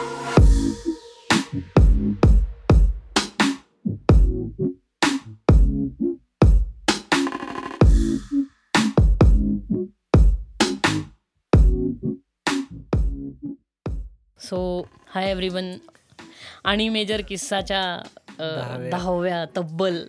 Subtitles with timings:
[0.00, 0.06] So
[15.08, 15.76] hi everyone
[16.64, 18.02] आणि major किस्साच्या
[18.92, 19.44] दहाव्या.
[19.56, 20.06] तब्बल.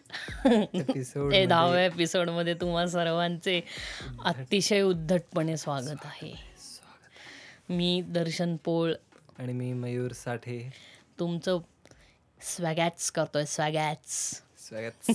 [0.74, 3.62] एपिसोड ए दहाव्या एपिसोडमध्ये तुम्हा सर्वांचे
[4.26, 6.34] अतिशय उद्धटपणे स्वागत आहे.
[7.70, 8.94] मी दर्शन पोळ
[9.42, 10.74] आणि मी मयूर साठे.
[11.20, 11.60] तुमचं
[12.42, 14.42] स्वॅगॅट्स करतोय स्वॅगॅट्स.
[14.58, 15.12] स्वागत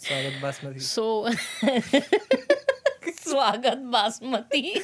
[0.00, 0.80] स्वागत बासमती.
[0.80, 1.28] सो
[3.18, 4.82] स्वागत बासमती.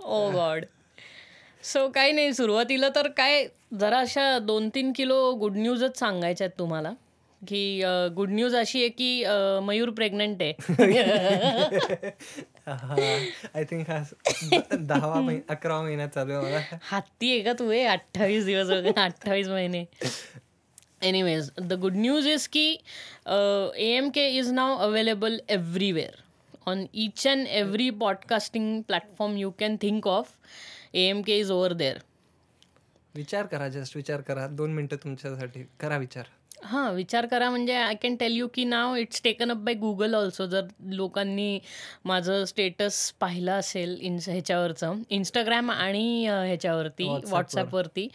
[0.00, 0.64] ओ गॉड.
[1.62, 3.46] सो काही नाही सुरुवातीला तर काय
[3.80, 6.92] जरा अशा दोन तीन किलो गुड न्यूजच सांगायच्या आहेत तुम्हाला.
[7.48, 7.82] की
[8.16, 9.24] गुड न्यूज अशी आहे की
[9.62, 10.52] मयूर प्रेग्नंट आहे.
[12.66, 13.98] आय थिंक हा
[14.52, 17.70] द- दहावा महिना अकरावा महिना चालू आहे मला हत्ती आहे का तू?
[17.70, 19.84] आहे अठ्ठावीस दिवस वगैरे अठ्ठावीस महिने.
[21.02, 22.66] Anyways the good news is की
[23.26, 26.20] A M K is now available everywhere
[26.66, 30.30] on each and every podcasting platform you can think of
[30.94, 31.98] A M K is over there
[33.14, 34.46] विचार करा जस्ट विचार करा.
[34.46, 35.62] दोन मिनिटं तुमच्यासाठी.
[35.80, 36.24] करा विचार.
[36.62, 40.14] हां विचार करा म्हणजे आय कॅन टेल यू की now it's taken up by Google
[40.14, 40.46] also.
[40.46, 41.58] जर लोकांनी
[42.04, 47.04] माझं स्टेटस पाहिलं असेल इन ह्याच्यावरचं इंस्टाग्राम आणि अ, ह्याच्यावरती.
[47.30, 48.06] व्हॉट्सॲपवरती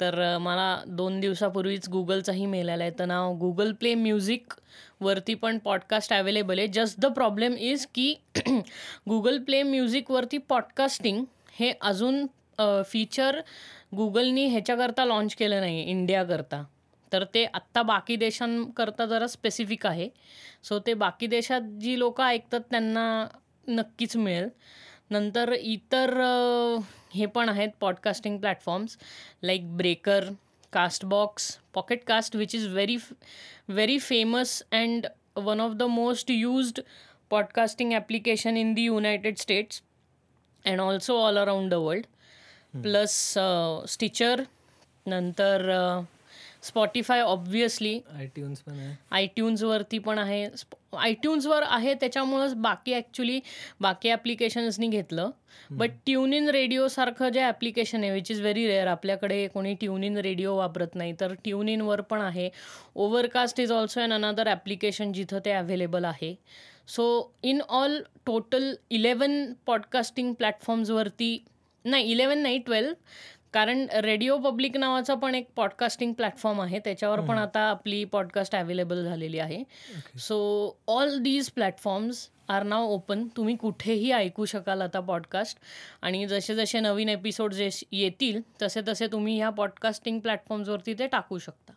[0.00, 4.54] तर अ, मला दोन दिवसापूर्वीच गुगलचाही मेल आला आहे तर नाव गुगल प्ले म्युझिक
[5.00, 6.66] वरती पण पॉडकास्ट अवेलेबल आहे.
[6.68, 8.14] जस्ट द प्रॉब्लेम इज की
[9.08, 11.24] गुगल प्ले म्युझिकवरती पॉडकास्टिंग
[11.58, 12.26] हे अजून
[12.86, 13.40] फीचर
[13.96, 16.62] गुगलनी ह्याच्याकरता लॉन्च केलं नाही इंडियाकरता.
[17.12, 20.08] तर ते आत्ता बाकी देशांकरता जरा स्पेसिफिक आहे.
[20.62, 23.26] सो ते बाकी देशात जी लोक ऐकतात त्यांना
[23.68, 24.48] नक्कीच मिळेल.
[25.10, 26.10] नंतर इतर
[27.14, 28.96] हे पण आहेत podcasting platforms
[29.42, 30.28] like Breaker
[30.72, 32.96] Castbox Pocket Cast which is very
[33.68, 35.06] very famous and
[35.36, 36.80] one of the most used
[37.30, 39.82] podcasting application in the United States
[40.64, 42.06] and also all around the world
[42.82, 43.12] plus
[43.88, 44.44] Stitcher
[45.06, 45.68] नंतर
[46.62, 48.94] Spotify obviously iTunes पण आहे.
[49.10, 50.46] आयट्यून्सवरती पण आहे.
[50.92, 53.38] आयट्यून्सवर आहे त्याच्यामुळंच बाकी actually
[53.80, 55.30] बाकी ॲप्लिकेशन्सनी घेतलं.
[55.70, 60.16] बट ट्यून इन रेडिओसारखं जे ॲप्लिकेशन आहे विच इज व्हेरी रेअर आपल्याकडे कोणी ट्यून इन
[60.18, 62.48] रेडिओ वापरत नाही तर ट्यून इनवर पण आहे.
[62.96, 66.34] Overcast is also an another application जिथं ते अवेलेबल आहे.
[66.88, 71.36] So in all total eleven podcasting प्लॅटफॉर्म्सवरती
[71.84, 72.92] नाही इलेवन नाही ट्वेल्व
[73.54, 76.78] कारण रेडिओ पब्लिक नावाचा पण एक पॉडकास्टिंग प्लॅटफॉर्म आहे.
[76.78, 79.62] त्याच्यावर पण आता आपली पॉडकास्ट अवेलेबल झालेली आहे.
[80.18, 85.58] So all these platforms are now open तुम्ही कुठेही ऐकू शकाल आता पॉडकास्ट
[86.02, 91.38] आणि जसे जसे नवीन एपिसोड जे येतील तसे तसे तुम्ही ह्या पॉडकास्टिंग प्लॅटफॉर्म्सवरती ते टाकू
[91.38, 91.72] शकता.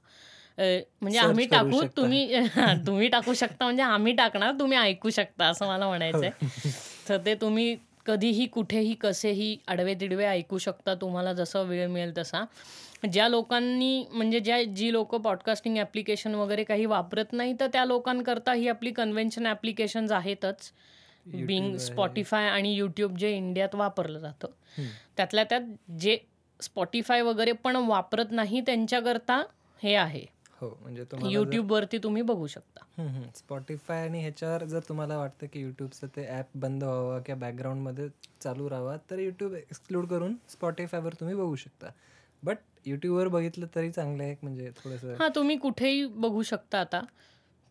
[1.01, 1.81] म्हणजे आम्ही टाकू.
[1.97, 2.39] तुम्ही
[2.87, 6.71] तुम्ही टाकू शकता म्हणजे आम्ही टाकणार तुम्ही ऐकू शकता असं मला म्हणायचं आहे
[7.09, 10.93] तर ते तुम्ही कधीही कुठेही कसेही आडवे तिडवे ऐकू शकता.
[10.93, 12.43] तुम्हाला जसं वेळ मिळेल तसा.
[13.11, 18.53] ज्या लोकांनी म्हणजे ज्या जी लोक पॉडकास्टिंग ॲप्लिकेशन वगैरे काही वापरत नाही तर त्या लोकांकरता
[18.53, 20.71] ही आपली कन्व्हेन्शन ॲप्लिकेशन्स आहेतच.
[21.25, 24.47] बिंग स्पॉटीफाय आणि यूट्यूब जे इंडियात वापरलं जातं.
[25.17, 26.17] त्यातल्या त्यात जे
[26.59, 29.43] स्पॉटीफाय वगैरे पण वापरत नाही त्यांच्याकरता
[29.83, 30.25] हे आहे.
[30.63, 32.83] हो म्हणजे तुम्हाला जर- यूट्यूबवरती तुम्ही बघू शकता.
[33.35, 38.07] स्पॉटीफाय आणि ह्याच्यावर जर तुम्हाला वाटतं की यूट्यूबचं ते ॲप बंद व्हावं किंवा बॅकग्राऊंडमध्ये
[38.41, 41.89] चालू राहावा तर यूट्यूब एक्सक्लूड करून स्पॉटीफायवर तुम्ही बघू शकता.
[42.43, 47.01] बट यूट्यूबवर बघितलं तरी चांगलं आहे म्हणजे थोडंसं हां तुम्ही कुठेही बघू शकता आता.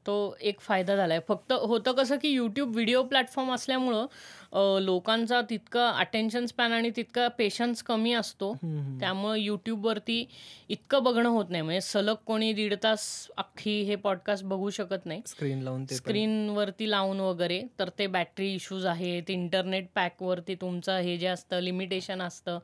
[0.06, 4.06] तो एक फायदा झाला आहे फक्त होतं कसं की यूट्यूब व्हिडिओ प्लॅटफॉर्म असल्यामुळं
[4.52, 8.52] अ, लोकांचा तितका अटेन्शन स्पॅन आणि तितका पेशन्स कमी असतो.
[9.00, 10.24] त्यामुळं यूट्यूबवरती
[10.70, 13.04] इतकं बघणं होत नाही म्हणजे सलग कोणी दीड तास
[13.36, 15.96] अख्खी हे पॉडकास्ट बघू शकत नाही स्क्रीन लावून ते पण.
[15.96, 22.22] स्क्रीनवरती लावून वगैरे तर ते बॅटरी इश्यूज आहेत इंटरनेट पॅकवरती तुमचं हे जे असतं लिमिटेशन
[22.22, 22.58] असतं.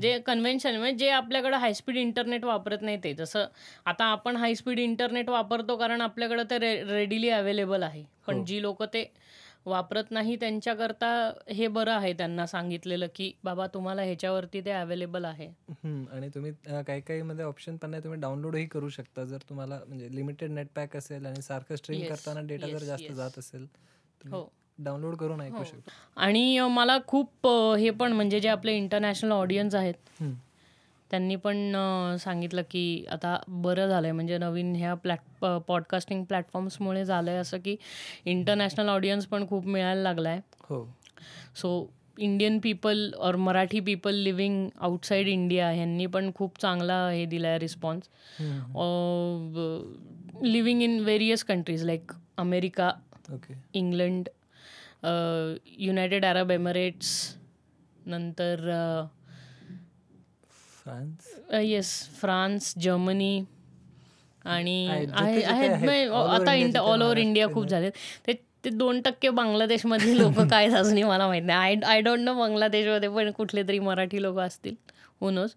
[0.00, 3.44] जे कन्व्हेन्शन म्हणजे जे आपल्याकडं हायस्पीड इंटरनेट वापरत नाही ते जसं
[3.86, 8.44] आता आपण हायस्पीड इंटरनेट वापरतो कारण आपल्याकडं ते रे रेडिली अवेलेबल आहे पण हो.
[8.44, 9.04] जी लोक ते
[9.66, 11.08] वापरत नाही त्यांच्याकरता
[11.48, 16.52] हे बरं आहे त्यांना सांगितलेलं की बाबा तुम्हाला ह्याच्यावरती ते अवेलेबल आहे हम्म, आणि तुम्ही
[16.68, 20.50] अ, काही काही मध्ये ऑप्शन पण नाही तुम्ही डाउनलोडही करू शकता जर तुम्हाला म्हणजे लिमिटेड
[20.50, 23.12] नेट पॅक असेल आणि सारखं स्ट्रीम करताना डेटा जर जास्त.
[23.12, 23.66] जात असेल
[24.24, 24.48] हो
[24.78, 25.64] डाउनलोड करून ऐकू हो.
[25.64, 30.34] शकता आणि अ, मला खूप अ, हे पण म्हणजे जे आपले इंटरनॅशनल ऑडियन्स आहेत हम्म.
[31.12, 31.76] त्यांनी पण
[32.20, 37.58] सांगितलं की आता बरं झालं आहे म्हणजे नवीन ह्या प्लॅट पॉडकास्टिंग प्लॅटफॉर्म्समुळे झालं आहे असं
[37.58, 37.76] की
[38.24, 40.84] इंटरनॅशनल ऑडियन्स पण खूप मिळायला लागला आहे हो.
[41.54, 41.86] सो
[42.18, 47.58] इंडियन पीपल और Marathi people living outside India ह्यांनी पण खूप चांगला हे दिला आहे
[47.58, 48.08] response
[50.44, 52.92] living in various countries like America
[53.32, 54.28] okay England
[55.78, 57.12] United Arab Emirates
[58.06, 58.70] नंतर
[60.84, 61.34] फ्रान्स?
[61.62, 61.90] येस
[62.20, 63.42] फ्रान्स जर्मनी
[64.44, 65.08] आणि आहेत.
[65.74, 66.04] म्हणजे
[66.36, 67.90] आता इंट ऑल ओव्हर इंडिया खूप झाले
[68.26, 68.32] ते
[68.64, 71.58] ते दोन टक्के बांगलादेशमधली लोक काय अजूनही मला माहीत नाही.
[71.58, 74.74] आय आय डोंट नो बांगलादेशमध्ये पण कुठले तरी मराठी लोक असतील.
[75.22, 75.50] नोज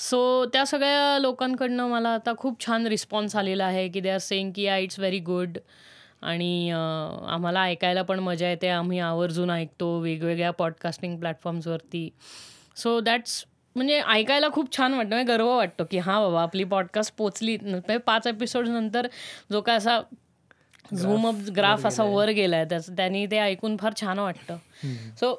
[0.00, 0.18] सो
[0.52, 4.62] त्या सगळ्या लोकांकडनं मला आता खूप छान रिस्पॉन्स आलेला आहे की दे आर सेईंग की
[4.62, 5.58] या इट्स व्हेरी गुड
[6.22, 8.68] आणि आम्हाला ऐकायला पण मजा येते.
[8.68, 12.08] आम्ही आवर्जून ऐकतो वेगवेगळ्या पॉडकास्टिंग प्लॅटफॉर्म्सवरती
[12.76, 13.44] सो दॅट्स
[13.76, 17.96] म्हणजे ऐकायला खूप छान वाटतं म्हणजे गर्व वाटतो की हां बाबा आपली पॉडकास्ट पोचली म्हणजे
[17.98, 19.06] पाच एपिसोड नंतर
[19.52, 20.00] जो काय असा
[20.94, 24.56] झूम अप ग्राफ असा वर गेलाय त्याचं त्यांनी ते ऐकून फार छान वाटतं.
[25.20, 25.34] सो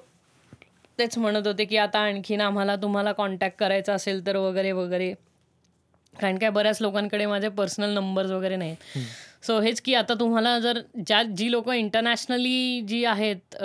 [0.99, 5.13] तेच म्हणत होते की आता आणखीन आम्हाला तुम्हाला कॉन्टॅक्ट करायचा असेल तर वगैरे वगैरे.
[6.13, 8.99] कारण काय बऱ्याच लोकांकडे माझे पर्सनल नंबर्स वगैरे नाहीत.
[9.43, 13.55] सो हेच की आता तुम्हाला जर ज्या जी लोक इंटरनॅशनली जी आहेत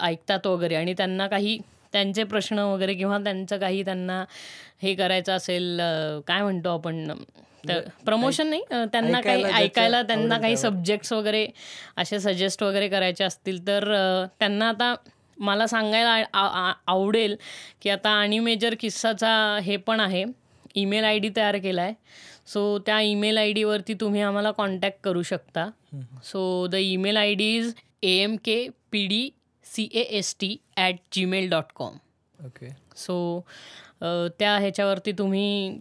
[0.00, 1.58] ऐकतात वगैरे आणि त्यांना काही
[1.94, 4.24] त्यांचे प्रश्न वगैरे किंवा त्यांचं काही त्यांना
[4.82, 5.80] हे करायचं असेल
[6.26, 7.12] काय म्हणतो आपण
[8.06, 8.62] प्रमोशन नाही
[8.92, 10.56] त्यांना काही ऐकायला त्यांना काही.
[10.56, 11.46] सब्जेक्ट्स वगैरे
[11.96, 13.84] असे सजेस्ट वगैरे करायचे असतील तर
[14.40, 14.94] त्यांना आता
[15.38, 17.36] मला सांगायला आवडेल
[17.82, 19.32] की आता आणि मेजर किस्साचा
[19.62, 20.24] हे पण आहे.
[20.76, 21.94] ईमेल आय डी तयार केला आहे
[22.46, 25.68] सो त्या ईमेल आय डीवरती तुम्ही आम्हाला कॉन्टॅक्ट करू शकता.
[26.24, 29.28] So the email I D is A M K P D
[29.64, 31.96] C A S T at Gmail dot com
[32.46, 33.16] okay so
[34.38, 35.78] त्या ह्याच्यावरती तुम्ही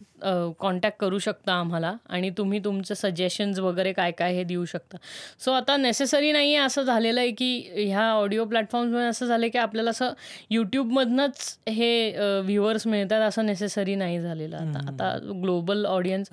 [0.60, 4.98] कॉन्टॅक्ट करू शकता आम्हाला आणि तुम्ही तुमचे सजेशन्स वगैरे काय काय हे देऊ शकता.
[5.40, 9.58] सो आता नेसेसरी नाही आहे असं झालेलं आहे की ह्या ऑडिओ प्लॅटफॉर्म्समध्ये असं झालं की
[9.58, 10.14] आपल्याला असं
[10.50, 14.88] यूट्यूबमधनंच हे व्ह्युअर्स मिळतात असं नेसेसरी नाही झालेलं आता.
[14.88, 16.30] आता ग्लोबल ऑडियन्स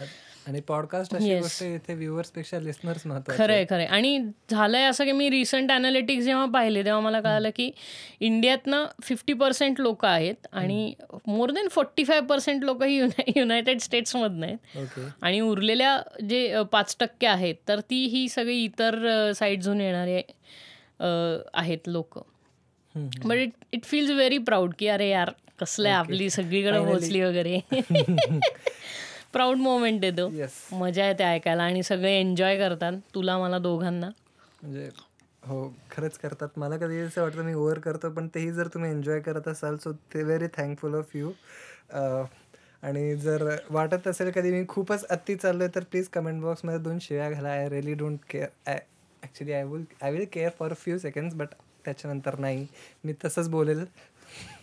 [0.46, 1.14] आणि पॉडकास्ट
[1.62, 1.94] इथे
[2.34, 3.84] पेक्षा लिस्नर्स खरंय खरंय.
[3.84, 4.18] आणि
[4.50, 7.70] झालंय असं की मी रिसंट अनालिटिक्स जेव्हा पाहिले तेव्हा मला कळालं की
[8.20, 10.92] इंडियातनं फिफ्टी पर्सेंट लोक आहेत आणि
[11.26, 12.98] more than forty five percent लोक ही
[13.36, 14.98] युनाय युनायटेड स्टेट्समधनं आहेत.
[15.22, 20.22] आणि उरलेल्या जे पाच टक्के आहेत तर ती ही सगळी इतर साईडजून येणारे
[21.54, 22.18] आहेत लोक.
[22.94, 25.30] But it it feels very proud की अरे यार
[25.60, 26.78] कसलं आहे आपली सगळीकडे.
[26.86, 27.60] पोचली वगैरे.
[29.32, 30.28] प्राऊड मोमेंट येतो
[30.76, 34.08] मजा येते ऐकायला आणि सगळे एन्जॉय करतात तुला मला दोघांना.
[34.62, 34.88] म्हणजे
[35.42, 36.48] हो खरंच करतात.
[36.56, 39.92] मला कधी असं वाटतं मी ओव्हर करतो पण तेही जर तुम्ही एन्जॉय करत असाल सो
[40.14, 41.30] ते व्हेरी थँकफुल ऑफ यू
[42.82, 47.30] आणि जर वाटत असेल कधी मी खूपच अति चाललोय तर प्लीज कमेंट बॉक्समध्ये दोन शिव्या
[47.30, 47.48] घाला.
[47.48, 48.78] I really don't care I
[49.22, 51.48] actually I will I will care for few seconds but
[51.84, 52.66] त्याच्यानंतर नाही.
[53.04, 53.84] मी तसंच बोलेल.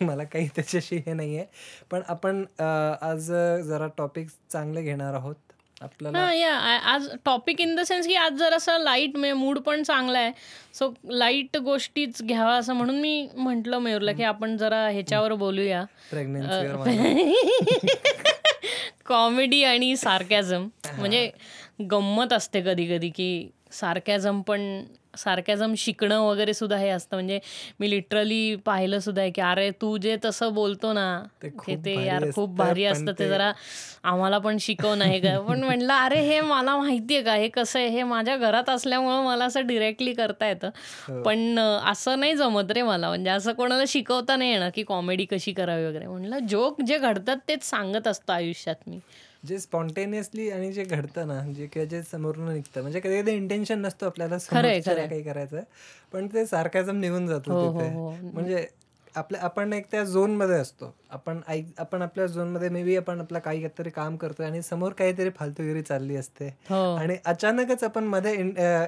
[0.02, 1.46] मला काही त्याच्याशी हे नाही आहे
[1.92, 3.32] पण आपण आज
[3.68, 5.36] जरा टॉपिक चांगले घेणार आहोत.
[5.82, 6.18] आपल्याला.
[6.20, 6.54] हा या
[6.86, 10.32] आज टॉपिक इन द सेन्स की आज जर असं लाइट मूड पण चांगला आहे
[10.74, 15.84] सो लाइट गोष्टीच घ्यावा असं म्हणून मी म्हंटल मयूरला की आपण जरा ह्याच्यावर बोलूया.
[19.06, 21.30] कॉमेडी आणि सार्कॅझम म्हणजे
[21.92, 24.84] गंमत असते कधी कधी की सार्कॅझम पण
[25.18, 27.16] सार्कॅझम शिकणं वगैरे सुद्धा हे असतं.
[27.18, 27.40] म्हणजे
[27.80, 31.08] मी लिटरली पाहिलं सुद्धा आहे की अरे तू जे तसं बोलतो ना
[31.44, 33.52] ते ते यार खूप भारी असतं ते जरा
[34.04, 37.34] आम्हाला पण शिकव नाही का पण म्हटलं अरे हे मला माहितीये का?
[37.34, 37.88] हे कसं आहे?
[37.88, 40.70] हे माझ्या घरात असल्यामुळं मला असं डिरेक्टली करता येतं.
[41.10, 41.22] हो.
[41.24, 43.08] पण असं नाही जमत रे मला.
[43.08, 46.08] म्हणजे असं कोणाला शिकवता नाही येणार की कॉमेडी कशी करावी वगैरे.
[46.08, 49.00] म्हटलं जोक जे घडतात तेच सांगत असतं आयुष्यात मी.
[49.48, 53.80] जे स्पॉन्टेनियसली आणि जे घडतं ना जे किंवा जे समोरून निघतं म्हणजे कधी कधी इंटेन्शन
[53.80, 54.38] नसतो आपल्याला.
[55.08, 55.62] काही करायचं
[56.14, 58.12] पण ते सार्कॅझम निघून जातो हो, हो, तिथे हो.
[58.34, 58.68] म्हणजे
[59.18, 60.96] आपल्या आपण एक त्या झोनमध्ये असतो.
[61.10, 64.92] आपण ऐक आपण आपल्या झोनमध्ये मे बी आपण आपलं काही काहीतरी काम करतोय आणि समोर
[64.92, 66.48] काहीतरी फालतूगिरी चालली असते.
[66.48, 66.96] हो.
[66.96, 68.34] आणि अचानकच आपण मध्ये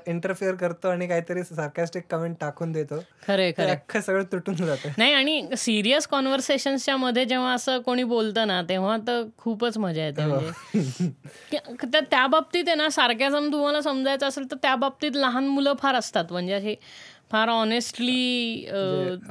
[0.07, 2.95] इंटरफिअर करतो आणि काहीतरी सार्कॅस्टिक कमेंट टाकून देतो.
[3.27, 3.71] खरंय ते खरंय.
[3.71, 4.89] अख्खं सगळं तुटून जातं.
[4.97, 10.25] नाही आणि सिरियस कॉन्व्हर्सेशनच्या मध्ये जेव्हा असं कोणी बोलतं ना तेव्हा तर खूपच मजा येते
[10.25, 11.09] म्हणजे.
[12.11, 16.25] त्या- बाबतीत आहे ना सारख्याजम तुम्हाला समजायचं असेल तर त्या बाबतीत लहान मुलं फार असतात.
[16.31, 16.75] म्हणजे हे
[17.31, 18.65] फार ऑनेस्टली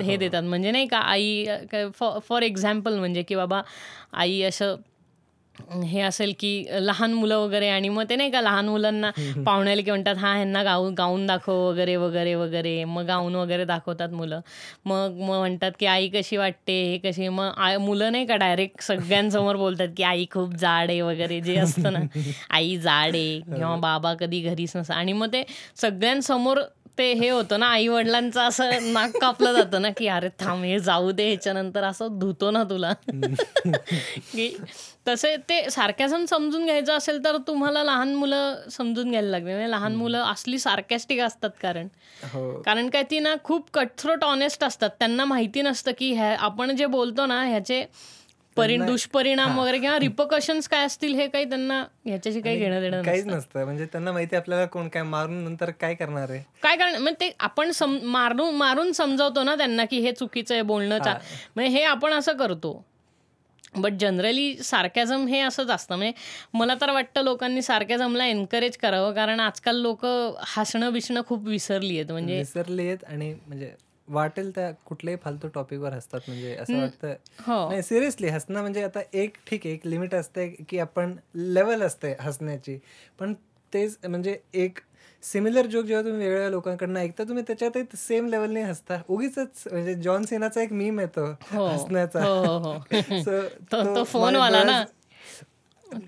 [0.02, 0.42] हे देतात.
[0.42, 1.44] म्हणजे नाही का आई
[2.28, 3.60] फॉर एक्झाम्पल म्हणजे की बाबा
[4.12, 4.76] आई असं
[5.84, 6.50] हे असेल की
[6.80, 9.10] लहान मुलं वगैरे आणि मग ते नाही का लहान मुलांना
[9.46, 12.84] पाहुण्याला की म्हणतात हा ह्यांना गाऊन गाऊन दाखव वगैरे वगैरे वगैरे.
[12.84, 14.40] मग गाऊन वगैरे दाखवतात मुलं.
[14.86, 16.72] मग मग म्हणतात की आई कशी वाटते?
[16.84, 17.28] हे कशी?
[17.28, 21.92] मग मुलं नाही का डायरेक्ट सगळ्यांसमोर बोलतात की आई खूप जाड आहे वगैरे जे असतं
[21.92, 22.00] ना.
[22.50, 23.40] आई जाड आहे.
[23.56, 25.42] किंवा बाबा कधी घरीच नसतं आणि मग ते
[25.76, 26.60] सगळ्यांसमोर
[26.98, 30.78] ते हे होतं ना आई वडिलांचं असं नाक कापलं जातं ना की अरे थांब हे
[30.80, 32.92] जाऊ दे ह्याच्यानंतर असं धुतो ना तुला.
[34.32, 34.56] की
[35.08, 39.52] तसे ते सारख्यासम समजून घ्यायचं असेल तर तुम्हाला लहान मुलं समजून घ्यायला लागले.
[39.52, 41.88] म्हणजे लहान मुलं असली सार्कॅस्टिक असतात कारण.
[42.34, 42.62] हो.
[42.62, 44.90] कारण काय ती ना खूप कटथ्रोट ऑनेस्ट असतात.
[44.98, 47.84] त्यांना माहिती नसतं की ह्या आपण जे बोलतो ना ह्याचे
[48.58, 53.26] परि दुष्परिणाम वगैरे किंवा रिपोकशन्स काय असतील हे काही त्यांना ह्याच्याशी काही घेणं देणं काहीच
[53.26, 53.64] नसतं.
[53.64, 56.42] म्हणजे त्यांना माहिती आपल्याला कोण काय मारून नंतर काय करणार आहे.
[56.62, 57.70] काय कारण म्हणजे ते आपण
[58.04, 61.14] मारून मारून समजावतो ना त्यांना की हे चुकीचं आहे बोलणं चा
[61.56, 62.82] म्हणजे हे आपण असं करतो.
[63.74, 65.96] बट जनरली सार्कॅझम हे असंच असतं.
[65.96, 66.12] म्हणजे
[66.54, 69.12] मला तर वाटतं लोकांनी सार्कॅझमला एनकरेज करावं.
[69.14, 70.04] कारण आजकाल लोक
[70.48, 72.10] हसणं बिसणं खूप विसरली आहेत.
[72.12, 73.70] म्हणजे विसरले आहेत आणि म्हणजे
[74.08, 77.14] वाटेल त्या कुठल्याही फालतू टॉपिकवर हसतात म्हणजे असं वाटतं.
[77.38, 77.68] हो.
[77.68, 82.16] नाही सिरियसली हसणं म्हणजे आता एक ठीक आहे एक लिमिट असते की आपण लेवल असते
[82.20, 82.78] हसण्याची.
[83.18, 83.34] पण
[83.74, 84.78] तेच म्हणजे एक
[85.22, 89.00] सिमिलर जोक जेव्हा तुम्ही वेगवेगळ्या लोकांकडनं ऐकता तुम्ही त्याच्यात सेम लेवलने हसता.
[89.08, 92.24] उगीच म्हणजे जॉन सिनाचा एक मीम येतो हसण्याचा.
[92.24, 92.74] हो हो हो.
[94.04, 94.84] फोनवाला ना.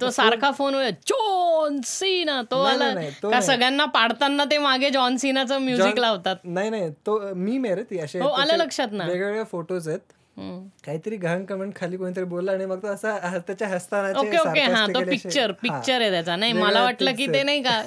[0.00, 0.74] तो सारखा फोन
[1.06, 2.42] जॉन सीना.
[2.50, 2.94] तो आला.
[3.22, 6.36] का सगळ्यांना पाडताना ते मागे जॉन सीनाचं म्युझिक लावतात?
[6.44, 9.06] नाही नाही तो मीम आहे रे ती असे आलं लक्षात ना.
[9.06, 10.00] वेगवेगळ्या फोटोज आहेत.
[10.36, 14.86] काहीतरी घाण कमेंट खाली कोणीतरी बोलला आणि मग तो असा त्याच्या हसतानाचे ओके ओके हा
[14.86, 15.52] तो पिक्चर.
[15.52, 17.42] पिक्चर आहे त्याचा नाही मला वाटलं की ते.
[17.42, 17.82] नाही का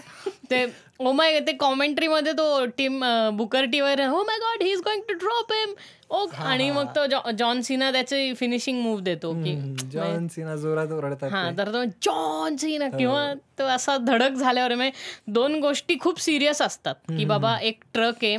[0.51, 0.65] ते
[0.99, 4.79] ओ माय ते कॉमेंट्री मध्ये तो टीम बुकर टी वर हो my God he is
[4.79, 5.73] going to drop him
[6.09, 9.55] oh आणि मग तो जॉन सीना त्याचे फिनिशिंग मूव देतो की
[9.91, 11.49] जॉन सिना जोरात ओरडतात हा.
[11.57, 12.97] तर तो जॉन सीना हो.
[12.97, 18.23] किंवा तो असा धडक झाल्यावर म्हणजे दोन गोष्टी खूप सिरियस असतात की बाबा एक ट्रक
[18.23, 18.37] आहे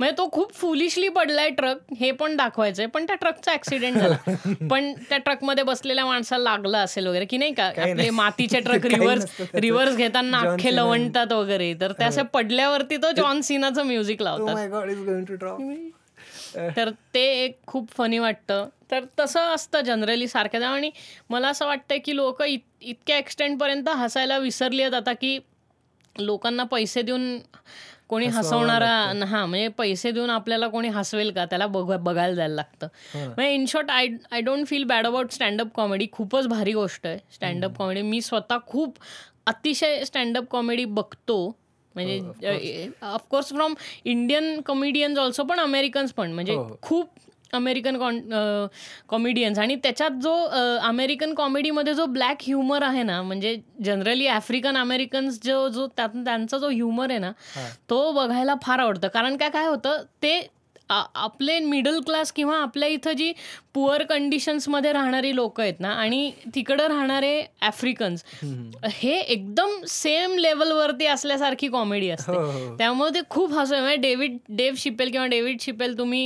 [0.00, 4.16] म्हणजे तो खूप फुलिशली पडलाय ट्रक हे पण दाखवायचंय पण त्या ट्रकचा ऍक्सिडेंट झाला.
[4.70, 7.64] पण त्या ट्रकमध्ये बसलेल्या माणसाला लागलं असेल वगैरे की नाही का?
[7.64, 9.26] आपले मातीचे ट्रक रिव्हर्स.
[9.54, 10.82] रिव्हर्स घेताना अख्खे सीना.
[10.82, 11.74] लवणतात वगैरे.
[11.80, 14.56] तर ते असे पडल्यावरती तो जॉन सीनाचं म्युझिक लावतात.
[16.76, 18.68] तर ते एक खूप फनी वाटतं.
[18.90, 20.90] तर तसं असतं जनरली सारख्या आणि
[21.30, 25.38] मला असं वाटतं की लोक इत इतक्या एक्सटेंटपर्यंत हसायला विसरली आहेत आता की
[26.18, 27.38] लोकांना पैसे देऊन
[28.10, 28.90] कोणी हसवणारा
[29.28, 31.44] हा म्हणजे पैसे देऊन आपल्याला कोणी हसवेल का?
[31.44, 32.86] त्याला बघ बघायला जायला लागतं.
[33.14, 37.18] म्हणजे in short I I don't feel bad about standup comedy खूपच भारी गोष्ट आहे
[37.34, 38.98] स्टँडअप कॉमेडी मी स्वतः खूप
[39.46, 41.46] अतिशय स्टँडअप कॉमेडी बघतो.
[41.94, 43.74] म्हणजे of course from
[44.04, 46.32] Indian comedians also पण अमेरिकन्स पण.
[46.32, 47.08] म्हणजे खूप
[47.52, 48.20] अमेरिकन कॉन
[49.08, 50.34] कॉमेडियन्स आणि त्याच्यात जो
[50.82, 56.58] अमेरिकन कॉमेडीमध्ये जो ब्लॅक ह्युमर आहे ना म्हणजे जनरली आफ्रिकन अमेरिकन्स जो जो त्यात त्यांचा
[56.58, 57.32] जो ह्युमर आहे ना
[57.90, 59.08] तो बघायला फार आवडतं.
[59.08, 60.38] कारण काय काय होतं ते
[60.90, 63.32] आ- आपले मिडल क्लास किंवा आपल्या इथं जी
[63.74, 68.24] पुअर कंडिशन्समध्ये राहणारी लोक आहेत ना आणि तिकडं राहणारे आफ्रिकन्स
[68.92, 72.32] हे एकदम सेम लेवलवरती असल्यासारखी कॉमेडी असते.
[72.32, 72.76] हो, हो.
[72.78, 76.24] त्यामुळे ते खूप हसू म्हणजे डेव्हिड डेव्ह शिपेल किंवा डेव्हिड शिपेल तुम्ही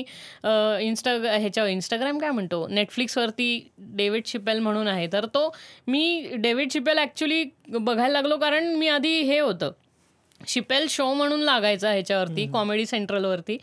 [0.81, 2.67] इन्स्टा ह्याच्यावर इंस्टाग्राम काय म्हणतो?
[2.69, 5.07] नेटफ्लिक्सवरती डेव्हिड शिपेल म्हणून आहे.
[5.13, 5.55] तर तो
[5.89, 9.71] मी डेव्हिड शिपेल ॲक्च्युली बघायला लागलो कारण मी आधी हे होतं.
[10.49, 13.57] शिपेल शो म्हणून लागायचा ह्याच्यावरती कॉमेडी सेंट्रलवरती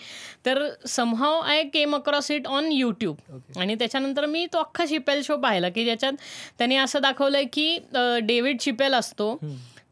[0.46, 5.38] तर somehow I came across it on YouTube आणि त्याच्यानंतर मी तो अख्खा शिपेल शो
[5.38, 6.14] पाहिला की ज्याच्यात
[6.58, 7.78] त्यांनी असं दाखवलंय की
[8.24, 9.36] डेव्हिड शिपेल असतो.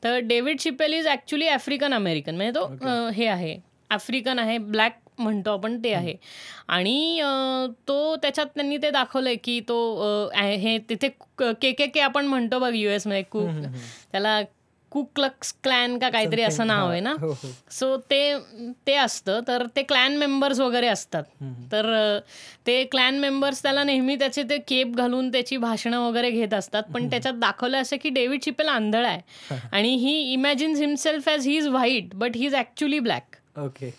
[0.03, 3.57] तर David Chappelle is actually African American म्हणजे तो हे आहे.
[3.91, 6.13] आफ्रिकन आहे ब्लॅक म्हणतो आपण ते आहे.
[6.67, 7.21] आणि
[7.87, 11.07] तो त्याच्यात त्यांनी ते दाखवलंय की तो हे तिथे
[11.41, 13.45] के के के आपण म्हणतो बघ युएसमध्ये कु
[14.11, 14.41] त्याला
[14.91, 17.13] कुक्लक्स क्लॅन का काहीतरी असं नाव आहे ना?
[17.21, 17.49] हो हो.
[17.71, 18.21] सो ते
[18.87, 19.39] ते असतं.
[19.47, 21.23] तर ते क्लॅन मेंबर्स वगैरे असतात.
[21.71, 22.19] तर
[22.67, 26.83] ते क्लॅन मेंबर्स त्याला नेहमी त्याचे ते केप घालून त्याची भाषणं वगैरे घेत असतात.
[26.93, 29.21] पण त्याच्यात दाखवलं असं की डेव्हिड चिपेल आंधळ आहे.
[29.73, 33.93] आणि he imagines himself as he is white but he is actually black okay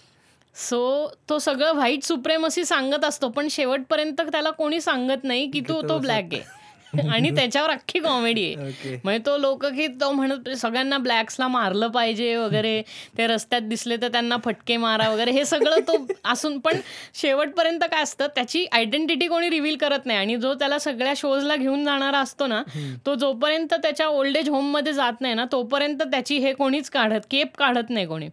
[0.54, 3.28] so तो सगळं व्हाईट सुप्रेमसी सांगत असतो.
[3.28, 6.42] पण शेवटपर्यंत त्याला कोणी सांगत नाही की तो तो ब्लॅक आहे.
[7.11, 8.97] आणि त्याच्यावर अख्खी कॉमेडी आहे.
[9.04, 12.80] म्हणजे तो लोक की तो म्हणत सगळ्यांना ब्लॅक्सला मारलं पाहिजे वगैरे
[13.18, 16.80] ते रस्त्यात दिसले तर त्यांना फटके मारा वगैरे हे सगळं तो असून पण
[17.14, 20.18] शेवटपर्यंत काय असतं त्याची आयडेंटिटी कोणी रिव्हील करत नाही.
[20.18, 22.62] आणि जो त्याला सगळ्या शोजला घेऊन जाणारा असतो ना
[23.06, 27.56] तो जोपर्यंत त्याच्या ओल्ड एज होममध्ये जात नाही ना तोपर्यंत त्याची हे कोणीच काढत केप
[27.59, 28.28] काढत नाही कोणी.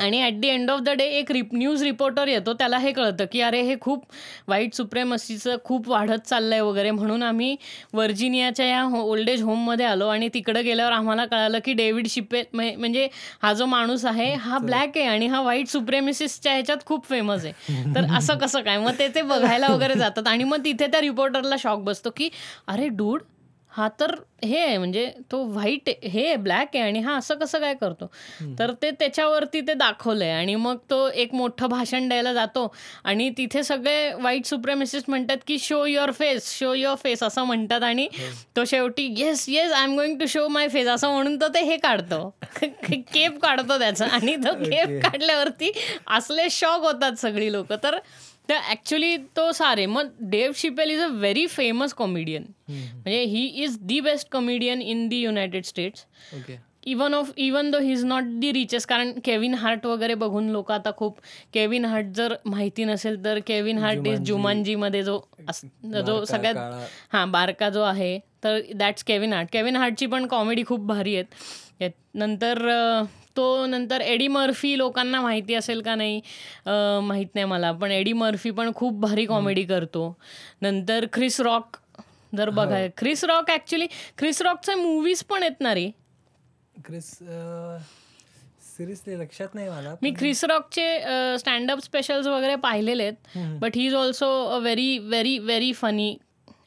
[0.00, 3.24] आणि at the end of the day एक रिप न्यूज रिपोर्टर येतो त्याला हे कळतं
[3.32, 4.04] की अरे हे खूप
[4.48, 6.90] व्हाईट सुप्रेमसीचं खूप वाढत चाललंय वगैरे.
[6.92, 7.54] म्हणून आम्ही
[7.94, 12.76] वर्जिनियाच्या या ओल्ड एज होममध्ये आलो आणि तिकडं गेल्यावर आम्हाला कळालं की डेव्हिड शिपे म्ह-
[12.78, 13.08] म्हणजे
[13.42, 17.52] हा जो माणूस आहे हा ब्लॅक आहे आणि हा व्हाईट सुप्रेमिसिस्टच्या ह्याच्यात खूप फेमस आहे.
[17.96, 18.78] तर असं कसं काय?
[18.78, 22.28] मग ते ते बघायला वगैरे जातात आणि मग तिथे त्या रिपोर्टरला शॉक बसतो की
[22.68, 23.22] अरे डूड
[23.72, 24.14] हा तर
[24.44, 28.06] हे आहे म्हणजे तो व्हाईट हे ब्लॅक आहे आणि हा असं कसं काय करतो?
[28.58, 32.66] तर ते त्याच्यावरती ते दाखवलंय आणि मग तो एक मोठं भाषण द्यायला जातो
[33.04, 37.82] आणि तिथे सगळे व्हाईट सुप्रेमिसिस्ट म्हणतात की show your face show your face असं म्हणतात
[37.82, 38.08] आणि
[38.56, 41.60] तो शेवटी yes yes I am going to show my face असं म्हणून तो ते
[41.60, 42.28] हे काढतो.
[42.92, 45.72] केप काढतो त्याचा आणि तो केप काढल्यावरती
[46.06, 47.72] असले शॉक होतात सगळी लोक.
[47.72, 47.98] तर
[48.52, 49.86] तर ॲक्च्युली तो सारे.
[49.86, 55.08] मग Dave Chappelle is a very famous comedian म्हणजे he is the best comedian in
[55.08, 56.06] the United States
[56.86, 60.72] even of even though he is not the richest कारण केविन हार्ट वगैरे बघून लोक
[60.72, 61.18] आता खूप
[61.54, 65.18] केविन हार्ट जर माहिती नसेल तर केविन हार्ट इज जुमानजीमध्ये जो
[65.82, 66.56] जो सगळ्यात.
[67.12, 71.90] हां बारका जो आहे तर दॅट्स केविन हार्ट केविन हार्टची पण कॉमेडी खूप भारी आहेत.
[72.14, 72.66] नंतर
[73.36, 76.20] तो नंतर एडी मर्फी लोकांना माहिती असेल का नाही
[76.66, 80.14] माहीत नाही मला पण एडी मर्फी पण खूप भारी कॉमेडी करतो.
[80.62, 81.76] नंतर ख्रिस रॉक
[82.32, 83.86] जर बघाय ख्रिस रॉक ॲक्च्युली
[84.18, 85.90] ख्रिस रॉकचे मूवीज पण आहेत ना रे.
[86.84, 87.10] क्रिस
[88.76, 90.86] सिरियसली लक्षात नाही मला मी ख्रिस रॉकचे
[91.38, 96.16] स्टँडअप स्पेशल्स वगैरे पाहिलेले आहेत but he is also a very very very funny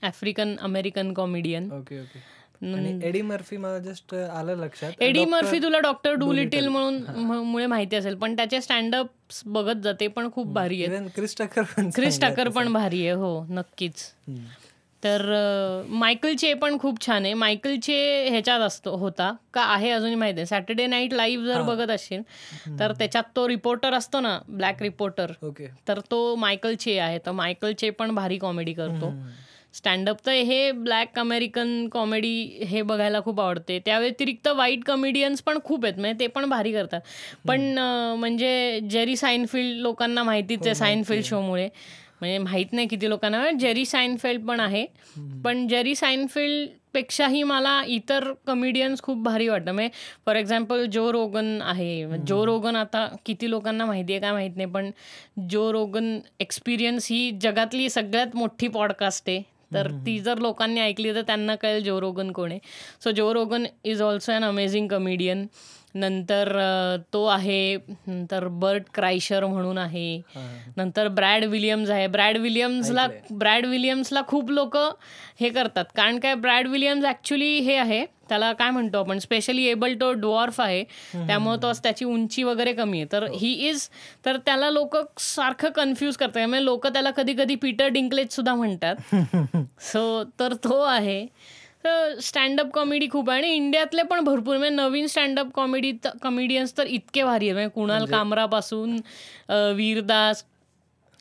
[0.04, 2.20] African American comedian okay okay
[2.64, 4.92] आणि एडी मर्फी मला जस्ट आलं लक्षात.
[5.00, 7.02] एडी मर्फी तुला डॉक्टर डू लिटिल म्हणून
[7.44, 9.08] मुळे माहिती असेल पण त्याचे स्टँडअप
[9.46, 13.40] बघत जाते पण खूप भारी इव्हन क्रिस टकर पण क्रिस टाकर पण भारी आहे हो
[13.50, 14.04] नक्कीच.
[15.04, 15.22] तर
[15.90, 17.34] मायकल चे पण खूप छान आहे.
[17.34, 17.98] मायकल चे
[18.30, 19.32] ह्याच्यात असतो होता.
[19.54, 22.22] का आहे अजूनही माहिती आहे सॅटर्डे नाईट लाईव्ह जर बघत असशील
[22.80, 25.68] तर त्याच्यात तो रिपोर्टर असतो ना ब्लॅक रिपोर्टर ओके.
[25.88, 27.20] तर तो मायकल चे आहे.
[27.26, 29.14] तर मायकल चे पण भारी कॉमेडी करतो.
[29.76, 33.80] स्टँडअप तर हे ब्लॅक अमेरिकन कॉमेडी हे बघायला खूप आवडते.
[33.86, 37.02] त्या व्यतिरिक्त व्हाईट कॉमेडियन्स पण खूप आहेत म्हणजे ते पण भारी करतात.
[37.48, 37.78] पण
[38.20, 41.70] म्हणजे जेरी साईनफिल्ड लोकांना माहितीच आहे साईनफिल्ड शोमुळे.
[42.22, 44.86] म्हणजे माहीत नाही किती लोकांना जेरी साईनफिल्ड पण आहे.
[45.44, 49.72] पण जेरी साईनफिल्ड पेक्षाही मला इतर कॉमेडियन्स खूप भारी वाटतं.
[49.72, 49.90] म्हणजे
[50.26, 52.06] फॉर एक्झाम्पल जो रोगन आहे.
[52.28, 54.90] जो रोगन आता किती लोकांना माहिती आहे काय माहीत नाही पण
[55.50, 59.55] जो रोगन एक्सपिरियन्स ही जगातली सगळ्यात मोठी पॉडकास्ट आहे.
[59.76, 62.60] तर ती जर लोकांनी ऐकली तर त्यांना कळेल जो रोगन कोण आहे.
[63.04, 65.46] So Joe Rogan is also an amazing comedian
[65.96, 67.78] नंतर अं, तो आहे
[68.08, 70.22] नंतर बर्ट क्रायशर म्हणून आहे.
[70.78, 72.08] नंतर ब्रॅड विलियम्स आहे.
[72.08, 74.78] ब्रॅड विलियम्सला ब्रॅड विलियम्सला खूप लोक
[75.40, 75.86] हे करतात.
[75.96, 78.06] कारण काय ब्रॅड विलियम्स ॲक्च्युली हे आहे.
[78.30, 80.84] त्याला काय म्हणतो आपण स्पेशली एबल टू डॉर्फ आहे.
[81.14, 83.08] त्यामुळे तो त्याची उंची वगैरे कमी आहे.
[83.12, 83.54] तर ही.
[83.70, 83.90] इज
[84.26, 86.34] तर त्याला लोक सारखं कन्फ्यूज करतात.
[86.34, 88.96] त्यामुळे लोक त्याला कधी कधी पीटर डिंकलेज सुद्धा म्हणतात.
[89.80, 91.26] सो तर तो आहे.
[91.86, 96.86] तर स्टँडअप कॉमेडी खूप आहे आणि इंडियातले पण भरपूर म्हणजे नवीन स्टँडअप कॉमेडी कॉमेडियन्स तर
[96.88, 98.96] इतके भारी आहे म्हणजे कुणाल कामरापासून
[99.50, 100.44] अं, वीरदास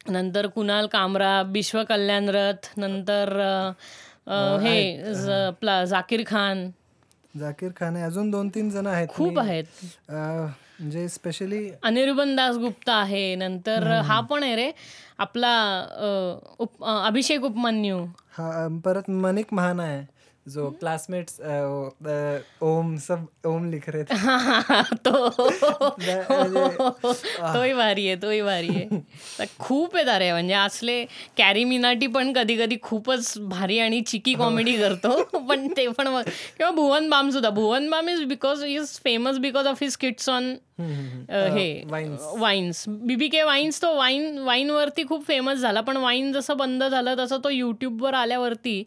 [0.09, 3.39] नंतर कुणाल कामरा विश्व कल्याण रथ नंतर
[4.63, 4.77] हे
[5.47, 6.69] आपला जाकीर खान.
[7.35, 8.05] जाकीर खान आहे.
[8.05, 9.09] अजून दोन तीन जण आहेत.
[9.09, 9.65] खूप आहेत.
[10.81, 13.35] म्हणजे स्पेशली अनिर्बन दास गुप्ता आहे.
[13.35, 14.71] नंतर हा पण आहे रे.
[15.19, 15.55] आपला
[17.07, 17.99] अभिषेक उपमन्यू.
[18.39, 20.03] हा परत मनिक महाना आहे.
[20.47, 21.41] जो क्लासमेट्स
[22.63, 24.15] ओम सब ओम लिख रहे थे
[25.05, 25.29] तो
[27.55, 31.05] तोही भारी आहे तोही भारी आहे खूप आहेत अरे म्हणजे असले
[31.37, 36.29] कॅरी मिनाटी पण कधी कधी खूपच भारी आणि चिकी कॉमेडी करतो पण ते पण मग-
[36.57, 40.57] किंवा भुवन बाम सुद्धा Bhuvan Bam is because is famous because of his skits on.
[40.81, 41.85] हे
[42.39, 42.85] वाईन्स.
[42.89, 47.39] बीबी के वाईन्स तो वाईन वाईनवरती खूप फेमस झाला पण वाईन जसं बंद झालं तसं
[47.45, 48.85] तो युट्यूबवर आल्यावरती.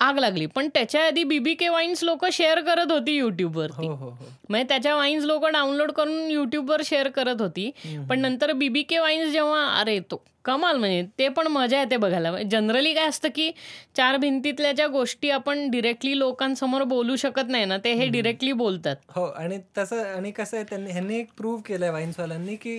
[0.00, 0.46] आग लागली.
[0.46, 4.26] पण त्याच्या आधी बीबी के वाईन्स लोक शेअर करत होती युट्यूबवरती हो हो हो.
[4.48, 7.70] म्हणजे त्याच्या वाईन्स लोक डाउनलोड करून युट्यूबवर शेअर करत होती.
[8.08, 12.30] पण नंतर बीबी के वाईन्स जेव्हा अरे तो कमाल म्हणजे ते पण मजा येते बघायला.
[12.50, 13.50] जनरली काय असतं की
[13.96, 18.96] चार भिंतीतल्या ज्या गोष्टी आपण डिरेक्टली लोकांसमोर बोलू शकत नाही ना ते हे डिरेक्टली बोलतात.
[19.08, 22.78] हो आणि तसं आणि कसं आहे त्यांनी ह्यांनी एक प्रूव्ह केलंय वाईन्सवाल्यांनी की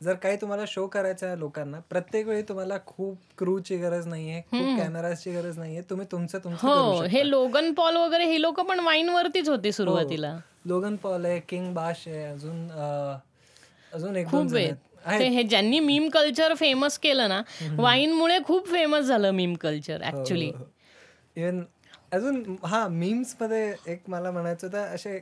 [0.00, 4.78] जर काही तुम्हाला शो करायचा आहे लोकांना प्रत्येक वेळी तुम्हाला खूप क्रूची गरज नाहीये खूप
[4.78, 9.48] कॅमेराची गरज नाहीये तुम्ही तुमचं तुमचं हो हे लोगन पॉल वगैरे हे लोक पण वाईनवरतीच
[9.48, 10.36] होते सुरुवातीला.
[10.66, 12.66] लोगन पॉल आहे किंग बाश आहे अजून
[13.92, 14.54] अजून एक खूप
[15.06, 17.40] हे ज्यांनी मीम कल्चर फेमस केलं ना
[17.78, 20.50] वाईनमुळे खूप फेमस झालं मीम कल्चर ऍक्च्युली
[21.36, 21.62] इवन
[22.12, 25.18] अजून हा मीम्समध्ये एक मला म्हणायचं होतं असे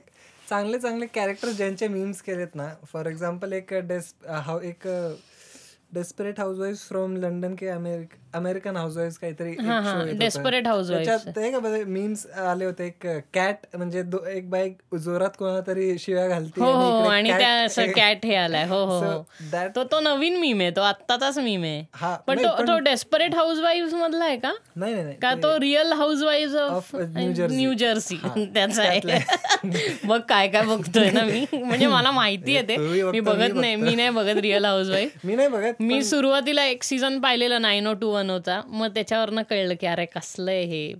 [0.49, 2.75] चांगले चांगले कॅरेक्टर ज्यांचे मीम्स केलेत ना.
[2.93, 4.89] फॉर एक्झाम्पल एक uh, डेस हा uh, एक
[5.95, 9.55] डेस्परेट हाऊसवाईफ फ्रॉम लंडन के अमेरिका अमेरिकन हाऊसवाईफ काहीतरी.
[10.19, 10.91] डेस्परेट हाऊस
[11.87, 17.09] मीम्स आले होते एक कॅट म्हणजे एक बाईक जोरात कोणाला तरी शिव्या घालते हो हो
[17.09, 17.31] आणि.
[17.97, 18.65] कॅट हे आलाय.
[18.65, 19.23] हो हो हो.
[19.77, 22.15] तो तो नवीन मीम आहे तो आत्ताचाच मीम आहे.
[22.27, 24.53] पण तो डेस्परेट हाऊस वाईफ मधला आहे का?
[24.77, 26.95] नाही नाही का तो real house wife of.
[26.97, 29.01] New Jersey त्याचा आहे.
[30.05, 31.45] बघ काय काय बघतोय ना मी.
[31.65, 32.77] म्हणजे मला माहिती आहे ते.
[33.13, 36.83] मी बघत नाही मी नाही बघत रिअल हाऊस वाईफ मी नाही बघत मी सुरुवातीला एक
[36.83, 40.93] सीझन पाहिलेला नाईन ओ टू वन होता मग त्याच्यावरनं कळलं की अरे कसलंय हे?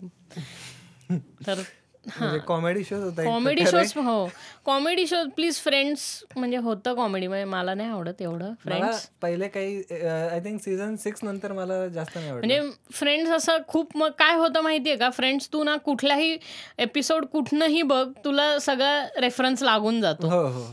[1.47, 1.61] तर
[2.07, 3.65] म्हणजे कॉमेडी शोज होता एक कॉमेडी.
[3.67, 4.29] शोज हो.
[4.65, 6.03] कॉमेडी शो प्लीज फ्रेंड्स
[6.37, 8.53] म्हणजे होतं कॉमेडी म्हणजे मला नाही आवडत एवढं.
[8.63, 9.77] फ्रेंड्स पहिले काही
[10.07, 12.47] आय थिंक सीझन सिक्स नंतर मला जास्त नाही आवडलं.
[12.47, 15.11] म्हणजे फ्रेंड्स असं खूप मग काय होतं माहितीये का?
[15.11, 16.37] फ्रेंड्स तू ना कुठलाही
[16.79, 20.29] एपिसोड कुठनंही बघ तुला सगळा रेफरन्स लागून जातो.
[20.29, 20.67] हो हो.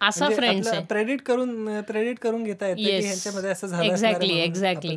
[0.00, 0.84] असा फ्रेंड्स आहे.
[0.84, 4.96] प्रेडिट करून प्रेडिट करून घेता येते असं एक्झॅक्टली एक्झॅक्टली.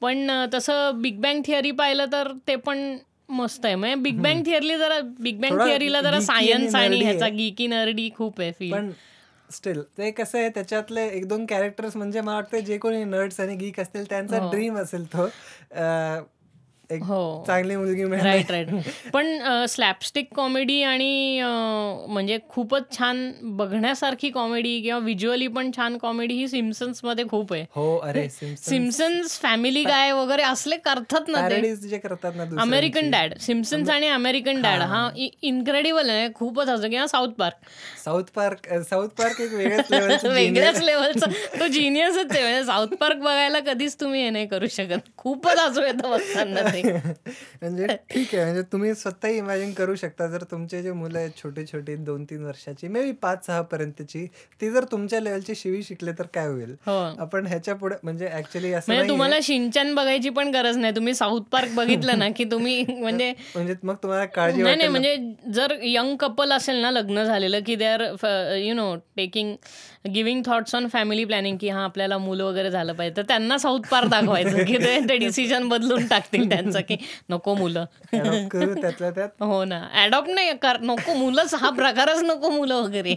[0.00, 2.96] पण तसं बिग बँग थिअरी पाहिलं तर ते पण
[3.28, 3.74] मस्त आहे.
[3.74, 7.28] म्हणजे बिग बँग थिअरी जरा बिग बँग थिअरीला जरा सायन्स आणि ह्याचा.
[7.28, 8.90] गिकी नर्डी खूप आहे फील
[9.50, 13.54] स्टील ते कसं आहे त्याच्यातले एक दोन कॅरेक्टर्स म्हणजे मला वाटतं जे कोणी नर्ड्स आणि
[13.56, 15.26] गीक असतील त्यांचा ड्रीम असेल तो.
[16.90, 17.44] एक हो.
[17.46, 18.66] चांगली मुलगी राईट राईट
[19.12, 21.40] पण स्लॅपस्टिक कॉमेडी आणि
[22.08, 27.64] म्हणजे खूपच छान बघण्यासारखी कॉमेडी किंवा व्हिज्युअली पण छान कॉमेडी ही सिम्सन्समध्ये खूप आहे.
[27.74, 31.98] हो अरे सिम्सन्स फॅमिली गाय वगैरे असले करतात ना ते.
[31.98, 32.44] करतात ना.
[32.60, 35.08] अमेरिकन डॅड सिम्सन्स आणि अमेरिकन डॅड हा.
[35.42, 36.28] इन्क्रेडिबल आहे.
[36.34, 36.88] खूपच असं.
[36.88, 37.68] किंवा South Park
[38.04, 41.26] South Park South Park एक वेगळ्याच लेवलचं वेगळ्याच लेवलचा
[41.60, 42.42] तो जिनियसच आहे.
[42.42, 45.08] म्हणजे साऊथ पार्क बघायला कधीच तुम्ही हे नाही करू शकत.
[45.16, 46.62] खूपच असू येतं बघताना
[47.62, 51.64] म्हणजे ठीक आहे म्हणजे तुम्ही स्वतः इमॅजिन करू शकता जर तुमचे जे मुलं आहेत छोटे
[51.66, 54.24] छोटे दोन तीन वर्षाची मे बी पाच सहा पर्यंतची
[54.60, 56.74] ती जर तुमच्या लेवलची शिवी शिकले तर काय होईल?
[56.86, 56.92] हो.
[57.18, 59.08] आपण ह्याच्या पुढे म्हणजे ऍक्च्युली असं म्हणजे.
[59.08, 60.94] तुम्हाला शिंचन बघायची पण गरज नाही.
[60.96, 65.16] तुम्ही साऊथ पार्क बघितलं ना की तुम्ही म्हणजे म्हणजे मग तुम्हाला काळजी नाही म्हणजे
[65.52, 68.02] जर यंग कपल असेल ना लग्न झालेलं की they are
[68.56, 69.54] you know taking
[70.06, 73.16] giving thoughts on family planning की हा आपल्याला मुलं वगैरे झालं पाहिजे.
[73.16, 74.76] तर त्यांना साऊथ पार्क दाखवायचं की
[75.08, 76.96] ते डिसिजन बदलून टाकतील त्यांचं की
[77.30, 77.84] नको मुलं.
[79.40, 79.88] हो ना.
[79.94, 83.14] अडॉप्ट नाही कर नको मुलंच हा प्रकारच नको मुलं वगैरे.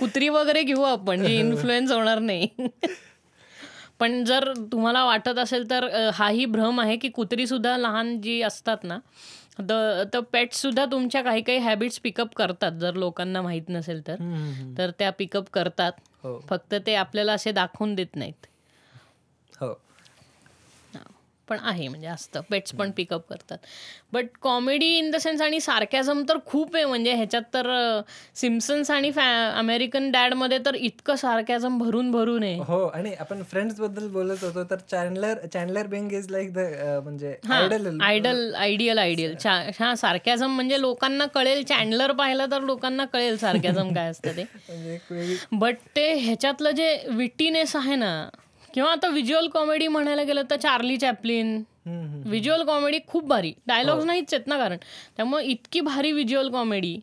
[0.00, 2.48] कुत्री वगैरे घेऊ आपण जी इन्फ्लुएन्स होणार नाही.
[4.00, 8.76] पण जर तुम्हाला वाटत असेल तर हाही भ्रम आहे की कुत्री सुद्धा लहान जी असतात
[8.82, 8.98] ना
[9.58, 12.72] तर तर पेट सुद्धा तुमच्या काही काही हॅबिट्स पिकअप करतात.
[12.72, 14.16] जर लोकांना माहीत नसेल तर.
[14.78, 15.92] तर त्या पिकअप करतात.
[16.22, 16.38] हो.
[16.48, 18.46] फक्त ते आपल्याला असे दाखवून देत नाहीत
[19.60, 19.80] हो
[21.52, 22.40] पण आहे म्हणजे असतं.
[22.50, 23.58] पेट्स पण पिकअप करतात.
[24.12, 26.84] But comedy in the sense आणि सार्कॅझम तर खूप आहे.
[26.84, 27.66] म्हणजे ह्याच्यात तर
[28.36, 29.24] सिम्सन्स आणि फॅ
[29.58, 32.58] अमेरिकन डॅडमध्ये तर इतकं सार्कॅझम भरून भरून आहे.
[32.62, 36.58] हो आणि आपण फ्रेंड्सबद्दल बोलत होतो तर Chandler Chandler Bing is like the
[37.04, 39.34] म्हणजे आयडल आयडल आयडियल आयडियल
[39.80, 41.62] हा सार्कॅझम म्हणजे लोकांना कळेल.
[41.64, 44.42] चॅनलर पाहिलं तर लोकांना कळेल सार्कॅझम काय असतं ते.
[44.68, 48.12] म्हणजे बट ते ह्याच्यातलं जे विटीनेस आहे ना
[48.74, 51.62] किंवा आता व्हिज्युअल कॉमेडी म्हणायला गेलं तर चार्ली चॅपलिन.
[52.26, 53.52] व्हिज्युअल कॉमेडी खूप भारी.
[53.66, 54.76] डायलॉग्स नाहीच आहेत ना कारण.
[55.16, 56.98] त्यामुळे इतकी भारी व्हिज्युअल कॉमेडी.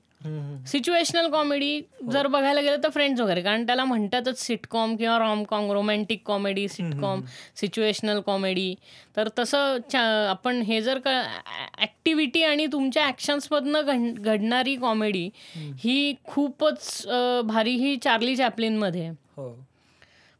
[0.67, 1.79] सिच्युएशनल कॉमेडी
[2.11, 3.41] जर बघायला गेलं तर फ्रेंड्स वगैरे.
[3.41, 7.21] कारण त्याला म्हणतातच सिटकॉम किंवा romcom romantic comedy sitcom
[7.57, 8.73] situational comedy.
[9.17, 9.77] तर तसं
[10.29, 11.21] आपण हे जर का
[11.77, 15.29] ॲक्टिव्हिटी आणि तुमच्या ॲक्शन्समधनं घडणारी कॉमेडी
[15.83, 17.05] ही खूपच
[17.45, 19.49] भारी ही चार्ली चॅपलिनमध्ये हो.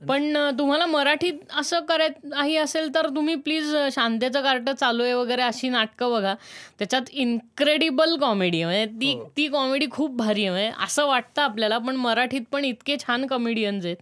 [0.01, 5.69] पण तुम्हाला मराठीत असं करायचं असेल तर तुम्ही प्लीज शांतेचं कार्ट चालू आहे वगैरे अशी
[5.69, 6.33] नाटकं बघा.
[6.79, 8.65] त्याच्यात इन्क्रेडिबल कॉमेडी आहे.
[8.65, 10.49] म्हणजे ती ती कॉमेडी खूप भारी आहे.
[10.49, 13.97] म्हणजे असं वाटतं आपल्याला पण मराठीत पण इतके छान कॉमेडियन्स आहेत.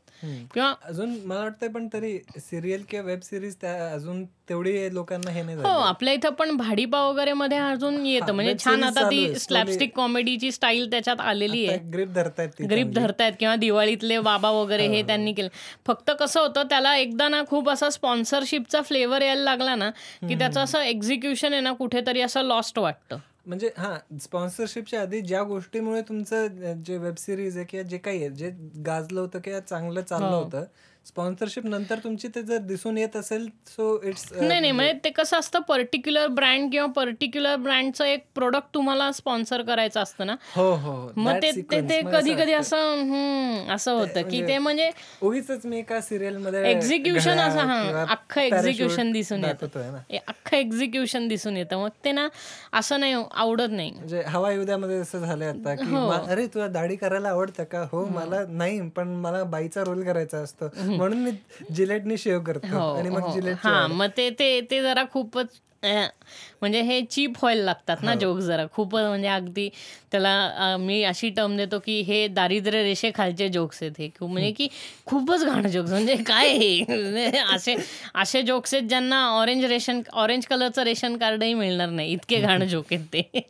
[0.53, 5.41] किंवा अजून मला वाटतं पण तरी सिरियल किंवा वेब सिरीज त्या अजून तेवढी लोकांना हे
[5.43, 8.33] नाही हो आपल्या इथं पण भाडीपाव वगैरे मध्ये अजून येतं.
[8.33, 9.33] म्हणजे web छान आता ती.
[9.39, 11.77] स्लॅपस्टिक कॉमेडीची स्टाईल त्याच्यात आलेली आहे.
[11.93, 15.01] ग्रीप धरतायत ग्रीप धरतायत किंवा दिवाळीतले बाबा वगैरे हे.
[15.03, 15.49] त्यांनी केलं.
[15.87, 19.89] फक्त कसं होतं त्याला एकदा ना खूप असा स्पॉन्सरशिपचा फ्लेवर यायला लागला ना
[20.21, 23.17] की त्याचं असं एक्झिक्युशन आहे ना कुठेतरी असं लॉस्ट वाटतं.
[23.45, 26.47] म्हणजे हा स्पॉन्सरशिपच्या आधी ज्या गोष्टीमुळे तुमचं
[26.83, 28.49] जे वेब सिरीज आहे किंवा जे काही आहे जे
[28.85, 30.43] गाजलं होतं किंवा चांगलं चाललं हो.
[30.43, 30.63] होतं
[31.07, 35.39] स्पॉन्सरशिप नंतर तुमची ते जर दिसून येत असेल सो इट्स नाही नाही म्हणजे ते कसं
[35.39, 40.35] असतं पर्टिक्युलर ब्रँड किंवा पर्टिक्युलर ब्रँडचं एक प्रोडक्ट तुम्हाला स्पॉन्सर करायचं असतं ना.
[40.55, 41.11] हो हो हो.
[41.15, 42.53] मग ते ते कधी कधी.
[42.53, 44.89] असं असं होतं की ते म्हणजे
[45.21, 49.97] उगीच मी एका सिरियलमध्ये एक्झिक्युशन असं हा अख्खं एक्झिक्युशन दिसून येतं.
[50.27, 51.77] अख्खं एक्झिक्युशन दिसून येतं.
[51.77, 52.27] मग ते ना
[52.73, 53.91] असं नाही आवडत नाही.
[53.91, 56.07] म्हणजे हवा युद्धामध्ये असं झालंय आता की हो.
[56.09, 57.85] अरे तुला दाढी करायला आवडतं का?
[57.91, 60.67] हो मला नाही पण मला बाईचा रोल करायचा असतो.
[60.97, 61.31] म्हणून मी
[61.75, 64.29] जिलेटनी शेव करतो आणि मग जिलेट हा मग ते
[64.69, 68.65] ते जरा खूपच म्हणजे हे चीप व्हायला लागतात ना जोक जरा.
[68.73, 69.67] खूपच म्हणजे अगदी
[70.11, 74.09] त्याला मी अशी टर्म देतो की हे दारिद्र्य रेषे खालचे जोक्स आहेत हे.
[74.21, 74.67] म्हणजे की
[75.05, 75.91] खूपच घाण जोक्स.
[75.91, 76.79] म्हणजे काय हे?
[76.89, 77.75] म्हणजे असे
[78.15, 82.11] असे जोक्स आहेत ज्यांना ऑरेंज रेशन ऑरेंज कलरचं रेशन कार्डही मिळणार नाही.
[82.13, 83.47] इतके घाण जोक आहेत ते.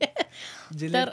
[0.94, 1.10] तर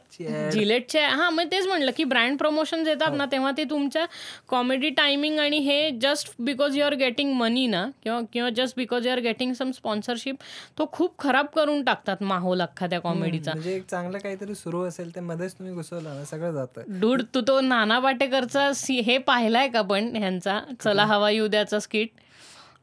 [0.52, 4.04] जिलेटची हा मग तेच म्हटलं की ब्रँड प्रमोशन येतात ना तेव्हा ते तुमच्या
[4.48, 9.06] कॉमेडी टायमिंग आणि हे just because you are getting money ना किंवा किंवा just because
[9.06, 10.36] you are getting some sponsorship
[10.78, 15.14] तो खूप खराब करून टाकतात माहोल अख्खा त्या कॉमेडीचा म्हणजे एक चांगलं काहीतरी सुरू असेल
[15.14, 16.98] ते मध्येच तुम्ही घुसवला ना सगळं जातं.
[17.00, 18.70] डूड तू तो नाना पाटेकरचा
[19.06, 20.60] हे पाहिलाय का पण ह्यांचा?
[20.84, 22.08] चला हवा येऊ द्याचा स्किट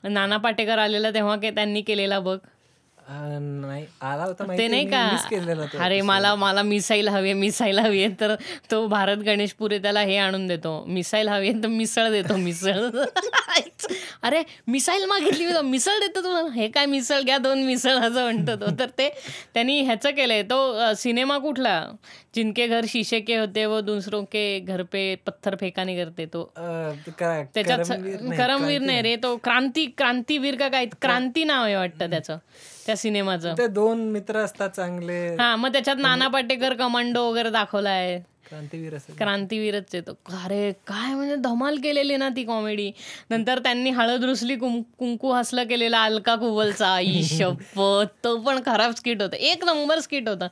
[0.04, 2.38] नाना पाटेकर आलेला तेव्हा के त्यांनी केलेला बघ.
[3.10, 5.02] नाही आला होता ते नाही का?
[5.80, 8.14] अरे मला मला मिसाईल हवी मिसाईल हवी आहे.
[8.20, 8.36] तर
[8.72, 10.84] तो भारत गणेशपुरे त्याला हे आणून देतो.
[10.88, 12.90] मिसाईल हवी आहे तर मिसळ देतो मिसळ.
[14.24, 16.50] अरे मिसाईल मागितली मी मिसळ देतो तुम्हाला?
[16.56, 17.22] हे काय मिसळ?
[17.22, 18.72] घ्या दोन मिसळ असं म्हणतो तो.
[18.80, 19.10] तर ते
[19.54, 20.42] त्यांनी ह्याचं केलंय.
[20.44, 21.84] तो सिनेमा कुठला?
[22.36, 26.26] जिनके घर शीशे के होते वो दूसरों के घर पे पत्थर फेका नहीं करते.
[26.26, 26.44] तो
[27.56, 27.78] त्याच्यात
[28.38, 30.86] करमवीर नाही रे तो क्रांती क्रांतीवीर का काय?
[31.02, 32.38] क्रांती नाव आहे वाटतं त्याचं.
[32.86, 33.54] त्या सिनेमाचं.
[33.58, 35.20] ते दोन मित्र असतात चांगले.
[35.40, 38.20] हा मग त्याच्यात नाना पाटेकर कमांडो वगैरे दाखवलाय.
[38.50, 42.92] क्रांतीवीर क्रांतीवीरच आहे तो अरे काय म्हणजे धमाल केलेली ना ती कॉमेडी
[43.30, 48.08] नंतर त्यांनी हळद रुसली कुं- कुंकू हसलं केलेला अलका कुबलचा आई शपथ.
[48.24, 49.36] तो पण खराब स्किट होता.
[49.38, 50.48] एक नंबर स्किट होता.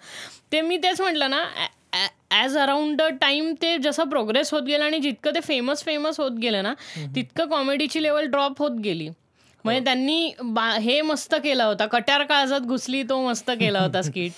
[0.52, 1.44] ते मी तेच म्हटलं ना
[2.32, 6.32] ॲज अराउंड द टाइम ते जसं प्रोग्रेस होत गेलं आणि जितकं ते फेमस फेमस होत
[6.42, 6.74] गेलं ना
[7.16, 9.10] तितकं कॉमेडीची लेवल ड्रॉप होत गेली.
[9.66, 11.86] म्हणजे त्यांनी बा हे मस्त केला होता.
[11.88, 14.32] कट्यार काळजात घुसली तो मस्त केला होता स्किट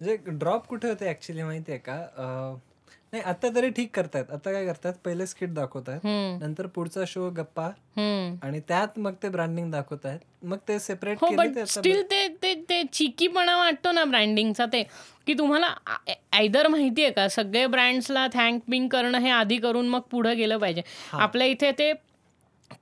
[0.00, 1.96] म्हणजे ड्रॉप कुठे होते ऍक्च्युली माहितीये का?
[3.12, 4.30] नाही आता तरी ठीक करतायत.
[4.32, 6.00] आता काय करतात पहिले स्किट दाखवतात
[6.40, 7.66] नंतर पुढचा शो गप्पा.
[8.42, 11.28] आणि त्यात मग ते ब्रँडिंग दाखवत आहेत मग ते सेपरेट हो
[11.66, 14.82] स्टील ते ते ते चिकीपणा वाटतो ना ब्रँडिंगचा ते.
[15.26, 15.66] की तुम्हाला
[16.32, 17.28] आयदर माहिती आहे का?
[17.28, 20.82] सगळे ब्रँड्सला थँक बिंग करणं हे आधी करून मग पुढे गेलं पाहिजे.
[21.12, 21.92] आपल्या इथे ते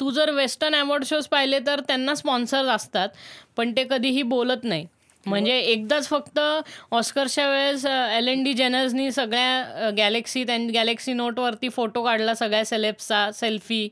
[0.01, 3.09] तू जर वेस्टर्न अवॉर्ड शोज पाहिले तर त्यांना स्पॉन्सर असतात
[3.57, 4.87] पण ते कधीही बोलत नाही.
[5.27, 6.39] म्हणजे एकदाच फक्त
[6.91, 13.31] ऑस्करच्या वेळेस एल एन डी जेनर्सनी सगळ्या गॅलेक्सी त्यां गॅलेक्सी नोटवरती फोटो काढला सगळ्या सेलेब्सचा
[13.35, 13.89] सेल्फी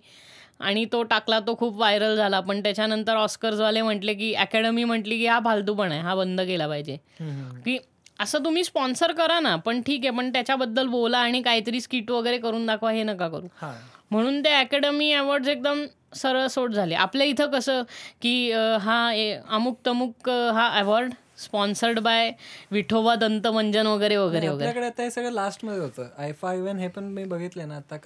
[0.60, 2.40] आणि तो टाकला तो खूप व्हायरल झाला.
[2.40, 6.96] पण त्याच्यानंतर ऑस्कर्सवाले म्हटले की अकॅडमी म्हटली की हा फालतूपण आहे हा बंद केला पाहिजे.
[7.64, 7.78] की
[8.20, 12.38] असं तुम्ही स्पॉन्सर करा ना पण ठीक आहे पण त्याच्याबद्दल बोला आणि काहीतरी स्किट वगैरे
[12.38, 13.46] करून दाखवा हे नका करू.
[13.56, 13.72] हा.
[14.10, 16.94] म्हणून ते अकॅडमी अवॉर्ड्स एकदम सरळ सोट झाले.
[16.94, 17.82] आपल्या इथं कसं
[18.22, 19.00] की हा
[19.48, 22.30] अमुक तमुक हा अवॉर्ड स्पॉन्सर्ड बाय
[22.70, 24.86] विठोबा दंतमंजन वगैरे वगैरे वगैरे.
[24.86, 26.08] आता हे सगळं लास्टमध्ये होतं.
[26.18, 27.96] आय फाय हे पण मी बघितले ना आता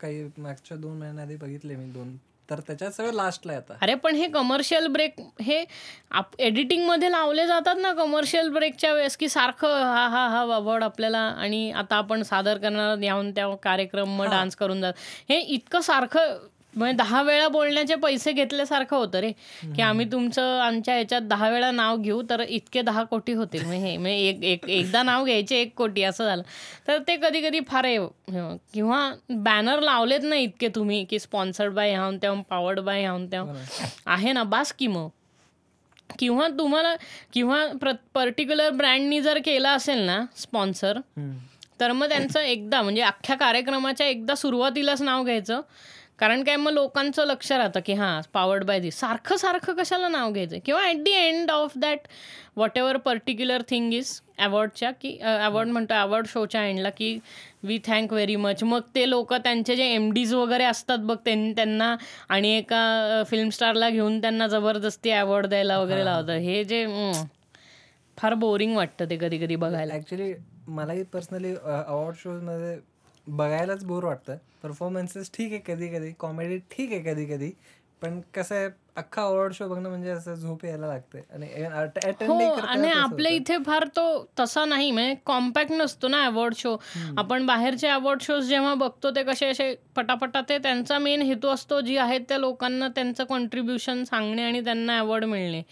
[0.00, 2.16] काही मागच्या दोन महिन्याआधी बघितले मी दोन
[2.48, 5.64] तर त्याच्यात सगळं लास्टला आता अरे पण हे कमर्शियल ब्रेक हे
[6.10, 11.18] आप एडिटिंगमध्ये लावले जातात ना कमर्शियल ब्रेकच्या वेळेस की सारखं हा हा हा अवॉर्ड आपल्याला
[11.18, 14.92] आणि आता आपण सादर करणार याहून त्या कार्यक्रम मग डान्स करून जात.
[15.28, 16.36] हे इतकं सारखं
[16.76, 19.30] म्हणजे दहा वेळा बोलण्याचे पैसे घेतल्यासारखं होतं रे.
[19.76, 23.64] की आम्ही तुमचं आमच्या ह्याच्यात दहा वेळा नाव घेऊ तर इतके दहा कोटी होतील.
[23.64, 26.42] म्हणजे हे म्हणजे एक एक एकदा नाव घ्यायचे एक कोटी असं झालं.
[26.88, 27.86] तर ते कधी कधी फार
[28.74, 33.54] किंवा बॅनर लावलेत ना इतके तुम्ही की स्पॉन्सर्ड बाय ह्याहून तेव्हा पॉवर्ड बाय ह्याहून तेव्हा.
[34.06, 35.08] आहे ना बास की मग.
[36.18, 36.94] किंवा तुम्हाला
[37.32, 40.98] किंवा प्र पर्टिक्युलर ब्रँडनी जर केला असेल ना स्पॉन्सर.
[41.80, 45.60] तर मग त्यांचं एकदा म्हणजे अख्ख्या कार्यक्रमाच्या एकदा सुरुवातीलाच नाव घ्यायचं.
[46.18, 50.32] कारण काय मग लोकांचं लक्ष राहतं की हां पॉवर्ड बाय दिस सारखं सारखं कशाला नाव
[50.32, 50.58] घ्यायचं?
[50.64, 52.06] किंवा at the end of that
[52.78, 57.18] whatever particular thing is अवॉर्डच्या की अवॉर्ड म्हणतो अवॉर्ड शोच्या एंडला की
[57.62, 61.52] वी थँक व्हेरी मच मग ते लोक त्यांचे जे एम डीज वगैरे असतात बघ त्यां-
[61.56, 61.94] त्यांना
[62.28, 66.38] आणि एका फिल्म स्टारला घेऊन त्यांना जबरदस्ती अवॉर्ड द्यायला वगैरे लावतात.
[66.40, 66.86] हे जे
[68.16, 69.94] फार बोरिंग वाटतं ते कधी कधी बघायला.
[69.94, 70.32] ऍक्च्युली
[70.68, 72.76] मलाही पर्सनली अवॉर्ड शोजमध्ये
[73.26, 74.36] बघायलाच बोर वाटतं.
[74.62, 77.50] परफॉर्मन्सेस ठीक आहे कधी कधी कॉमेडी ठीक आहे कधी कधी
[78.02, 81.18] पण कसं आहे अख्खा अवॉर्ड शो बघणं म्हणजे असं झोप यायला लागते.
[81.32, 81.46] आणि
[82.22, 84.04] हो आणि आपल्या इथे फार तो
[84.40, 86.76] तसा नाही म्हणजे कॉम्पॅक्ट नसतो ना अवॉर्ड शो
[87.18, 91.80] आपण बाहेरचे अवॉर्ड शोज जेव्हा बघतो ते कसे असे पटापटा ते त्यांचा मेन हेतू असतो
[91.80, 95.62] जी आहेत त्या लोकांना त्यांचं कॉन्ट्रीब्युशन सांगणे आणि त्यांना अवॉर्ड मिळणे.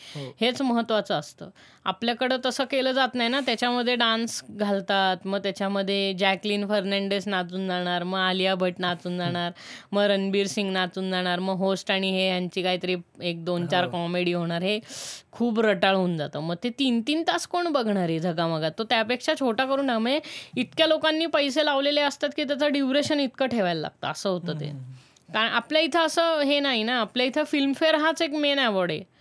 [0.41, 1.51] हेच महत्वाचं असतं.
[1.85, 3.41] आपल्याकडं तसं केलं जात नाही ना.
[3.41, 5.27] त्याच्यामध्ये डान्स घालतात.
[5.27, 9.51] मग त्याच्यामध्ये जॅकलिन फर्नांडेस नाचून जाणार मग आलिया भट नाचून जाणार
[9.93, 14.33] मग रणबीर सिंग नाचून जाणार मग होस्ट आणि हे यांची काहीतरी एक दोन चार कॉमेडी
[14.33, 14.63] होणार.
[14.63, 14.79] हे
[15.33, 16.41] खूप रटाळ होऊन जातं.
[16.41, 18.71] मग ते तीन तीन तास कोण बघणार आहे झगामगात?
[18.79, 19.99] तो त्यापेक्षा छोटा करून टाक.
[19.99, 20.21] म्हणजे
[20.57, 24.07] इतक्या लोकांनी पैसे लावलेले असतात की त्याचं ड्युरेशन इतकं ठेवायला लागतं.
[24.09, 24.73] असं होतं ते.
[25.35, 27.01] कारण आपल्या इथं असं हे नाही ना.
[27.01, 29.12] आपल्या इथं फिल्मफेअर हाच एक मेन अवॉर्ड आहे.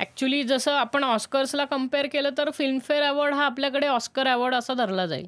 [0.00, 5.06] ॲक्च्युली जसं आपण ऑस्कर्सला कंपेअर केलं तर फिल्मफेअर अवॉर्ड हा आपल्याकडे ऑस्कर अवॉर्ड असा धरला
[5.06, 5.26] जाईल.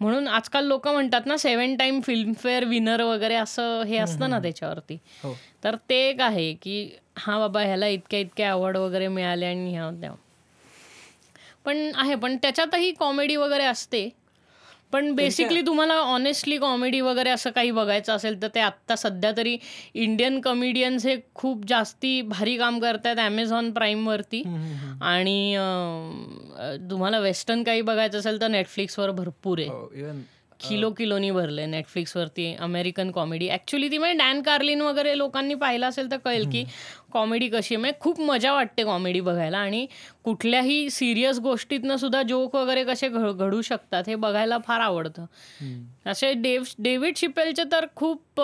[0.00, 4.98] म्हणून आजकाल लोक म्हणतात ना सेवन टाइम फिल्मफेअर विनर वगैरे असं हे असतं ना त्याच्यावरती.
[5.22, 5.34] हो.
[5.64, 9.90] तर ते एक आहे की हा बाबा ह्याला इतक्या इतक्या अवॉर्ड वगैरे मिळाले आणि ह्या
[9.90, 10.12] त्या.
[11.64, 14.08] पण आहे पण त्याच्यातही कॉमेडी वगैरे असते.
[14.92, 19.56] पण बेसिकली तुम्हाला ऑनेस्टली कॉमेडी वगैरे असं काही बघायचं असेल तर ते आत्ता सध्या तरी
[19.94, 24.42] इंडियन कॉमेडियन्स हे खूप जास्ती भारी काम करतात ॲमेझॉन प्राईमवरती.
[25.02, 25.56] आणि
[26.90, 29.68] तुम्हाला वेस्टर्न काही बघायचं असेल तर नेटफ्लिक्सवर भरपूर आहे.
[29.68, 29.88] हो
[30.60, 36.10] किलो किलोनी भरले नेटफ्लिक्सवरती अमेरिकन कॉमेडी ॲक्च्युली ती म्हणजे डॅन कार्लिन वगैरे लोकांनी पाहिलं असेल
[36.10, 36.64] तर कळेल की
[37.12, 37.80] कॉमेडी कशी आहे?
[37.80, 39.58] म्हणजे खूप मजा वाटते कॉमेडी बघायला.
[39.58, 39.86] आणि
[40.24, 45.24] कुठल्याही सिरियस गोष्टीतनं सुद्धा जोक वगैरे कसे घडू शकतात हे बघायला फार आवडतं.
[46.06, 48.40] असे डेव डेव्हिड शिपेलचे तर खूप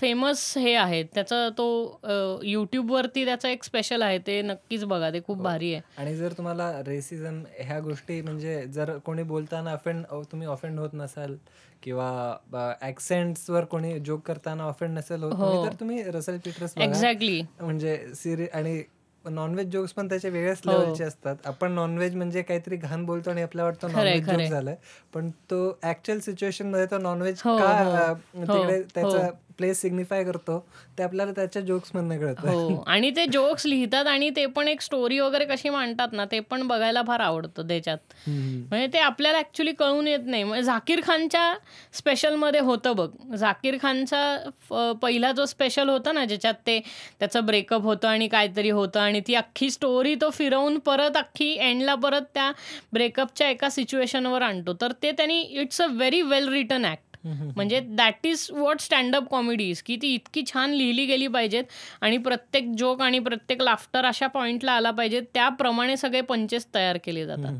[0.00, 1.04] फेमस हे आहेत.
[1.14, 2.00] त्याचं तो
[2.44, 4.18] यूट्यूबवरती त्याचं एक स्पेशल आहे.
[4.26, 5.82] ते नक्कीच बघा ते खूप भारी आहे.
[5.98, 11.36] आणि जर तुम्हाला रेसिझम ह्या गोष्टी म्हणजे जर कोणी बोलताना अफेंड तुम्ही ऑफेंड होत नसाल
[11.84, 17.96] किंवा ऍक्सेंट्सवर कोणी जोक करताना ऑफेंड नसेल होत तुम्ही, तर तुम्ही रसल पीटर्स एक्झॅक्टली म्हणजे
[18.14, 18.82] सिरि आणि
[19.24, 21.36] नॉनव्हेज जोक्स पण त्याचे वेगळ्याच लेवलचे असतात.
[21.44, 24.76] आपण नॉनव्हेज म्हणजे काहीतरी घाण बोलतो आणि आपल्याला वाटतं नॉनव्हेज जोक झालाय.
[25.14, 27.70] पण तो ऍक्च्युअल सिच्युएशनमध्ये तो नॉनव्हेज का
[28.00, 28.14] अं,
[28.54, 30.58] तिकडे त्याचा प्लेस सिग्निफाय करतो
[30.98, 32.48] ते आपल्याला त्याच्या जोक्स कळतं.
[32.48, 36.40] हो आणि ते जोक्स लिहितात आणि ते पण एक स्टोरी वगैरे कशी मांडतात ना ते
[36.40, 37.98] पण बघायला फार आवडतं त्याच्यात.
[38.28, 40.42] म्हणजे ते आपल्याला ऍक्च्युली कळून येत नाही.
[40.44, 41.54] म्हणजे झाकीर खानच्या
[41.94, 43.08] स्पेशलमध्ये होतं बघ.
[43.36, 46.78] झाकीर खानचा पहिला जो स्पेशल होता ना ज्याच्यात ते
[47.20, 51.94] त्याचं ब्रेकअप होतं आणि काहीतरी होतं आणि ती अख्खी स्टोरी तो फिरवून परत अख्खी एंडला
[51.94, 52.50] परत त्या
[52.92, 54.72] ब्रेकअपच्या एका सिच्युएशनवर आणतो.
[54.80, 57.02] तर ते त्यांनी it's a very well written act.
[57.26, 61.64] म्हणजे that is what standup comedy is की ती इतकी छान लिहिली गेली पाहिजेत
[62.00, 67.26] आणि प्रत्येक जोक आणि प्रत्येक लाफ्टर अशा पॉइंटला आला पाहिजे त्याप्रमाणे सगळे पंचेस तयार केले
[67.26, 67.52] जातात.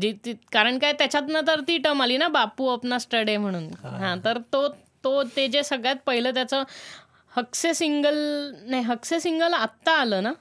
[0.00, 3.68] जी कारण काय त्याच्यातनं तर ती टम आली ना बापू अपना स्टडे म्हणून.
[3.82, 4.18] हां.
[4.24, 4.68] तर तो
[5.04, 6.62] तो ते जे सगळ्यात पहिलं त्याचं
[7.36, 8.14] हक्से सिंगल
[8.66, 10.32] नाही हक्से सिंगल आत्ता आलं ना?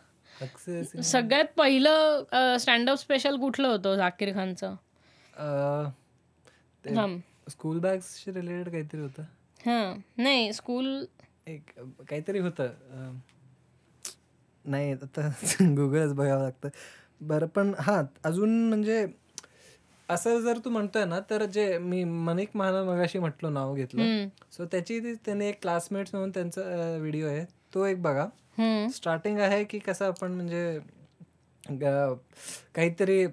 [1.02, 2.23] सगळ्यात पहिलं
[2.60, 4.75] स्टँडअप स्पेशल कुठलं होतं झाकीर खानचं?
[7.49, 9.23] स्कूल बॅग्सशी रिलेटेड काहीतरी होतं?
[9.65, 9.97] हां.
[10.17, 11.05] नाही स्कूल
[11.47, 11.71] एक
[12.09, 12.67] काहीतरी होतं.
[14.65, 15.29] नाही आता
[15.75, 16.69] गुगलच बघावं लागतं.
[17.21, 19.05] बरं पण हां अजून म्हणजे
[20.09, 24.27] असं जर तू म्हणतोय ना तर जे मी मनिक महाना मगाशी म्हटलो नाव घेतलं.
[24.51, 26.62] सो त्याची त्याने एक क्लासमेट्स म्हणून त्यांचा
[26.97, 27.45] व्हिडिओ आहे.
[27.73, 28.27] तो एक बघा.
[28.93, 30.79] स्टार्टिंग आहे की कसं आपण म्हणजे
[32.75, 33.25] काहीतरी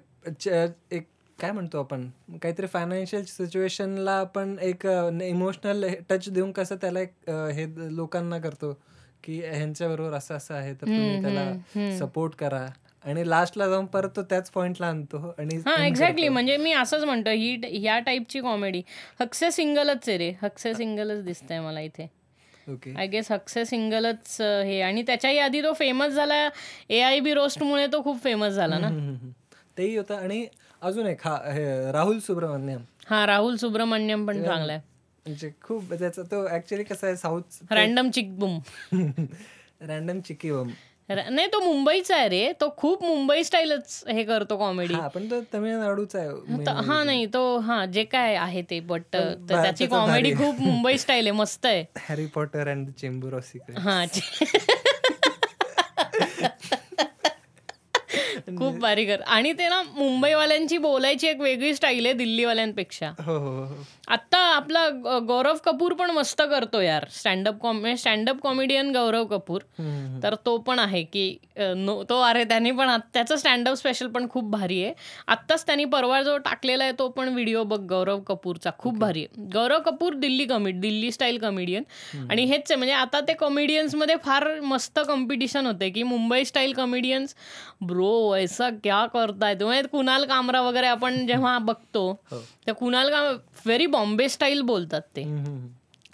[0.91, 1.07] एक
[1.39, 2.07] काय म्हणतो आपण?
[2.41, 4.85] काहीतरी फायनान्शियल सिच्युएशनला आपण एक
[5.23, 8.71] इमोशनल टच देऊन कसं त्याला एक हे लोकांना करतो
[9.23, 12.65] की ह्यांच्या बरोबर असं असं आहे तर तुम्ही त्याला सपोर्ट करा.
[13.05, 16.27] आणि लास्टला जाऊन परत तो त्याच पॉइंटला आणतो आणि हा एक्झॅक्टली.
[16.29, 18.81] म्हणजे मी असंच म्हणतो ही ह्या टाईपची कॉमेडी
[19.19, 20.31] हक्से सिंगलच आहे रे.
[20.41, 22.07] हक्से सिंगलच दिसतंय मला इथे.
[22.67, 24.79] ओके आय गेस हक्से सिंगलच हे.
[24.81, 26.47] आणि त्याच्याही आधी तो फेमस झाला
[26.89, 28.89] ए आय बी रोस्टमुळे तो खूप फेमस झाला ना.
[29.77, 30.15] तेही होतं.
[30.15, 30.45] आणि
[30.81, 31.37] अजून एक हा
[31.93, 32.81] राहुल सुब्रमण्यम.
[33.07, 34.81] हा राहुल सुब्रमण्यम पण चांगला आहे.
[35.25, 38.59] म्हणजे खूप त्याचा तो ऍक्च्युली कसा आहे South Random Chikbum
[39.81, 40.69] Random Chiki Bum
[41.09, 42.51] नाही तो मुंबईचा आहे रे.
[42.61, 47.43] तो खूप मुंबई स्टाईलच हे करतो कॉमेडी हा पण तो तमिळनाडूचा आहे हा नाही तो
[47.59, 51.83] हा जे काय आहे ते बट त्याची कॉमेडी खूप मुंबई स्टाईल आहे मस्त आहे.
[51.99, 54.03] Harry Potter and the Chamber of Secret हा
[58.47, 59.21] खूप भारी कर.
[59.21, 63.11] आणि ते ना मुंबईवाल्यांची बोलायची एक वेगळी स्टाईल आहे दिल्लीवाल्यांपेक्षा.
[63.19, 63.83] हो हो हो.
[64.07, 64.87] आता आपला
[65.27, 67.05] गौरव कपूर पण मस्त करतो यार.
[67.11, 69.61] स्टँडअप कॉमे स्टँडअप कॉमेडियन गौरव कपूर.
[70.23, 71.27] तर तो पण आहे की
[71.75, 74.93] नो तो अरे त्यांनी पण त्याचं स्टँडअप स्पेशल पण खूप भारी आहे.
[75.27, 78.71] आत्ताच त्यांनी परवा जो टाकलेला आहे तो पण व्हिडिओ बघ गौरव कपूरचा.
[78.77, 79.49] खूप भारी आहे.
[79.53, 81.83] Gaurav Kapoor Delhi comedy Delhi style comedian
[82.29, 87.35] आणि हेच आहे म्हणजे आता ते कॉमेडियन्समध्ये फार मस्त कॉम्पिटिशन होते की मुंबई स्टाईल कॉमेडियन्स
[87.81, 89.55] ब्रो ऐसा क्या करताय?
[89.55, 92.39] तुम्ही कुणाल कामरा वगैरे आपण जेव्हा बघतो हो.
[92.65, 93.25] त्या कुणाल काम
[93.65, 95.23] व्हेरी बॉम्बे स्टाईल बोलतात ते.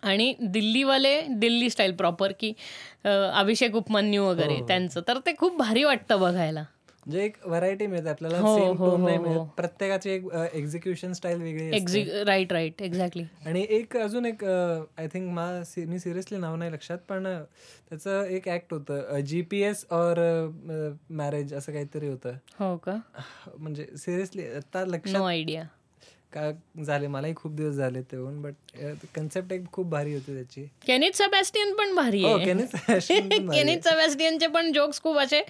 [0.04, 2.54] आणि दिल्लीवाले दिल्ली स्टाईल प्रॉपर की
[3.06, 5.02] अभिषेक उपमन्यू वगैरे त्यांचं.
[5.08, 6.64] तर ते खूप भारी वाटतं बघायला.
[7.06, 9.38] म्हणजे एक व्हरायटी मिळते आपल्याला हो, सेम हो, टोन नाही हो, मिळत.
[9.38, 9.44] हो.
[9.58, 15.48] प्रत्येकाची एक एक्झिक्युशन स्टाईल वेगळी राईट राईट एक्झॅक्टली आणि एक अजून एक आय थिंक मा
[15.78, 17.24] मी सिरियसली नाव नाही लक्षात पण
[17.90, 19.20] त्याचं एक ऍक्ट होतं.
[19.20, 20.20] जी पी एस और
[21.10, 22.38] मॅरेज असं काहीतरी होतं.
[22.60, 22.98] हो का?
[23.58, 25.64] म्हणजे सिरियसली आता लक्षात नो आयडिया
[26.34, 26.50] का
[26.84, 27.08] झाले?
[27.08, 28.54] मलाही खूप दिवस झाले ते होऊन बट
[29.16, 30.64] कन्सेप्ट एक खूप भारी होती त्याची.
[30.88, 32.46] केनिथ सबॅस्टियन पण भारी हो आहे.
[32.46, 35.42] केनिथ केनिथ सबॅस्टियनचे पण जोक्स खूप असे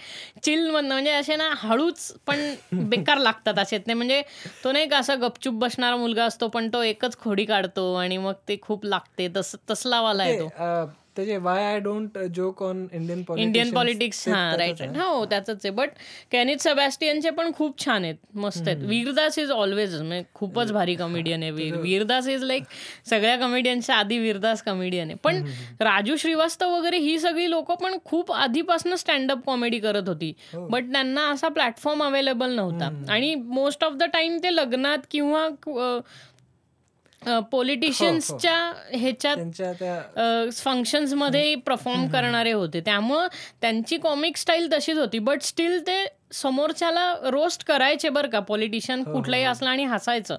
[0.43, 2.53] चिल म्हणजे असे ना हळूच पण
[2.89, 3.77] बेकार लागतात असे.
[3.77, 4.21] ते म्हणजे
[4.63, 8.33] तो नाही का असा गपचूप बसणारा मुलगा असतो पण तो एकच खोडी काढतो आणि मग
[8.47, 9.27] ते खूप लागते.
[9.35, 10.49] तस तसला वाला आहे तो
[11.15, 15.69] त्याचे why I don't joke on Indian Indian politics हा राईट हो त्याच आहे.
[15.69, 15.89] बट
[16.31, 18.15] कॅनिथ सेबॅस्टियनचे पण खूप छान आहेत.
[18.35, 18.83] मस्त आहेत.
[18.87, 22.63] वीरदास इज ऑलवेज म्हणजे खूपच भारी कॉमेडियन आहे वीर वीरदास इज लाईक
[23.09, 25.17] सगळ्या कॉमेडियनच्या आधी वीरदास कॉमेडियन आहे.
[25.23, 25.41] पण
[25.81, 30.33] राजू श्रीवास्तव वगैरे ही सगळी लोक पण खूप आधीपासून स्टँडअप कॉमेडी करत होती.
[30.53, 32.89] बट त्यांना असा प्लॅटफॉर्म अवेलेबल नव्हता.
[33.09, 35.47] आणि मोस्ट ऑफ द टाइम ते लग्नात किंवा
[37.51, 42.81] पॉलिटिशियन्सच्या ह्याच्यात त्यांच्या त्या फंक्शन्समध्ये परफॉर्म करणारे होते.
[42.81, 43.27] त्यामुळं
[43.61, 45.19] त्यांची कॉमिक स्टाईल तशीच होती.
[45.19, 48.39] बट स्टील ते समोरच्याला रोस्ट करायचे बरं का.
[48.39, 50.37] पॉलिटिशियन कुठलाही असला आणि हसायचं.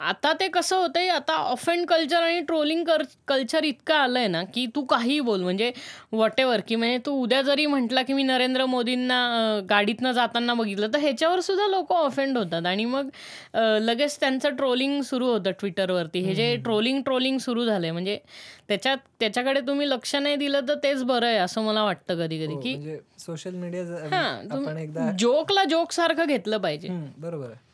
[0.00, 2.82] आता ते कसं होतंय आता ऑफेंड कल्चर आणि ट्रोलिंग
[3.28, 5.70] कल्चर इतकं आलंय ना की तू काहीही बोल म्हणजे
[6.12, 10.54] वॉट एव्हर की म्हणजे तू उद्या जरी म्हटला की मी नरेंद्र मोदींना अं, गाडीतनं जाताना
[10.54, 12.66] बघितलं तर ह्याच्यावर सुद्धा लोक ऑफेंड होतात.
[12.66, 13.08] आणि मग
[13.54, 18.18] अं, लगेच त्यांचं ट्रोलिंग सुरू होतं ट्विटरवरती हे जे ट्रोलिंग ट्रोलिंग सुरू झालंय म्हणजे
[18.68, 22.56] त्याच्यात त्याच्याकडे तुम्ही लक्ष नाही दिलं तर तेच बरं आहे असं मला वाटतं कधी कधी
[22.62, 26.88] की म्हणजे सोशल मीडिया हा आपण एकदा जोकला जोक सारखं घेतलं पाहिजे.
[27.18, 27.64] बरोबर आहे.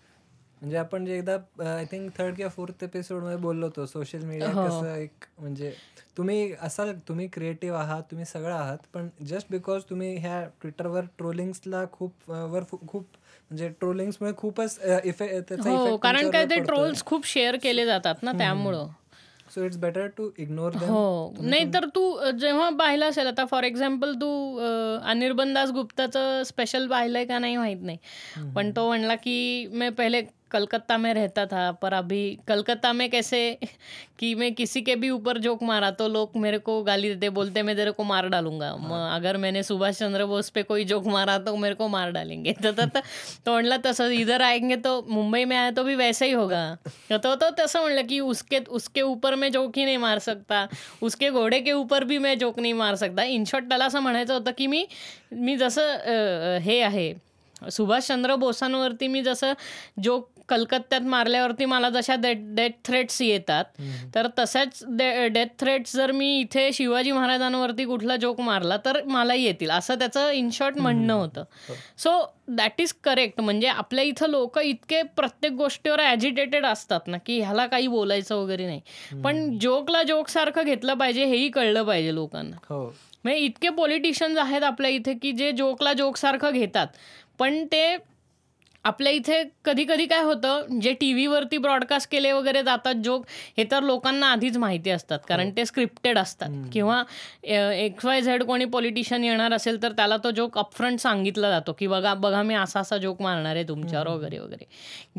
[0.63, 1.35] म्हणजे आपण जे एकदा
[1.67, 5.73] आय थिंक थर्ड किंवा फोर्थ एपिसोडमध्ये बोललो होतो सोशल मीडिया कसं एक म्हणजे
[6.19, 11.85] तुम्ही असाल तुम्ही क्रिएटिव्ह आहात तुम्ही सगळं आहात पण जस्ट बिकॉज तुम्ही ह्या ट्विटरवर ट्रोलिंग्सला
[11.93, 17.57] खूप वर खूप म्हणजे ट्रोलिंग्समुळे खूपच इफेक्ट त्याचा हो कारण काय ते ट्रोल्स खूप शेअर
[17.63, 18.87] केले जातात ना त्यामुळं.
[19.55, 21.33] So it's better to ignore हो.
[21.41, 24.29] नाही तर तू जेव्हा पाहिलं असेल आता फॉर एक्झाम्पल तू
[25.05, 27.99] अनिर्बन दास गुप्ताचं स्पेशल पाहिलंय का नाही माहीत नाही.
[28.55, 30.23] पण तो म्हणला की मैं पहले
[30.53, 33.59] कलकत्ता में रहता था पर अभी कलकत्ता में कैसे
[34.19, 37.63] कि मैं किसी के भी ऊपर जोक मारा तो लोग मेरे को गाली देते बोलते
[37.63, 41.39] मैं तेरे को मार डालूंगा। मग अगर मैंने सुभाष चंद्र बोस पे कोई जोक मारा
[41.39, 42.87] तो मेरे को मार डालेंगे। तर
[43.47, 46.63] तो म्हणला तसं इधर आएंगे तो मुंबई में आया तो भी वैसे ही होगा।
[47.13, 50.67] तो तो तसं म्हणलं की उसके उसके ऊपर मैं जोक ही नहीं मार सकता।
[51.03, 54.35] उसके घोडे के ऊपर भी मैं जोक नहीं मार सकता। इन शॉर्ट त्याला असं म्हणायचं
[54.35, 54.87] होतं की मी
[55.33, 57.13] मी जसं हे आहे
[57.71, 59.53] सुभाषचंद्र बोसांवरती मी जसं
[60.03, 63.65] जोक कलकत्त्यात मारल्यावरती मला जशा डेथ डेथ थ्रेट्स येतात
[64.15, 69.71] तर तशाच डेथ थ्रेट्स जर मी इथे शिवाजी महाराजांवरती कुठला जोक मारला तर मलाही येतील.
[69.71, 71.45] असं त्याचं इन शॉर्ट म्हणणं होतं.
[71.99, 72.11] सो
[72.49, 77.67] दॅट इज करेक्ट म्हणजे आपल्या इथं लोक इतके प्रत्येक गोष्टीवर ॲजिटेटेड असतात ना की ह्याला
[77.67, 79.21] काही बोलायचं वगैरे नाही.
[79.25, 82.57] पण जोकला जोक सारखं घेतलं पाहिजे हेही कळलं पाहिजे लोकांना.
[82.69, 82.85] हो.
[83.25, 86.87] म्हणजे इतके पॉलिटिशियन्स आहेत आपल्या इथे की जे जोकला जोक सारखं घेतात.
[87.39, 87.97] पण ते
[88.85, 93.25] आपल्या इथे कधी कधी काय होतं जे टी व्हीवरती ब्रॉडकास्ट केले वगैरे जातात जोक
[93.59, 95.19] हे तर लोकांना आधीच माहिती असतात.
[95.29, 96.49] कारण ते स्क्रिप्टेड असतात.
[96.73, 97.03] किंवा
[97.45, 101.87] एक्स वाय झेड कोणी पॉलिटिशियन येणार असेल तर त्याला तो जोक अपफ्रंट सांगितला जातो की
[101.87, 104.65] बघा बघा मी असा असा जोक मारणार आहे तुमच्यावर वगैरे वगैरे.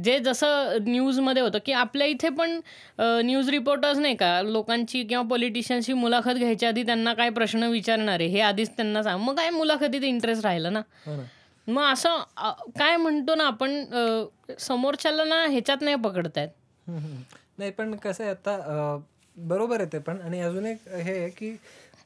[0.04, 2.60] जे जसं न्यूजमध्ये होतं की आपल्या इथे पण
[3.00, 8.28] न्यूज रिपोर्टर्स नाही का लोकांची किंवा पॉलिटिशियन्सची मुलाखत घ्यायच्या आधी त्यांना काय प्रश्न विचारणार आहे
[8.30, 9.20] हे आधीच त्यांना सांग.
[9.20, 10.82] मग काय मुलाखतीत इंटरेस्ट राहिला ना?
[11.06, 11.24] हो ना.
[11.68, 16.50] मग असं अ, काय म्हणतो ना आपण अ, समोरच्याला ना ह्याच्यात नाही पकडतायत.
[16.88, 17.22] हम्म, हम्म.
[17.58, 19.00] नाही पण कसं आहे आता अं,
[19.38, 20.22] बरोबर आहे ते पण.
[20.22, 21.52] आणि अजून एक हे आहे की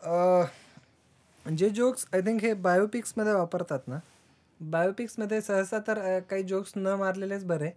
[0.04, 0.44] अं,
[1.46, 3.98] जे जोक्स आय थिंक हे बायोपिक्समध्ये वापरतात ना.
[4.60, 7.70] बायोपिक्समध्ये सहसा तर अं, काही जोक्स न मारलेलेच बरे.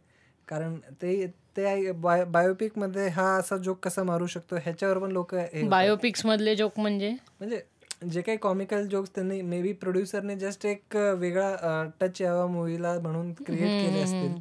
[0.49, 1.27] कारण ते
[1.57, 5.35] ते बायो बायोपिकमध्ये हा असा जोक कसा मारू शकतो ह्याच्यावर पण लोक
[5.69, 7.11] बायोपिक्स मधले जोक म्हणजे?
[7.41, 7.61] म्हणजे
[8.03, 13.33] जे काही कॉमिकल जोक्स त्यांनी मे बी प्रोड्युसरने जस्ट एक वेगळा टच यावा मूवीला म्हणून
[13.33, 14.33] क्रिएट केले असतील.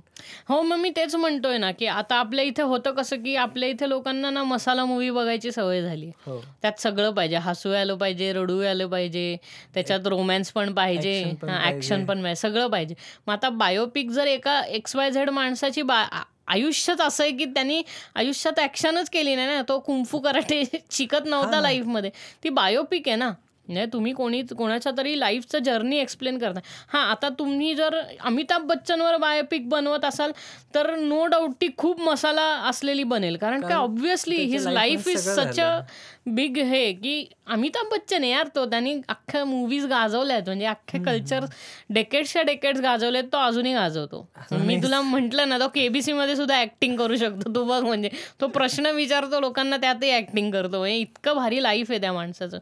[0.50, 3.90] हो मग मी तेच म्हणतोय ना की आता आपल्या इथे होतं कसं की आपल्या इथे
[3.90, 6.12] लोकांना ना मसाला मूवी बघायची सवय झाली.
[6.26, 6.40] हो.
[6.62, 7.36] त्यात सगळं पाहिजे.
[7.36, 9.38] हसू आलं पाहिजे रडू आलं पाहिजे
[9.74, 11.24] त्याच्यात रोमॅन्स पण पाहिजे
[11.68, 12.96] ऍक्शन पण पाहिजे सगळं पाहिजे.
[13.28, 17.46] मग आता बायोपिक जर एका एक्स वाय झेड माणसाची बा आ- आयुष्यच असं आहे की
[17.46, 17.82] त्यांनी
[18.16, 22.10] आयुष्यात ऍक्शनच केली नाही ना तो कुंफू कराटे शिकत नव्हता लाईफमध्ये
[22.44, 23.32] ती बायोपिक आहे ना.
[23.70, 26.60] नाही तुम्ही कोणी कोणाच्या तरी लाईफचं जर्नी एक्सप्लेन करता
[26.90, 30.32] हां आता तुम्ही जर अमिताभ बच्चनवर बायोपिक बनवत असाल
[30.76, 33.36] तर नो डाऊट ती खूप मसाला असलेली बनेल.
[33.38, 35.80] कारण काय obviously his life is such a
[36.28, 38.66] big हे की अमिताभ बच्चन यार तो.
[38.66, 41.46] त्यांनी अख्ख्या मूवीज गाजवल्या आहेत म्हणजे अख्खे कल्चर
[41.90, 44.28] डेकेड्सच्या डेकेड्स गाजवलेत तो अजूनही गाजवतो.
[44.52, 47.56] मी तुला म्हटलं ना तो केबीसी मध्ये सुद्धा ऍक्टिंग करू शकतो.
[47.56, 48.10] तू बघ म्हणजे.
[48.42, 50.80] तो प्रश्न विचारतो लोकांना त्यातही ऍक्टिंग करतो.
[50.80, 52.60] म्हणजे इतकं भारी लाईफ आहे त्या माणसाचं.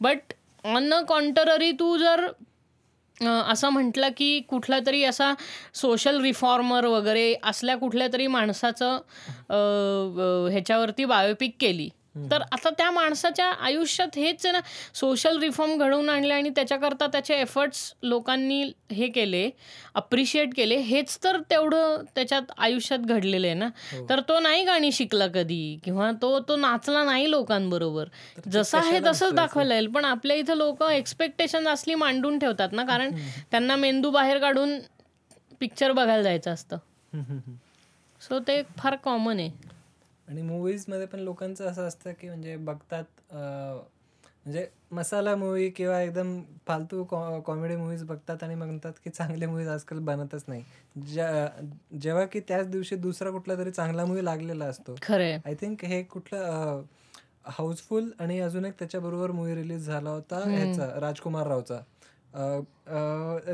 [0.00, 0.32] बट
[0.64, 2.26] ऑन अ कॉन्टररी तू जर
[3.22, 5.32] असं म्हटलं की कुठला तरी असा
[5.74, 8.98] सोशल रिफॉर्मर वगैरे असल्या कुठल्या तरी माणसाचं
[10.52, 14.60] ह्याच्यावरती बायोपिक केली तर आता त्या माणसाच्या आयुष्यात हेच आहे ना
[14.94, 19.48] सोशल रिफॉर्म घडवून आणले आणि त्याच्याकरता त्याचे एफर्ट्स लोकांनी हे केले
[19.94, 23.66] अप्रिशिएट केले हेच तर तेवढं त्याच्यात आयुष्यात घडलेलं आहे ना.
[23.92, 24.04] हो.
[24.08, 28.08] तर तो नाही गाणी शिकला कधी किंवा तो तो नाचला नाही लोकांबरोबर.
[28.50, 33.16] जसं आहे तसंच दाखवायला येईल पण आपल्या इथं लोक एक्सपेक्टेशन असली मांडून ठेवतात ना कारण
[33.50, 34.78] त्यांना मेंदू बाहेर काढून
[35.60, 36.76] पिक्चर बघायला जायचं असतं.
[38.20, 39.68] सो ते फार कॉमन आहे.
[40.30, 47.02] आणि मूवीजमध्ये पण लोकांचं असं असतं की म्हणजे बघतात म्हणजे मसाला मूवी किंवा एकदम फालतू
[47.04, 50.62] कॉ कॉमेडी मूवीज बघतात आणि म्हणतात की चांगले मूवीज आजकाल बनतच नाही.
[51.04, 51.48] ज्या
[52.00, 54.94] जेव्हा की त्याच दिवशी दुसरा कुठला तरी चांगला मूवी लागलेला असतो.
[55.02, 56.82] खरंय आय थिंक हे कुठलं
[57.48, 61.80] हाऊसफुल आणि अजून एक त्याच्याबरोबर मूवी रिलीज झाला होता ह्याचा राजकुमार रावचा.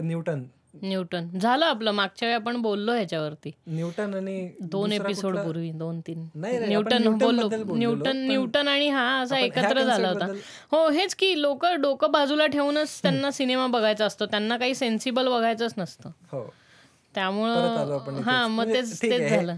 [0.03, 0.45] न्यूटन.
[0.83, 1.29] न्यूटन.
[1.41, 3.51] झालं आपलं मागच्या वेळी आपण बोललो ह्याच्यावरती.
[3.67, 6.29] न्यूटन आणि दोन एपिसोड पूर्वी दोन तीन.
[6.35, 7.49] न्यूटन बोललो.
[7.75, 10.27] न्यूटन न्यूटन आणि हा असा एकत्र झाला होता.
[10.71, 14.27] हो हेच की लोक डोकं बाजूला ठेवूनच त्यांना सिनेमा बघायचा असतो.
[14.27, 16.11] त्यांना काही सेन्सिबल बघायचंच नसतं.
[16.33, 16.53] हो.
[17.15, 18.47] त्यामुळं हा.
[18.47, 19.57] मग म्हणजे तेच तेच झालं.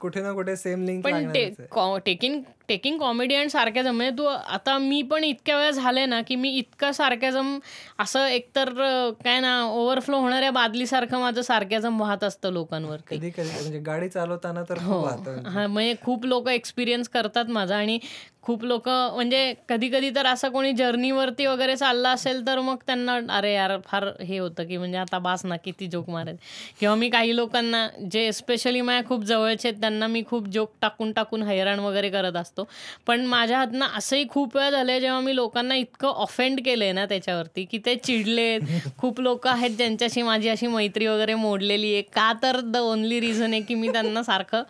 [0.00, 1.32] कुठे ना कुठे सेम लिंक पण
[2.06, 6.36] टेकिंग टेकिंग कॉमेडी अँड सारख्याजम म्हणजे तू आता मी पण इतक्या वेळा झाले ना की
[6.36, 7.58] मी इतका सारख्याजम
[7.98, 8.72] असं एकतर
[9.24, 13.16] काय ना ओव्हरफ्लो होणाऱ्या बादलीसारखं माझं सारख्याजम वाहत असतं लोकांवरती.
[13.16, 15.02] कधी कधी म्हणजे गाडी चालवताना तर हो.
[15.46, 17.98] हा म्हणजे खूप लोक एक्सपिरियन्स करतात माझा आणि
[18.42, 23.18] खूप लोक म्हणजे कधी कधी तर असं कोणी जर्नीवरती वगैरे चाललं असेल तर मग त्यांना
[23.36, 26.36] अरे यार फार हे होतं की म्हणजे आता बास ना किती जोक मारेल.
[26.80, 31.12] किंवा मी काही लोकांना जे स्पेशली माझ्या खूप जवळचे आहेत त्यांना मी खूप जोक टाकून
[31.12, 32.53] टाकून हैराण वगैरे करत असतो.
[33.06, 37.64] पण माझ्या हातनं असंही खूप वेळा झालंय जेव्हा मी लोकांना इतकं ऑफेंड केलंय ना त्याच्यावरती
[37.64, 38.58] की ते चिडले
[38.98, 42.02] खूप लोक आहेत ज्यांच्याशी माझी अशी मैत्री वगैरे मोडलेली आहे.
[42.02, 44.62] का तर द ओनली रिझन आहे की मी त्यांना सारखं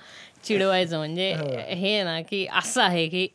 [0.45, 0.97] चिडवायचं.
[0.99, 1.33] म्हणजे
[1.69, 2.03] हे.
[2.03, 3.27] ना की असं आहे की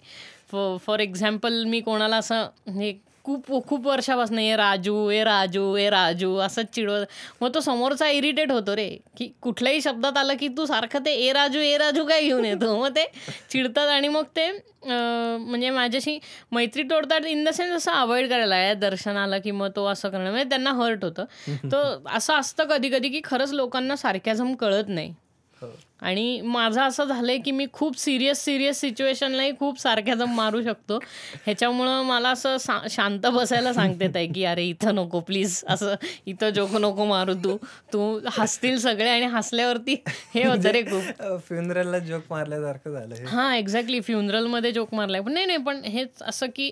[0.51, 2.91] फॉर एक्झाम्पल मी कोणाला असं हे
[3.29, 7.05] खूप खूप वर्षापासून ए राजू ए राजू ए राजू असंच चिडवत
[7.41, 11.31] मग तो समोरचा इरिटेट होतो रे की कुठल्याही शब्दात आलं की तू सारखं ते ए
[11.33, 12.75] राजू ए राजू काय घेऊन येतो?
[12.81, 13.05] मग ते
[13.51, 14.49] चिडतात आणि मग ते
[14.85, 16.17] म्हणजे माझ्याशी
[16.51, 17.25] मैत्री तोडतात.
[17.25, 20.49] इन द सेन्स असं अवॉइड करायला आहे दर्शन आलं की मग तो असं करणं म्हणजे
[20.49, 21.25] त्यांना हर्ट होतं.
[21.71, 25.13] तर असं असतं कधी कधी की खरंच लोकांना सारख्याजम कळत नाही.
[25.53, 25.67] हो.
[26.01, 30.97] आणि माझं असं झालंय की मी खूप सिरियस सिरियस सिच्युएशनलाही खूप सारख्याजम मारू शकतो.
[31.45, 35.95] ह्याच्यामुळं मला असं सा- शांत बसायला सांगते ताई की अरे इथं नको प्लीज असं
[36.25, 37.57] इथं जोक नको मारू तू.
[37.93, 41.23] तू हसतील सगळे आणि हसल्यावरती हे होतं रे खूप.
[41.47, 43.23] फ्युनरलला जोक मारल्यासारखं झालं हे.
[43.23, 45.21] हा एक्झॅक्टली फ्युनरलमध्ये जोक मारलाय.
[45.21, 46.71] पण नाही नाही पण हेच असं की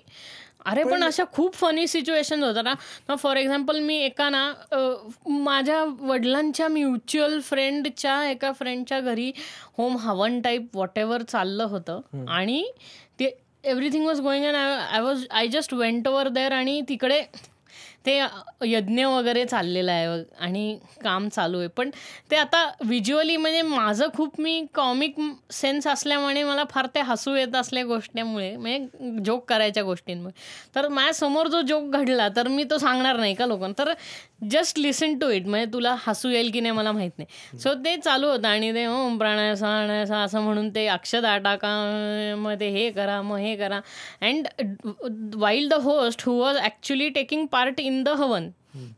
[0.67, 2.63] अरे पण अशा खूप फनी सिच्युएशन होतात
[3.09, 4.51] ना फॉर एक्झाम्पल मी एका ना
[5.29, 9.31] माझ्या वडिलांच्या म्युच्युअल फ्रेंडच्या एका फ्रेंडच्या घरी
[9.77, 12.63] होम हवन टाईप वॉट एव्हर चाललं होतं आणि
[13.19, 13.29] ते
[13.63, 17.21] everything was going and I was I just went over there आणि तिकडे
[18.07, 18.19] ते
[18.65, 21.67] यज्ञ वगैरे चाललेलं आहे आणि काम चालू आहे.
[21.67, 21.89] पण
[22.31, 25.15] ते आता व्हिज्युअली म्हणजे माझं खूप मी कॉमिक
[25.53, 30.33] सेन्स असल्यामुळे मला फार ते हसू येत असल्या गोष्टीमुळे म्हणजे जोक करायच्या गोष्टींमुळे.
[30.75, 33.83] तर माझ्यासमोर जो जोक घडला तर मी तो सांगणार नाही का लोकांना?
[33.83, 33.93] तर
[34.51, 37.59] जस्ट लिसन टू इट म्हणजे तुला हसू येईल की नाही मला माहीत नाही.
[37.59, 41.75] सो ते चालू होतं आणि ते ओम प्राणायासा असं म्हणून ते अक्षदा टाका
[42.37, 43.79] मग ते हे करा मग हे करा.
[44.21, 44.47] And
[45.35, 48.49] while the host who was actually taking part in the havan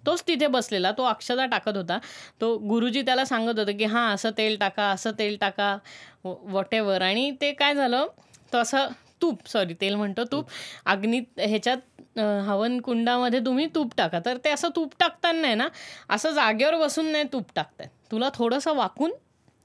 [0.05, 1.97] तोच तिथे बसलेला तो अक्षदा टाकत होता.
[2.41, 5.77] तो गुरुजी त्याला सांगत होतं की हां असं तेल टाका असं तेल टाका
[6.23, 8.07] वॉट एव्हर आणि ते काय झालं
[8.53, 8.87] तो असं
[9.21, 10.49] तूप सॉरी तेल म्हणतो तूप
[10.85, 14.19] अग्नीत ह्याच्यात हवन कुंडामध्ये तुम्ही तूप टाका.
[14.25, 15.67] तर ते असं तूप टाकताना आहे ना
[16.09, 17.87] असं जागेवर बसून नाही तूप टाकताय.
[18.11, 19.11] तुला थोडंसं वाकून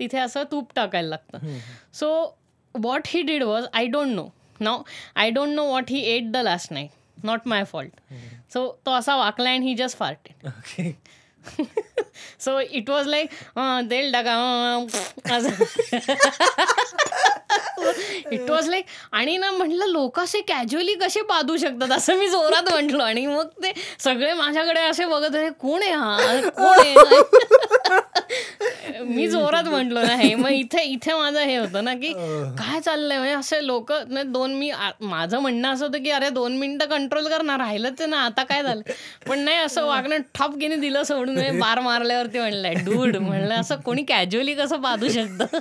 [0.01, 1.59] तिथे असं तूप टाकायला लागतं.
[1.95, 2.37] So
[2.74, 4.28] what he did was I don't know
[4.61, 4.82] now
[5.16, 6.91] I don't know what he ate the last night
[7.25, 8.01] not my fault
[8.53, 10.91] so तो असा वाकला and he just farted okay
[12.41, 13.29] so it was like
[13.89, 14.35] देल टाका
[18.33, 21.93] it was like आणि ना म्हटलं लोक असे casually कसे बाधू शकतात?
[21.97, 23.03] असं मी जोरात म्हटलो.
[23.05, 23.73] आणि मग ते
[24.05, 26.41] सगळे माझ्याकडे असे बघत होते कोण आहे हा?
[26.57, 26.95] कोण आहे?
[29.05, 32.13] मी जोरात म्हटलो ना हे मग इथे इथे माझं हे होतं ना की
[32.59, 33.19] काय चाललंय?
[33.19, 33.93] म्हणजे असे लोक
[34.27, 34.71] दोन मी
[35.01, 38.63] माझं म्हणणं असं होतं की अरे दोन मिनिटं कंट्रोल करणार राहिलंच ते ना आता काय
[38.63, 38.83] झालं?
[39.29, 41.34] पण नाही असं वागणं ठप गेने दिलं सोडून.
[41.35, 45.57] म्हणजे बार मारल्यावरती म्हणलंय डूड म्हणलं असं कोणी कॅज्युअली कसं बांधू शकतं?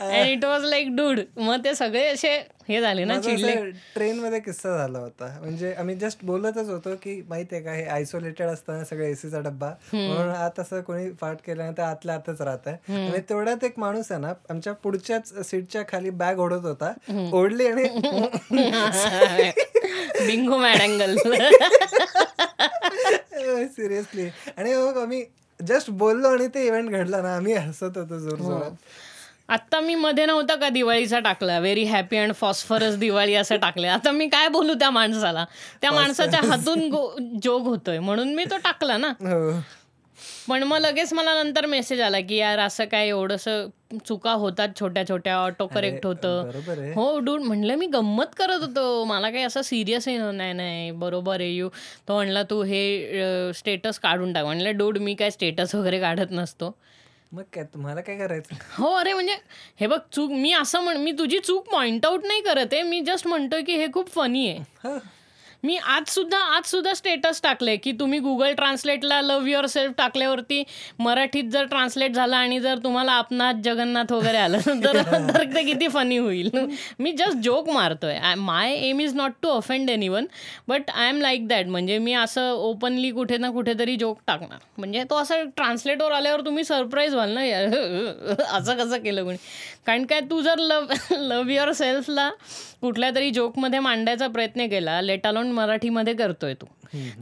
[0.00, 1.20] And it was like dude.
[1.36, 2.36] मग ते सगळे असे
[2.68, 3.54] हे झाले ना चिडले.
[3.94, 5.26] ट्रेन मध्ये किस्सा झाला होता.
[5.40, 9.70] म्हणजे आम्ही जस्ट बोलतच होतो की माहितीये का हे आयसोलेटेड असताना सगळं एसीचा डब्बा.
[9.92, 14.20] म्हणून आत असं कोणी पाठ केल्यानंतर आतल्या आतच राहत आहे आणि तेवढ्यात एक माणूस आहे
[14.20, 16.92] ना आमच्या पुढच्याच सीटच्या खाली बॅग ओढत होता.
[17.32, 17.84] ओढली आणि
[20.26, 21.16] बिंगो मॅड अँगल
[23.66, 25.24] सिरियसली आणि मग आम्ही
[25.60, 28.70] जस्ट बोललो आणि ते इव्हेंट घडला ना आम्ही हसत होतो जोर जोरात.
[29.48, 31.58] आता मी मध्ये नव्हता का दिवाळीचा टाकला?
[31.60, 35.44] Very happy and phosphorus Diwali असं टाकले आता मी काय बोलू त्या माणसाला?
[35.80, 36.90] त्या माणसाच्या हातून
[37.42, 37.98] जोग होतोय.
[37.98, 39.08] म्हणून मी तो टाकला ना.
[39.20, 39.50] हो.
[40.48, 43.48] पण मग लगेच मला नंतर मेसेज आला की यार असं काय एवढस
[44.06, 46.50] चुका होतात छोट्या छोट्या ऑटो करेक्ट होतं.
[46.94, 49.04] हो डूड म्हणलं मी गंमत करत होतो.
[49.04, 51.68] मला काही असं सिरियस नाही नाही बरोबर आहे यू
[52.08, 54.44] तो म्हणला तू हे स्टेटस काढून टाक.
[54.44, 56.74] म्हणलं डूड मी काय स्टेटस वगैरे काढत नसतो.
[57.32, 58.54] मग काय तुम्हाला काय करायचं?
[58.72, 59.34] हो अरे म्हणजे
[59.80, 62.82] हे बघ चूक मी असं म्हण मी तुझी चूक पॉइंट आउट नाही करत आहे.
[62.82, 64.98] मी जस्ट म्हणतोय की हे खूप फनी आहे.
[65.64, 70.62] मी आज सुद्धा आज सुद्धा स्टेटस टाकले की तुम्ही गुगल ट्रान्सलेटला लव्ह युअर सेल्फ टाकल्यावरती
[70.98, 75.88] मराठीत जर ट्रान्सलेट झालं आणि जर तुम्हाला आपनाथ जगन्नाथ वगैरे आलं तर तर ते किती
[75.88, 76.50] फनी होईल.
[76.98, 78.18] मी जस्ट जोक मारतोय.
[78.36, 80.26] My aim is not to offend anyone
[80.68, 84.58] but I am like that म्हणजे मी असं ओपनली कुठे ना कुठेतरी जोक टाकणार.
[84.78, 87.66] म्हणजे तो असं ट्रान्सलेटवर आल्यावर तुम्ही सरप्राईज व्हाल ना यार
[88.52, 89.36] असं कसं केलं कोणी?
[89.86, 92.30] कारण काय तू जर लव लव्ह युअर सेल्फला
[92.82, 96.66] कुठल्या तरी जोकमध्ये मांडायचा प्रयत्न केला लेट अलॉन मराठीमध्ये करतोय तू.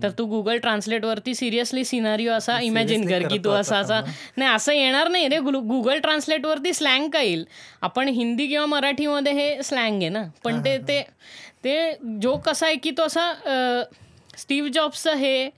[0.02, 4.00] तर तू गुगल ट्रान्सलेटवरती सिरियसली सिनारिओ असा इमॅजिन कर की तू असा असा
[4.36, 5.38] नाही असं येणार नाही रे.
[5.38, 7.44] गुगल ट्रान्सलेटवरती स्लँग का येईल?
[7.82, 10.24] आपण हिंदी किंवा मराठीमध्ये हे स्लँग आहे ना.
[10.44, 11.02] पण ते ते
[11.64, 11.92] ते
[12.22, 13.32] जोक कसा आहे की तो असा
[14.38, 15.48] स्टीव्ह जॉब्सचं हे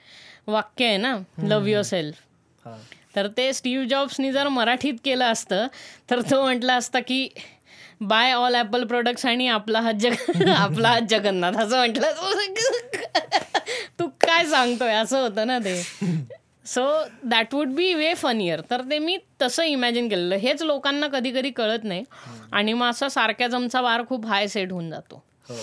[0.47, 2.23] वाक्य आहे ना लव्ह युअर सेल्फ
[3.17, 5.67] तर ते स्टीव्ह जॉब्सनी जर मराठीत केलं असतं
[6.11, 7.29] तर तो म्हटलं असता की
[8.01, 10.15] बाय ऑल ॲपल प्रोडक्ट्स आणि आपला हा जग
[10.49, 12.13] आपला हा जगन्नाथ असं म्हटलं.
[13.99, 14.93] तू काय सांगतोय?
[14.93, 15.81] असं होतं ना ते.
[16.67, 16.85] So
[17.25, 20.37] that would be way funnier तर ते मी तसं इमॅजिन केलेलं.
[20.37, 22.05] हेच लोकांना कधी कधी कळत नाही.
[22.53, 25.23] आणि मग असा सारख्या जमचा वार खूप हाय सेट होऊन जातो.
[25.49, 25.57] हो.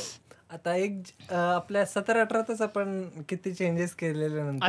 [0.50, 4.68] आता एक आपल्या सतरा अठरातच आपण किती चेंजेस केलेले नंतर.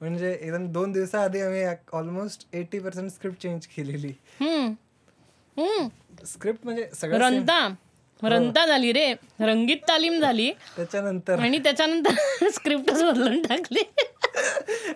[0.00, 4.12] म्हणजे एकदम दोन दिवसाआधी आम्ही almost eighty percent script change केलेली.
[6.26, 7.18] स्क्रिप्ट म्हणजे same.
[7.18, 7.68] रंता
[8.22, 9.12] रंता झाली रे.
[9.40, 10.50] रंगीत तालीम झाली.
[10.76, 13.82] त्याच्यानंतर आणि त्याच्यानंतर स्क्रिप्टच बदलून टाकली.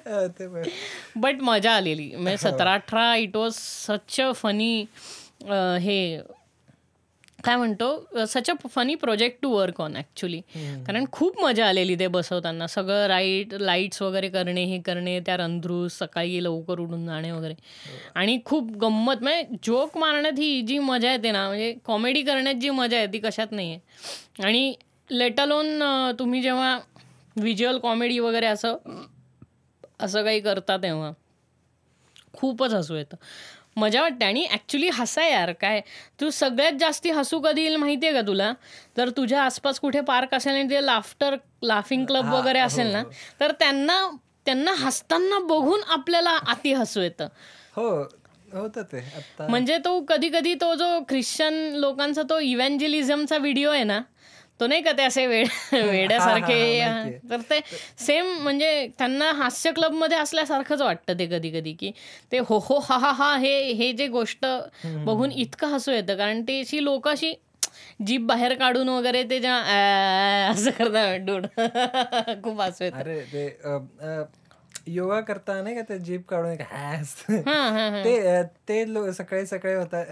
[1.17, 2.11] बट मजा आलेली.
[2.17, 4.85] म्हणजे सतरा अठरा it was such a funny
[5.81, 5.99] हे
[7.47, 10.41] काय म्हणतो such a funny project to work on actually
[10.87, 12.67] कारण खूप मजा आलेली ते बसवताना.
[12.67, 17.55] सगळं राईट लाईट्स वगैरे करणे हे करणे त्या रंध्रू सकाळी लवकर उठून जाणे वगैरे.
[18.15, 22.71] आणि खूप गंमत म्हणजे जोक मारण्यात ही जी मजा येते ना म्हणजे कॉमेडी करण्यात जी
[22.71, 24.75] मजा आहे ती कशात नाही आहे आणि
[25.11, 25.83] लेटलोन
[26.19, 26.79] तुम्ही जेव्हा
[27.37, 28.77] व्हिज्युअल कॉमेडी वगैरे असं
[30.01, 31.13] असं काही करता तेव्हा
[32.35, 33.17] खूपच हसू येतं.
[33.77, 34.25] मजा वाटते.
[34.25, 35.81] आणि ॲक्च्युली हसा यार काय?
[36.21, 38.53] तू सगळ्यात जास्ती हसू कधी येईल माहिती आहे का तुला?
[38.97, 43.03] तर तुझ्या आसपास कुठे पार्क असेल आणि ते लाफ्टर लाफिंग क्लब वगैरे असेल ना
[43.41, 44.01] तर त्यांना
[44.47, 47.29] त्यांना हसताना बघून आपल्याला अति हसू येतं.
[47.77, 47.89] हो
[48.53, 48.99] होतं ते.
[49.17, 54.01] आता म्हणजे तो कधी कधी तो जो ख्रिश्चन लोकांचा तो इव्हॅन्जलिझमचा व्हिडिओ आहे ना
[54.61, 57.19] तो नाही का ते असे वेड वेड्यासारखे.
[57.31, 57.61] तर ते
[57.99, 61.91] सेम म्हणजे त्यांना हास्य क्लबमध्ये असल्यासारखंच वाटतं ते कधी कधी की
[62.33, 64.47] ते हो हो हा हा हा हे हे जे गोष्ट
[65.07, 66.17] बघून इतकं हसू येतं.
[66.17, 67.35] कारण ते अशी लोक अशी
[68.07, 71.47] जीभ बाहेर काढून वगैरे ते जेव्हा असं करतात डूड.
[72.45, 72.99] खूप हसू येतं.
[72.99, 73.45] अरे ते
[74.89, 76.57] योगा करता नाही का ते जीप काढून
[78.05, 80.03] ते ते सकाळी सकाळी होता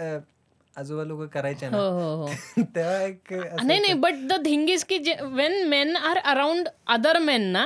[0.77, 1.77] आजोबा लोक करायचे हो ना.
[1.77, 6.67] हो हो तेव्हा एक नाही नाही बट द थिंग इज की when men are around
[6.87, 7.65] other men ना.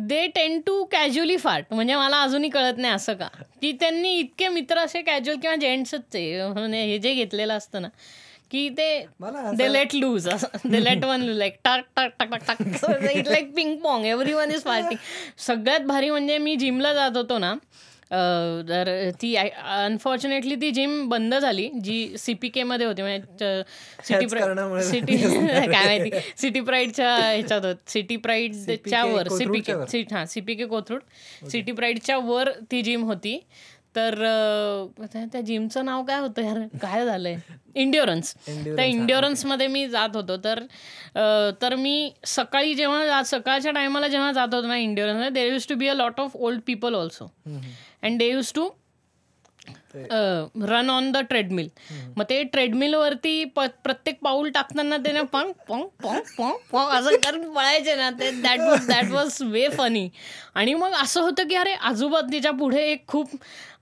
[0.00, 3.28] They tend to casually fart म्हणजे मला अजूनही कळत नाही असं का.
[3.60, 7.88] की त्यांनी इतके मित्र असे कॅज्युअल किंवा जेंट्सच म्हणजे हे जे घेतलेलं असतं ना
[8.50, 8.86] की ते
[9.56, 10.28] they let loose
[10.64, 14.50] they let one loose like टाक टाक टाक टाक टाक it like ping pong everyone
[14.50, 14.96] is fighting
[15.40, 17.54] सगळ्यात भारी म्हणजे मी जिमला जात होतो ना
[18.68, 23.02] तर ती अनफॉर्च्युनेटली ती जिम बंद झाली जी सी पी केमध्ये होती.
[23.02, 23.62] म्हणजे
[24.04, 24.28] सिटी
[24.82, 25.16] सिटी
[25.72, 26.10] काय माहिती.
[26.36, 27.74] सिटी प्राईडच्या ह्याच्यात होत.
[27.88, 29.28] सिटी प्राईडच्या वर वर.
[29.28, 29.72] सीपीके
[30.14, 31.00] हां सीपीके कोथरूड.
[31.50, 33.38] सिटी प्राईडच्या वर ती जिम होती.
[33.94, 34.14] तर
[35.32, 36.58] त्या जिमचं नाव काय होतं यार?
[36.82, 37.36] काय झालंय?
[37.74, 40.36] इंड्युरन्स त्या इंड्युरन्समध्ये मी जात होतो.
[40.44, 40.62] तर
[41.62, 45.88] तर मी सकाळी जेव्हा सकाळच्या टायमाला जेव्हा जात होतो ना endurance there used to be
[45.88, 47.30] a lot of old people also.
[48.02, 48.68] And they used to
[49.94, 51.68] run on the treadmill
[52.16, 57.46] मग ते ट्रेडमिल वरती प्रत्येक पाऊल टाकताना त्याने पंग पंग पंग पंग पंग असं करत
[57.54, 58.30] पळायचे ना ते.
[58.42, 60.08] That was that was way funny
[60.54, 63.34] आणि मग असं होतं की अरे आजोबा तिच्या पुढे एक खूप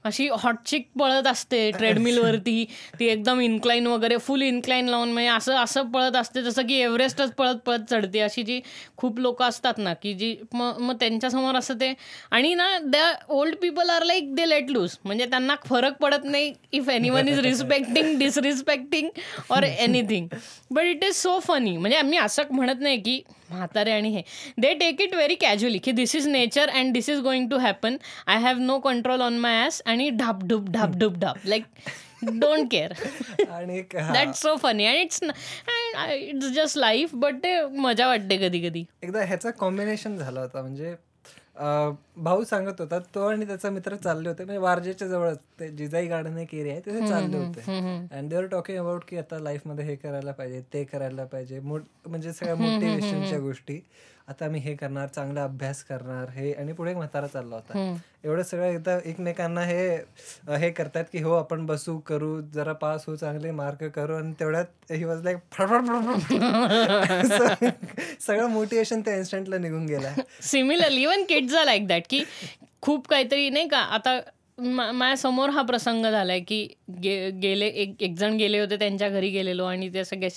[0.04, 2.64] अशी हॉटचिक पळत असते ट्रेडमिलवरती
[3.00, 7.32] ती एकदम इन्क्लाईन वगैरे फुल इन्क्लाईन लावून म्हणजे असं असं पळत असते जसं की एव्हरेस्टच
[7.32, 8.20] पळत पळत चढते.
[8.20, 8.60] अशी जी
[8.96, 11.92] खूप लोक असतात ना की जी मग मग त्यांच्यासमोर असं ते.
[12.30, 16.52] आणि ना the old people are like they let loose म्हणजे त्यांना फरक पडत नाही
[16.72, 19.08] if anyone is respecting disrespecting
[19.50, 20.28] or anything
[20.70, 23.20] but it is so funny म्हणजे आम्ही असं म्हणत नाही की
[23.50, 24.22] म्हातारे आणि हे.
[24.58, 27.96] They take it very casually की this is nature and this is going to happen
[28.26, 31.36] I have no control on my ass आणि ढाप ढुप ढाप ढुप ढाप.
[31.44, 31.64] लाईक
[32.22, 32.92] डोंट केअर
[33.50, 35.22] आणि that so funny and it's
[36.12, 38.84] it's just life but ते मजा वाटते कधी कधी.
[39.02, 40.62] एकदा ह्याचा कॉम्बिनेशन झाला होता.
[40.62, 40.94] म्हणजे
[41.58, 44.44] भाऊ सांगत होता तो आणि त्याचा मित्र चालले होते.
[44.44, 47.60] म्हणजे वारजेच्या जवळच ते जिजाई गार्डन एक एरिया आहे तिथे चालले होते.
[48.12, 51.60] अँड देवर टॉकिंग अबाउट की आता लाईफमध्ये हे करायला पाहिजे ते करायला पाहिजे.
[51.60, 53.80] म्हणजे सगळ्या मोटिवेशनच्या गोष्टी.
[54.28, 57.96] आता मी हे करणार चांगला अभ्यास करणार हे आणि पुढे एक म्हातारा चालला होता.
[58.24, 59.88] एवढं सगळं एकदा एकमेकांना हे
[60.58, 64.92] हे करतात की हो आपण बसू करू जरा पास हो चांगले मार्क करू आणि तेवढ्यात
[64.92, 65.36] ही वॉज लाईक
[68.20, 70.12] सगळं मोटिवेशन त्या इन्स्टंटला निघून गेला.
[70.42, 72.22] Similarly even kids are like that की
[72.82, 74.18] खूप काहीतरी नाही का आता
[74.60, 76.66] माझ्यासमोर हा प्रसंग झालाय की
[77.02, 80.30] गे गेले एक एक जण गेले होते त्यांच्या घरी गेलेलो आणि ते सगळे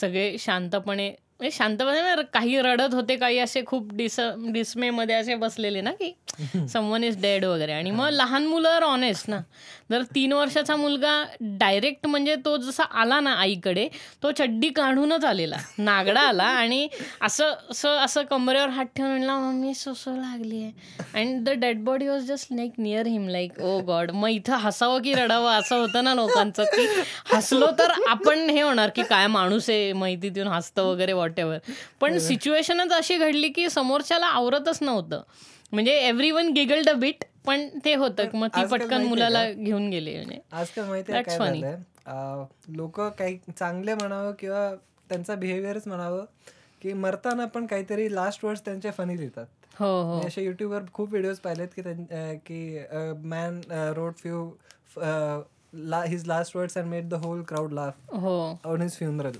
[0.00, 1.10] सगळे शांतपणे
[1.40, 4.20] म्हणजे शांतपणे ना काही रडत होते काही असे खूप डिस
[4.52, 6.12] डिस्मेमध्ये असे बसलेले ना की
[6.72, 7.72] समवन इज डेड वगैरे.
[7.72, 9.40] आणि मग लहान मुलं ऑनेस्ट ना.
[9.90, 13.88] जर तीन वर्षाचा मुलगा डायरेक्ट म्हणजे तो जसा आला ना आईकडे
[14.22, 15.56] तो चड्डी काढूनच आलेला.
[15.78, 16.88] नागडा आला आणि
[17.22, 22.08] असं असं असं कमरेवर हात ठेवून म्हणला मम्मी सोसो लागली आहे and the dead body
[22.08, 26.04] was just like near him like oh God मग इथं हसावं की रडावं असं होतं
[26.04, 26.86] ना लोकांचं की
[27.32, 31.58] हसलो तर आपण हे होणार की काय माणूस आहे माहिती देऊन हसतं वगैरे वॉट एव्हर
[32.00, 35.22] पण सिच्युएशनच अशी घडली की समोरच्याला आवरतच नव्हतं.
[35.72, 40.14] म्हणजे every one giggled a bit पण ते होतं मग ती पटकन मुलाला घेऊन गेले
[40.16, 40.38] म्हणजे.
[40.52, 41.12] आजकाल माहिती
[42.68, 44.74] लोक काही चांगले म्हणावं किंवा
[45.08, 46.24] त्यांचा बिहेवियरच म्हणावं
[46.82, 49.46] की मरताना पण काहीतरी लास्ट वर्ड्स त्यांचे फनी लिहितात.
[49.80, 50.26] हो हो.
[50.26, 51.68] असे युट्यूबवर खूप व्हिडिओज पाहिलेत
[52.46, 52.78] की
[53.24, 54.50] man rode few
[55.72, 58.14] his last words and made the whole crowd laugh
[58.66, 59.32] on his funeral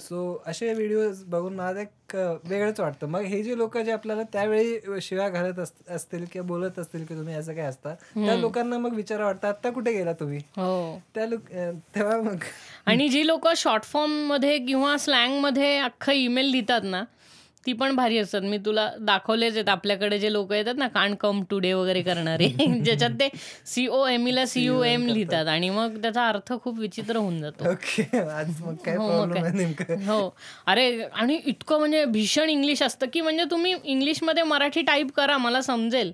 [0.00, 3.06] so असे व्हिडिओज बघून मला एक वेगळंच वाटतं.
[3.06, 7.14] मग हे जे लोक जे आपल्याला त्यावेळी शिव्या घालत अस- असतील किंवा बोलत असतील की
[7.14, 10.38] तुम्ही असं काय असता त्या लोकांना मग विचार वाटतं आता कुठे गेला तुम्ही?
[10.56, 10.98] हो.
[11.14, 11.48] त्या लोक
[11.96, 12.44] तेव्हा मग
[12.86, 17.02] आणि जी लोक शॉर्ट फॉर्ममध्ये किंवा स्लँगमध्ये अख्खं ईमेल लिहितात ना
[17.66, 18.40] ती पण भारी असतात.
[18.40, 19.68] मी तुला दाखवलेच आहेत.
[19.68, 22.48] आपल्याकडे जे लोक येतात ना कान कम टुडे वगैरे करणारे.
[22.84, 23.28] ज्याच्यात ते
[23.66, 27.64] सीओ एम ला सीओ एम लिहितात आणि मग त्याचा अर्थ खूप विचित्र होऊन जातो.
[28.96, 29.26] हो,
[30.06, 30.36] हो.
[30.66, 35.60] अरे आणि इतकं म्हणजे भीषण इंग्लिश असतं की म्हणजे तुम्ही इंग्लिशमध्ये मराठी टाईप करा मला
[35.60, 36.12] समजेल.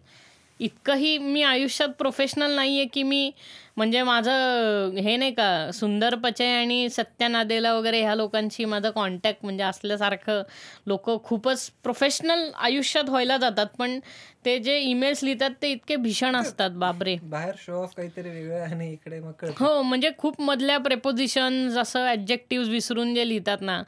[0.64, 3.30] इतकंही मी आयुष्यात प्रोफेशनल नाही आहे की मी
[3.76, 9.44] म्हणजे माझं हे नाही का सुंदर पचय आणि सत्या नादेला वगैरे ह्या लोकांशी माझं कॉन्टॅक्ट
[9.44, 10.42] म्हणजे असल्यासारखं
[10.86, 13.66] लोक खूपच प्रोफेशनल आयुष्यात व्हायला जातात.
[13.78, 13.98] पण
[14.44, 17.16] ते जे ईमेल्स लिहितात ते इतके भीषण असतात बापरे.
[17.22, 19.44] बाहेर शो ऑफ काहीतरी वेगळं आणि इकडे मग.
[19.58, 23.82] हो म्हणजे खूप मधल्या प्रेपोजिशन जसं ॲडजेक्टिव्ह विसरून जे लिहितात ना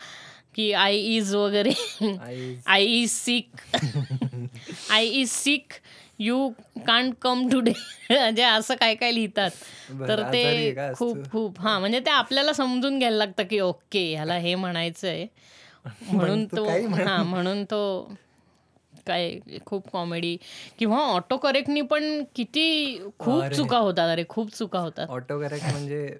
[0.55, 1.73] की आय इज वगैरे.
[2.67, 3.61] I is sick
[4.91, 5.73] I is sick
[6.19, 6.49] you
[6.87, 7.73] can't come today
[8.11, 9.51] म्हणजे असं काय काय लिहितात.
[10.09, 11.17] तर आहे ते खूप?
[11.33, 11.61] खूप.
[11.61, 15.27] हा म्हणजे ते आपल्याला समजून घ्यायला लागतं की ओके ह्याला हे म्हणायचंय.
[16.09, 16.65] म्हणून तू.
[17.07, 17.81] हा म्हणून तो
[19.07, 20.37] काय खूप कॉमेडी
[20.79, 23.43] किंवा ऑटो करेक्टनी पण किती खूप.
[23.45, 24.09] चुका होतात.
[24.09, 25.07] अरे खूप चुका होतात.
[25.09, 26.17] ऑटो करेक्ट म्हणजे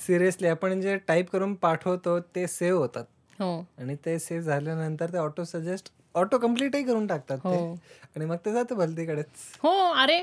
[0.00, 3.04] सिरियसली आपण जे टाईप करून पाठवतो ते सेव्ह होतात.
[3.40, 3.58] हो.
[3.78, 7.48] आणि ते सेव्ह झाल्यानंतर ते ऑटो सजेस्ट ऑटो कम्प्लीटही करून टाकतात ते.
[7.48, 7.74] हो.
[8.16, 9.26] आणि मग ते जातं भलतीकडेच.
[9.62, 10.22] हो अरे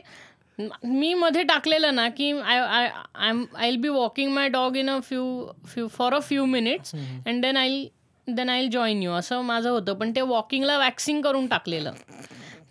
[0.60, 4.90] म- मी मध्ये टाकलेलं ना की I I I I be walking my dog in
[4.90, 7.84] a few few for a few minutes and then I
[8.28, 9.94] then I join you असं माझं होतं.
[9.94, 11.92] पण ते वॉकिंगला वॅक्सिंग करून टाकलेलं.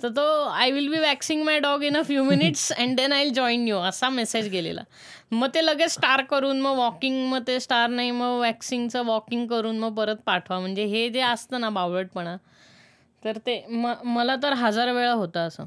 [0.03, 3.31] तर तो I will be waxing my dog in a few minutes and then I
[3.31, 4.81] join you असा मेसेज गेलेला.
[5.33, 9.79] मग ते लगेच स्टार करून मग वॉकिंग मग ते स्टार नाही मग वॅक्सिंगचं वॉकिंग करून
[9.79, 10.59] मग परत पाठवा.
[10.61, 12.37] म्हणजे हे जे असतं ना बावळटपणा
[13.23, 15.65] तर ते म मला तर हजार वेळा होतं असं.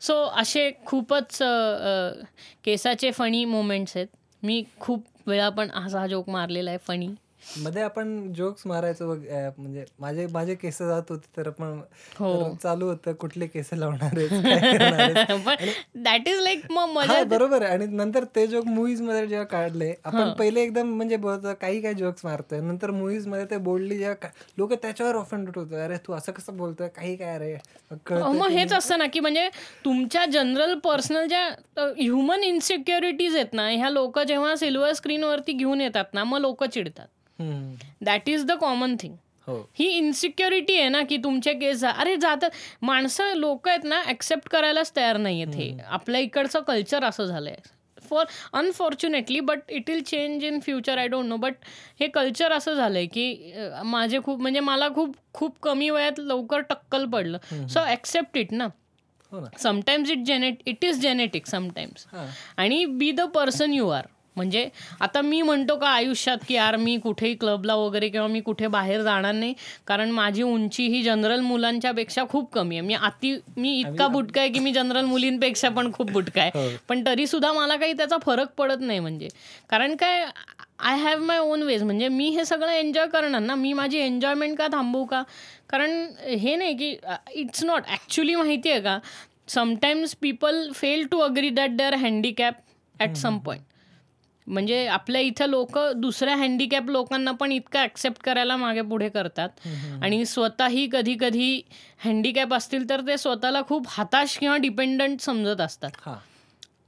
[0.00, 1.38] सो असे खूपच
[2.64, 4.08] केसाचे फणी मोमेंट्स आहेत.
[4.42, 7.08] मी खूप वेळा पण असा जोक मारलेला आहे फणी
[7.56, 9.06] मध्ये आपण जोक्स मारायचो
[9.58, 11.78] म्हणजे माझे माझे केस जात होते तर आपण
[12.18, 12.54] हो.
[12.62, 14.14] चालू होतं कुठले केस लावणार
[15.96, 17.72] दॅट इज लाईक हा बरोबर आहे.
[17.72, 21.16] आणि नंतर ते जोक मुव्हीजमध्ये जेव्हा काढले आपण पहिले एकदम म्हणजे
[21.60, 22.60] काही काही जोक्स मारतोय.
[22.60, 24.28] नंतर मुव्हीजमध्ये ते बोलली जेव्हा
[24.58, 26.88] लोक त्याच्यावर ऑफेंड होतो अरे तू असं कसं बोलतोय?
[26.96, 27.56] काही काय अरे
[28.10, 29.48] मग हेच असतं ना की म्हणजे
[29.84, 31.48] तुमच्या जनरल पर्सनल ज्या
[31.96, 37.06] ह्युमन इन्सिक्युरिटीज आहेत ना ह्या लोक जेव्हा सिल्वर स्क्रीनवरती घेऊन येतात ना मग लोक चिडतात.
[37.40, 39.14] That is the common thing
[39.46, 39.56] हो.
[39.78, 42.50] ही इन्सिक्युरिटी आहे ना की तुमचे केस जा अरे जातात
[42.82, 47.54] माणसं लोक आहेत ना ऍक्सेप्ट करायलाच तयार नाही आहेत हे आपल्या इकडचं कल्चर असं झालंय.
[48.02, 48.24] For
[48.54, 51.54] unfortunately but it will change in future I don't know but
[52.00, 53.52] हे कल्चर असं झालंय की
[53.84, 57.38] माझे खूप म्हणजे मला खूप खूप कमी वयात लवकर टक्कल पडलं.
[57.68, 58.68] सो ॲक्सेप्ट इट ना.
[59.32, 59.48] ना.
[59.58, 62.06] Sometimes it genet it is genetic sometimes
[62.56, 64.06] आणि be the person you are
[64.36, 64.68] म्हणजे
[65.00, 69.02] आता मी म्हणतो का आयुष्यात की यार मी कुठेही क्लबला वगैरे किंवा मी कुठे बाहेर
[69.02, 69.54] जाणार नाही
[69.86, 72.86] कारण माझी उंची ही जनरल मुलांच्या पेक्षा खूप कमी आहे.
[72.86, 76.50] मी अति मी इतका बुटका आहे की मी जनरल मुलींपेक्षा पण खूप बुटका आहे.
[76.54, 76.68] हो.
[76.88, 79.28] पण तरी सुद्धा मला काही त्याचा फरक पडत नाही म्हणजे.
[79.70, 80.24] कारण काय
[80.78, 83.54] I have my own ways म्हणजे मी हे सगळं एन्जॉय करणार ना?
[83.54, 85.22] मी माझी एन्जॉयमेंट का थांबवू का?
[85.68, 86.06] कारण
[86.38, 86.94] हे नाही की
[87.34, 88.98] इट्स नॉट ॲक्च्युली माहिती आहे का
[89.48, 92.54] sometimes people fail to agree that they are handicap
[93.00, 93.62] at some point
[94.46, 99.48] म्हणजे आपल्या इथं लोक दुसऱ्या हँडिकॅप लोकांना पण इतकं ॲक्सेप्ट करायला मागे पुढे करतात.
[100.02, 101.60] आणि स्वतःही कधी कधी
[102.04, 105.90] हँडिकॅप असतील तर ते स्वतःला खूप हताश किंवा डिपेंडंट समजत असतात.
[106.06, 106.14] हा.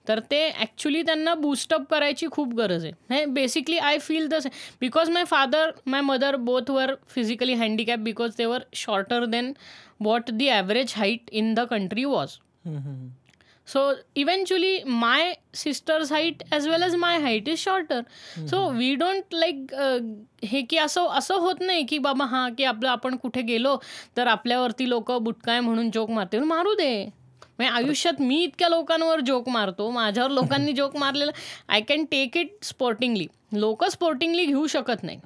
[0.08, 2.92] तर ते ॲक्च्युली त्यांना बूस्टअप करायची खूप गरज आहे.
[3.10, 4.34] हे basically I feel the
[4.80, 9.52] because my father my mother both were physically handicap because they were shorter then
[10.00, 12.38] what the average height in the country was.
[13.68, 13.80] So
[14.14, 17.98] eventually, my sister's height as well as my height is shorter.
[18.46, 19.98] So we don't like uh,
[20.44, 23.76] हे की असं असं होत नाही की बाबा हां की आपलं आपण कुठे गेलो
[24.16, 27.04] तर आपल्यावरती लोक बुटकाय म्हणून जोक मारते मारू दे.
[27.58, 29.90] म्हणजे आयुष्यात मी इतक्या लोकांवर जोक मारतो.
[29.90, 31.32] माझ्यावर लोकांनी जोक मारलेला.
[31.68, 35.18] I can take it sportingly लोक स्पोर्टिंगली घेऊ शकत नाही.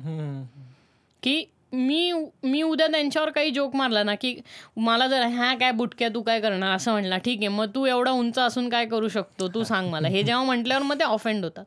[1.22, 2.12] की मी
[2.43, 4.35] मी उद्या त्यांच्यावर काही जोक मारला ना की
[4.77, 6.77] मला जर ह्या काय बुटक्या तू काय करणार?
[6.77, 9.49] असं म्हणला ठीक आहे मग तू एवढा उंच असून काय करू शकतो?
[9.49, 10.09] तू सांग मला.
[10.09, 11.64] हे जेव्हा म्हटल्यावर मग ते ऑफेंड होतात.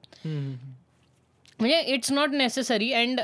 [1.59, 3.19] म्हणजे it's not necessary and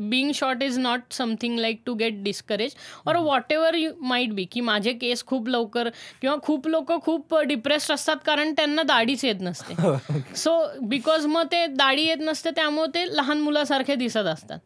[0.00, 2.74] being short is not something like to get discourage
[3.06, 5.88] और whatever you might be की माझे केस खूप लवकर
[6.20, 9.74] किंवा खूप लोक खूप डिप्रेस्ड असतात कारण त्यांना दाढीच येत नसते.
[10.36, 14.58] सो बिकॉज मग ते दाढी येत नसते त्यामुळे ते लहान मुलासारखे दिसत असतात.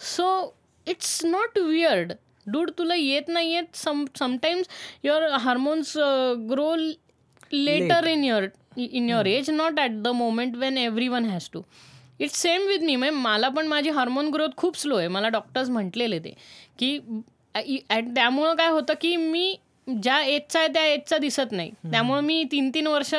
[0.00, 0.54] So
[0.86, 2.12] it's not weird.
[2.46, 4.68] Dude तुला येत नाही येत some sometimes
[5.04, 5.96] your hormones
[6.50, 6.74] grow
[7.52, 10.78] later in your in your age not at the moment when
[11.08, 11.62] everyone has to
[12.20, 15.08] it's same with me म्हणजे मला पण माझी हार्मोन ग्रोथ खूप स्लो आहे.
[15.08, 16.34] मला डॉक्टर्स म्हटलेले ते
[16.78, 16.98] की
[17.54, 19.56] ॲट त्यामुळं काय होतं की मी
[20.02, 21.70] ज्या एजचा आहे त्या एजचा दिसत नाही.
[21.90, 23.14] त्यामुळे मी तीन तीन वर्ष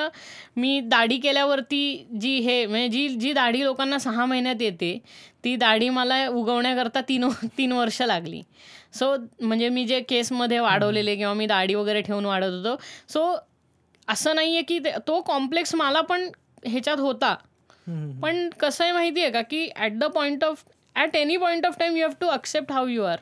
[0.56, 5.02] मी दाढी केल्यावरती जी हे म्हणजे जी जी दाढी लोकांना सहा महिन्यात येते
[5.44, 8.42] ती दाढी मला उगवण्याकरता तीन तीन वर्ष लागली.
[8.94, 12.82] सो म्हणजे मी जे केसमध्ये वाढवलेले किंवा मी दाढी वगैरे ठेवून वाढवत होतो.
[13.10, 13.36] सो
[14.08, 16.30] असं नाही आहे की ते- कॉम्प्लेक्स मला पण
[16.66, 17.36] ह्याच्यात होता.
[18.22, 20.64] पण कसं आहे माहिती आहे का की at the point of
[20.96, 23.18] at any point of time you have to accept how you are.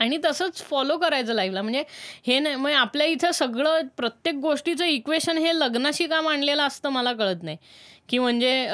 [0.00, 1.82] आणि तसंच फॉलो करायचं लाईफला म्हणजे
[2.26, 7.12] हे नाही म्हणजे आपल्या इथं सगळं प्रत्येक गोष्टीचं इक्वेशन हे लग्नाशी का मांडलेलं असतं मला
[7.12, 7.56] कळत नाही.
[8.08, 8.66] की म्हणजे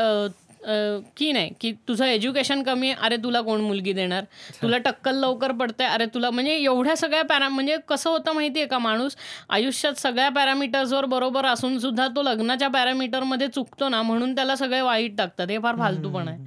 [1.16, 4.24] की नाही की तुझं एज्युकेशन कमी आहे अरे तुला कोण मुलगी देणार?
[4.62, 8.68] तुला टक्कल लवकर पडतंय अरे तुला म्हणजे एवढ्या सगळ्या पॅरा म्हणजे कसं होतं माहिती आहे
[8.68, 9.16] का माणूस?
[9.48, 15.16] आयुष्यात सगळ्या पॅरामीटर्सवर बरोबर असून सुद्धा तो लग्नाच्या पॅरामीटरमध्ये चुकतो ना म्हणून त्याला सगळे वाईट
[15.18, 15.50] टाकतात.
[15.50, 16.38] हे फार फालतूपण आहे.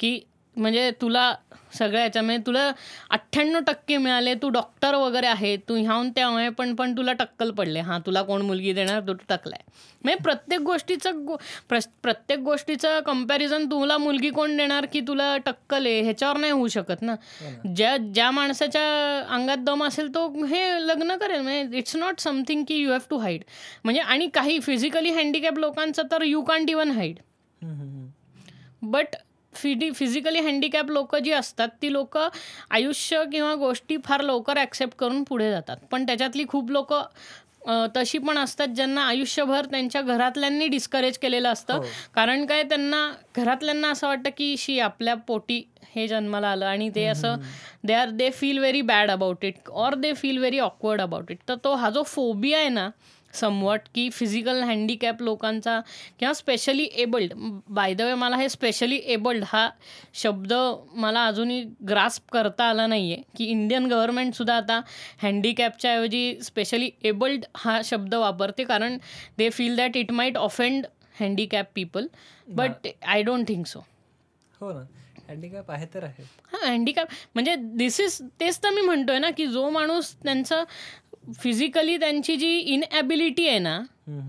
[0.00, 0.18] की
[0.56, 1.34] म्हणजे तुला
[1.78, 2.72] सगळ्या याच्यामध्ये तुला
[3.10, 7.80] अठ्ठ्याण्णव टक्के मिळाले तू डॉक्टर वगैरे आहे तू ह्याहून त्यामुळे पण पण तुला टक्कल पडले.
[7.80, 9.70] हां तुला कोण मुलगी देणार तू टकलाय.
[10.04, 11.36] म्हणजे प्रत्येक गोष्टीचं गो-
[11.68, 16.68] प्र- प्रत्येक गोष्टीचं कंपॅरिझन तुला मुलगी कोण देणार की तुला टक्कल आहे ह्याच्यावर नाही होऊ
[16.68, 17.14] शकत ना.
[17.74, 21.40] ज्या ज्या माणसाच्या अंगात दम असेल तो हे लग्न करेल.
[21.40, 23.42] म्हणजे इट्स नॉट समथिंग की यू हॅव टू हाईड
[23.84, 27.16] म्हणजे आणि काही फिजिकली हँडिकॅप लोकांचं तर you can't even hide.
[28.82, 29.06] But
[29.56, 35.22] फिडी physically handicap लोक जी असतात ती लोक आयुष्य किंवा गोष्टी फार लवकर ॲक्सेप्ट करून
[35.24, 35.76] पुढे जातात.
[35.90, 36.94] पण त्याच्यातली खूप लोक
[37.94, 41.80] तशी पण असतात ज्यांना आयुष्यभर त्यांच्या घरातल्यांनी डिस्करेज केलेलं असतं.
[42.14, 45.62] कारण काय त्यांना घरातल्यांना असं वाटतं की शी आपल्या पोटी
[45.94, 47.36] हे जन्माला आलं आणि ते असं
[47.84, 51.38] they are they feel very bad about it or they feel very awkward about it
[51.48, 52.88] तर तो हा जो फोबिया आहे ना
[53.36, 55.78] समवॉट की फिजिकल हँडिकॅप लोकांचा
[56.18, 57.32] किंवा specially abled
[57.68, 59.68] by the way मला हे स्पेशली एबल्ड हा
[60.14, 60.52] शब्द
[60.94, 64.80] मला अजूनही ग्रास्प करता आला नाही आहे की इंडियन गव्हर्नमेंटसुद्धा आता
[65.22, 68.98] हँडिकॅपच्या ऐवजी स्पेशली एबल्ड हा शब्द वापरते कारण
[69.38, 70.86] they feel that it might offend
[71.20, 72.06] handicap people
[72.48, 73.80] but I don't think so
[74.60, 74.84] हो ना.
[75.28, 76.22] हँडिकॅप आहे तर आहे.
[76.52, 80.64] हां हँडिकॅप म्हणजे दिस इज तेच तर मी म्हणतोय ना की जो माणूस त्यांचं
[81.32, 83.78] फिजिकली त्यांची जी इनॲबिलिटी आहे ना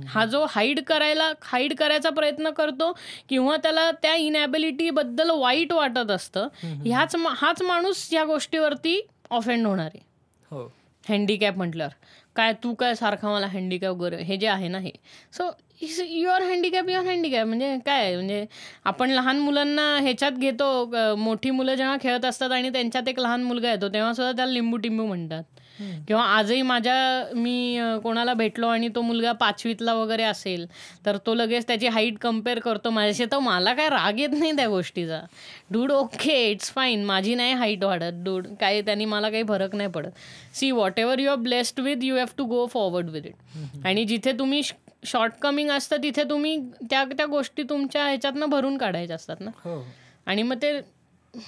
[0.07, 2.91] हा जो हाईड करायला हाईड करायचा प्रयत्न करतो
[3.29, 6.47] किंवा त्याला त्या इनॲबिलिटीबद्दल वाईट वाटत असतं
[6.85, 9.99] ह्याच हाच माणूस ह्या गोष्टीवरती ऑफेंड होणार आहे.
[10.51, 10.63] हो.
[11.03, 11.93] हँडिकॅप म्हटल्यावर.
[12.35, 14.91] काय तू काय सारखा मला हँडिकॅप वगैरे हे जे आहे ना हे.
[15.33, 15.49] So
[15.81, 18.15] your handicap your handicap म्हणजे काय?
[18.15, 18.45] म्हणजे
[18.85, 23.71] आपण लहान मुलांना ह्याच्यात घेतो मोठी मुलं जेव्हा खेळत असतात आणि त्यांच्यात एक लहान मुलगा
[23.71, 25.43] येतो तेव्हा सुद्धा त्याला लिंबू टिंबू म्हणतात.
[26.07, 26.95] किंवा आजही माझ्या
[27.35, 30.65] मी अ, कोणाला भेटलो आणि तो मुलगा पाचवीतला वगैरे असेल
[31.05, 33.25] तर तो लगेच त्याची हाईट कंपेअर करतो माझ्याशी.
[33.25, 35.19] तर मला काय राग येत नाही त्या गोष्टीचा.
[35.71, 39.89] डूड ओके इट्स फाईन माझी नाही हाईट वाढत डूड काय त्यांनी मला काही फरक नाही
[39.89, 40.11] पडत.
[40.53, 44.31] See whatever you are blessed with you have to go forward with it आणि जिथे
[44.39, 44.61] तुम्ही
[45.05, 46.57] शॉर्ट कमिंग असतं तिथे तुम्ही
[46.89, 49.51] त्या त्या गोष्टी तुमच्या ह्याच्यातनं भरून काढायच्या असतात ना.
[49.65, 49.81] हो.
[50.25, 50.79] आणि मग ते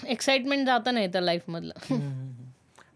[0.07, 1.95] एक्साइटमेंट जातं नाही तर लाईफमधलं.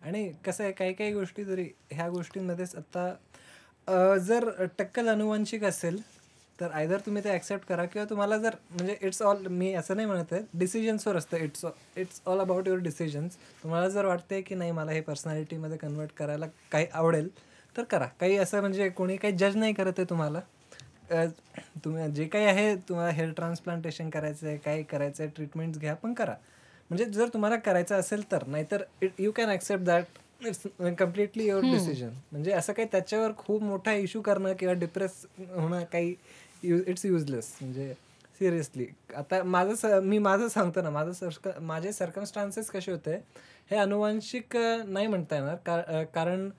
[0.03, 6.01] आणि कसं आहे काही काही गोष्टी जरी ह्या गोष्टींमध्येच आत्ता जर टक्कल अनुवांशिक असेल
[6.59, 10.07] तर आयदर तुम्ही ते ॲक्सेप्ट करा किंवा तुम्हाला जर म्हणजे इट्स ऑल मी असं नाही
[10.07, 11.37] म्हणत आहे डिसिजन्सवर असतं.
[11.37, 11.65] It's
[11.97, 16.45] it's all about your decisions तुम्हाला जर वाटते की नाही मला हे पर्सनॅलिटीमध्ये कन्वर्ट करायला
[16.71, 17.29] काही आवडेल
[17.75, 18.05] तर करा.
[18.19, 20.41] काही असं म्हणजे कोणी काही जज नाही करत आहे तुम्हाला.
[21.85, 26.13] तुम्ही जे काही आहे तुम्हाला हेअर ट्रान्सप्लांटेशन करायचं आहे काय करायचं आहे ट्रीटमेंट्स घ्या पण
[26.13, 26.35] करा.
[26.89, 30.61] म्हणजे जर तुम्हाला करायचं असेल तर नाहीतर it you can accept that it's
[30.99, 36.15] completely your decision म्हणजे असं काही त्याच्यावर खूप मोठा इश्यू करणं किंवा डिप्रेस होणं काही
[36.63, 37.93] यू इट्स युजलेस म्हणजे
[38.39, 43.15] सिरियसली आता माझं स मी माझं सांगतो ना माझं सर्क माझे सर्कमस्टान्सेस कसे होते
[43.71, 45.55] हे अनुवांशिक नाही म्हणता येणार.
[45.57, 46.49] का कारण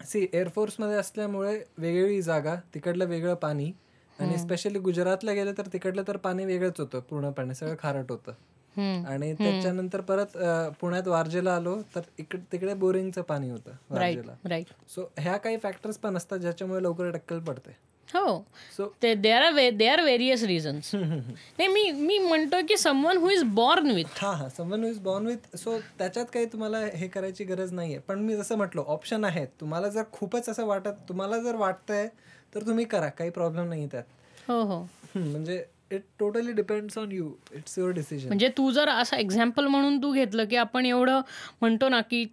[0.00, 3.72] सी एअरफोर्समध्ये असल्यामुळे वेगळी जागा तिकडलं वेगळं पाणी
[4.18, 7.54] आणि स्पेशली गुजरातला गेलं तर तिकडलं तर पाणी वेगळंच होतं पूर्णपणे.
[7.54, 8.32] सगळं खारट होतं.
[8.78, 10.36] आणि त्याच्यानंतर परत
[10.80, 14.62] पुण्यात वारजेला आलो तर इकड तिकडे बोरिंगचं पाणी होतं वारजेला.
[14.88, 17.76] सो ह्या काही फॅक्टर्स पण असतात ज्याच्यामुळे लवकर टक्कल पडते.
[18.08, 18.38] हो.
[18.76, 23.28] सो ते they are they are various reasons नाही मी मी म्हणतोय की someone who
[23.30, 27.44] is born with हा हा someone is born with so त्याच्यात काही तुम्हाला हे करायची
[27.44, 27.98] गरज नाहीये.
[27.98, 29.48] पण मी जसं म्हटलं ऑप्शन आहेत.
[29.60, 32.08] तुम्हाला जर खूपच असं वाटत तुम्हाला जर वाटतंय
[32.54, 33.08] तर तुम्ही करा.
[33.08, 34.04] काही प्रॉब्लेम नाही त्यात.
[34.48, 34.80] हो हो.
[35.14, 35.62] म्हणजे
[35.92, 40.12] it totally depends on you it's your decision म्हणजे तू जर असं एक्झाम्पल म्हणून तू
[40.12, 41.20] घेतलं की आपण एवढं
[41.60, 42.24] म्हणतो ना की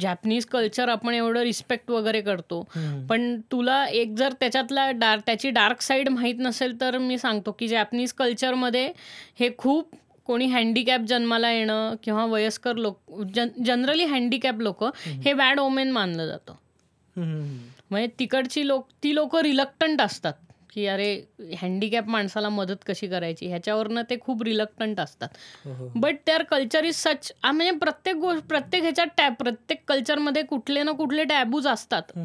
[0.00, 2.60] जॅपनीज कल्चर आपण एवढं रिस्पेक्ट वगैरे करतो.
[3.08, 7.68] पण तुला एक जर त्याच्यातला डार्क त्याची डार्क साईड माहीत नसेल तर मी सांगतो की
[7.68, 8.90] जॅपनीज कल्चरमध्ये
[9.40, 9.94] हे खूप
[10.26, 16.26] कोणी हँडिकॅप जन्माला येणं किंवा वयस्कर लोक जन जनरली हँडिकॅप लोक हे बॅड ओमेन मानलं
[16.26, 16.54] जातं.
[17.90, 20.32] म्हणजे तिकडची लोक ती लोक रिलक्टंट असतात.
[20.76, 21.10] की अरे
[21.60, 23.46] हँडिकॅप माणसाला मदत कशी करायची?
[23.46, 25.28] ह्याच्यावरनं ते खूप रिलक्टंट असतात.
[25.94, 30.92] But their culture is such म्हणजे प्रत्येक गोष्ट प्रत्येक ह्याच्यात टॅब प्रत्येक कल्चरमध्ये कुठले ना
[30.92, 32.18] कुठले टॅबूज असतात.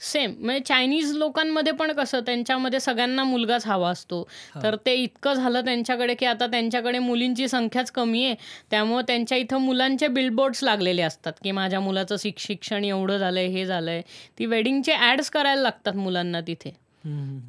[0.00, 4.22] सेम म्हणजे चायनीज लोकांमध्ये पण कसं त्यांच्यामध्ये सगळ्यांना मुलगाच हवा असतो.
[4.62, 8.34] तर ते इतकं झालं त्यांच्याकडे की आता त्यांच्याकडे मुलींची संख्याच कमी आहे.
[8.70, 13.66] त्यामुळे त्यांच्या इथं मुलांचे बिलबोर्ड्स लागलेले असतात की माझ्या मुलाचं शिक शिक्षण एवढं झालंय हे
[13.66, 14.02] झालंय.
[14.38, 16.83] ती वेडिंगचे ॲड्स करायला लागतात मुलांना तिथे.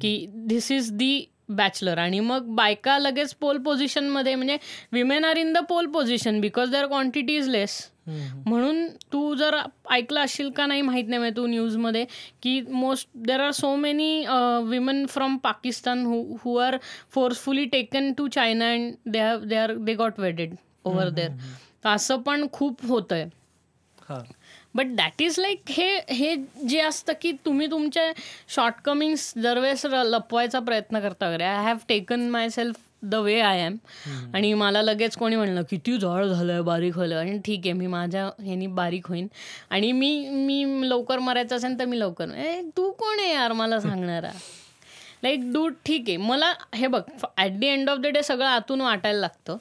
[0.00, 4.56] की धिस इज दी बॅचलर आणि मग बायका लगेच पोल पोझिशनमध्ये म्हणजे
[4.92, 7.90] women are in the pole position because their quantity is less
[8.46, 9.56] म्हणून तू जर
[9.90, 12.04] ऐकलं असशील का नाही माहीत नाही म्हणजे तू न्यूजमध्ये
[12.42, 14.24] की most there are so many
[14.64, 16.06] women from Pakistan
[16.44, 16.76] who are
[17.10, 20.54] forcefully taken to China and they have they are they got wedded
[20.84, 23.24] over there असं पण खूप होतंय.
[24.08, 24.22] हा.
[24.76, 26.34] बट दॅट इज लाईक हे हे
[26.68, 28.10] जे असतं की तुम्ही तुमचे
[28.48, 31.44] शॉर्टकमिंग्स दरवेळेस र- लपवायचा प्रयत्न करता वगैरे.
[31.44, 33.76] I have taken myself the way I am
[34.34, 38.24] आणि मला लगेच कोणी म्हणलं किती जाड झालं बारीक झालं आणि ठीक आहे मी माझ्या
[38.42, 39.26] ह्यानी बारीक होईन.
[39.70, 42.30] आणि मी मी लवकर मरायचं असेल तर मी लवकर.
[42.36, 44.30] ए तू कोण आहे यार मला सांगणारा?
[45.22, 46.16] लाईक डू ठीक आहे.
[46.16, 47.00] मला हे बघ
[47.36, 49.56] at the end of the day सगळं आतून वाटायला लागतं.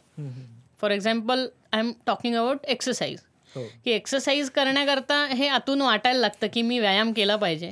[0.82, 3.20] For example I am talking about exercise
[3.58, 7.72] की एक्सरसाइज करण्याकरता हे आतून वाटायला लागतं की मी व्यायाम केला पाहिजे.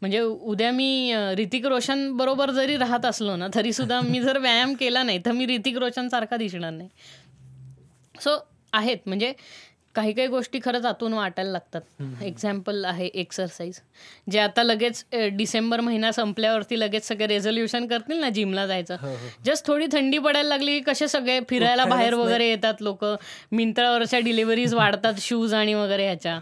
[0.00, 4.74] म्हणजे उद्या मी ऋतिक रोशन बरोबर जरी राहत असलो ना तरी सुद्धा मी जर व्यायाम
[4.74, 6.88] केला नाही तर मी ऋतिक रोशन सारखा दिसणार नाही.
[8.20, 8.30] सो
[8.72, 8.96] आहेत.
[9.06, 9.32] म्हणजे
[9.98, 12.02] काही काही गोष्टी खरंच आतून वाटायला लागतात.
[12.22, 13.80] एक्झाम्पल आहे एक्सरसाइज
[14.30, 18.96] जे आता लगेच डिसेंबर महिना संपल्यावरती लगेच सगळे रेझोल्युशन करतील ना जिमला जायचं.
[19.00, 19.28] हो हो.
[19.44, 23.04] जस्ट थोडी थंडी पडायला लागली की कसे सगळे फिरायला बाहेर वगैरे येतात लोक.
[23.52, 26.38] मिंत्रावरच्या डिलिव्हरीज वाढतात शूज आणि वगैरे ह्याच्या.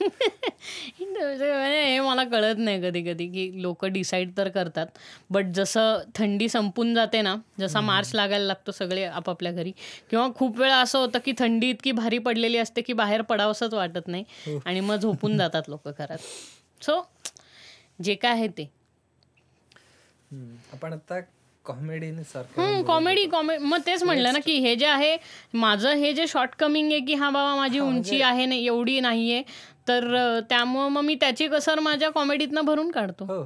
[1.00, 4.86] हो म्हणजे हे मला कळत नाही कधी कधी की लोक डिसाईड तर करतात.
[5.30, 9.72] बट जसं थंडी संपून जाते ना जसा मार्च लागायला लागतो सगळे आपापल्या घरी
[10.10, 14.08] किंवा खूप वेळा असं होतं की थंडी इतकी भारी पडलेली असते की बाहेर पडावंसंच वाटत
[14.08, 16.18] नाही आणि मग झोपून जातात लोक घरात.
[16.80, 17.00] सो
[18.02, 18.70] जे काय आहे ते.
[20.72, 21.20] आपण आता
[21.64, 22.10] कॉमेडी
[22.86, 25.16] कॉमेडी कॉमेडी मग तेच म्हणलं ना की हे जे आहे
[25.54, 29.42] माझं हे जे शॉर्ट कमिंग आहे की हा बाबा माझी उंची आहे नाही एवढी नाहीये.
[29.88, 33.24] तर अं, त्यामुळं मग मी त्याची कसर माझ्या कॉमेडीतनं भरून काढतो.
[33.24, 33.42] हो.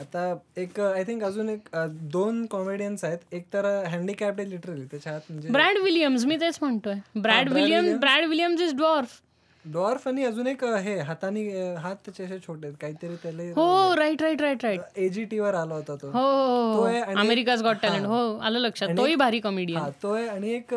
[0.00, 3.18] आता एक आय थिंक अजून एक अ, दोन कॉमेडियन्स आहेत.
[3.32, 4.84] एक तर हँडिकॅप्ड आहे लिटरली.
[4.84, 6.94] त्याच्या हात म्हणजे ब्रॅड विलियम्स मी तेच म्हणतोय.
[7.14, 7.98] Brad Williams.
[7.98, 9.08] Brad Williams is dwarf.
[9.64, 12.76] Dwarf आणि अजून एक अ, हे हाताने अ, हात त्याचे असे छोटे आहेत.
[12.80, 16.06] काहीतरी त्याला हो right right right right AGT वर आला होता तो.
[16.06, 16.84] हो हो तो हो.
[16.84, 18.88] आहे आणि- अमेरिकाज गॉट टॅलेंट हो आलं लक्षात.
[18.96, 20.74] तोही भारी कॉमेडियन हा तो आहे आणि एक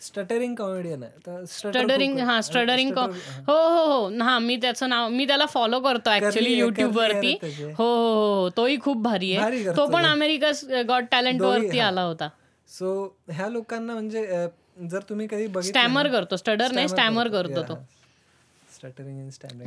[0.00, 2.18] स्टटरिंग कॉमेडियन आहे स्टडरिंग.
[2.18, 3.04] हा स्टडरिंग हो.
[3.46, 4.38] हो हो हा.
[4.38, 7.32] मी त्याचं नाव मी त्याला फॉलो करतो ऍक्च्युली युट्यूब वरती.
[7.42, 8.48] हो हो हो हो.
[8.56, 9.64] तोही खूप भारी आहे.
[9.76, 10.50] तो पण अमेरिका
[10.88, 12.28] गॉट टॅलेंट वरती आला होता.
[12.68, 14.46] सो ह्या लोकांना म्हणजे
[14.90, 16.36] जर तुम्ही कधी स्टॅमर करतो.
[16.36, 17.62] स्टडर नाही स्टॅमर करतो.
[17.62, 17.74] तो.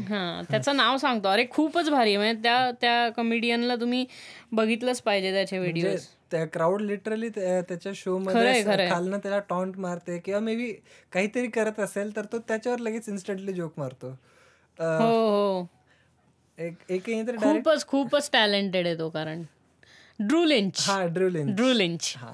[0.09, 1.27] हा त्याचं नाव सांगतो.
[1.29, 4.05] अरे खूपच भारी म्हणजे त्या त्या कॉमेडियनला तुम्ही
[4.51, 8.63] बघितलंच पाहिजे त्याचे व्हिडिओ म्हणजे त्या क्राऊड लिटरली त्याच्या शो मध्ये.
[8.89, 10.71] खालनं त्याला टॉन्ट मारते किंवा मे बी
[11.11, 14.09] काहीतरी करत असेल तर तो त्याच्यावर लगेच इन्स्टंटली जोक मारतो.
[14.79, 15.67] हो हो.
[16.57, 17.05] एक
[17.39, 19.43] खूपच खूपच टॅलेंटेड आहे तो कारण.
[20.19, 22.33] ड्रू लिंच हा ड्रिलिंग ड्रू लिंच हा.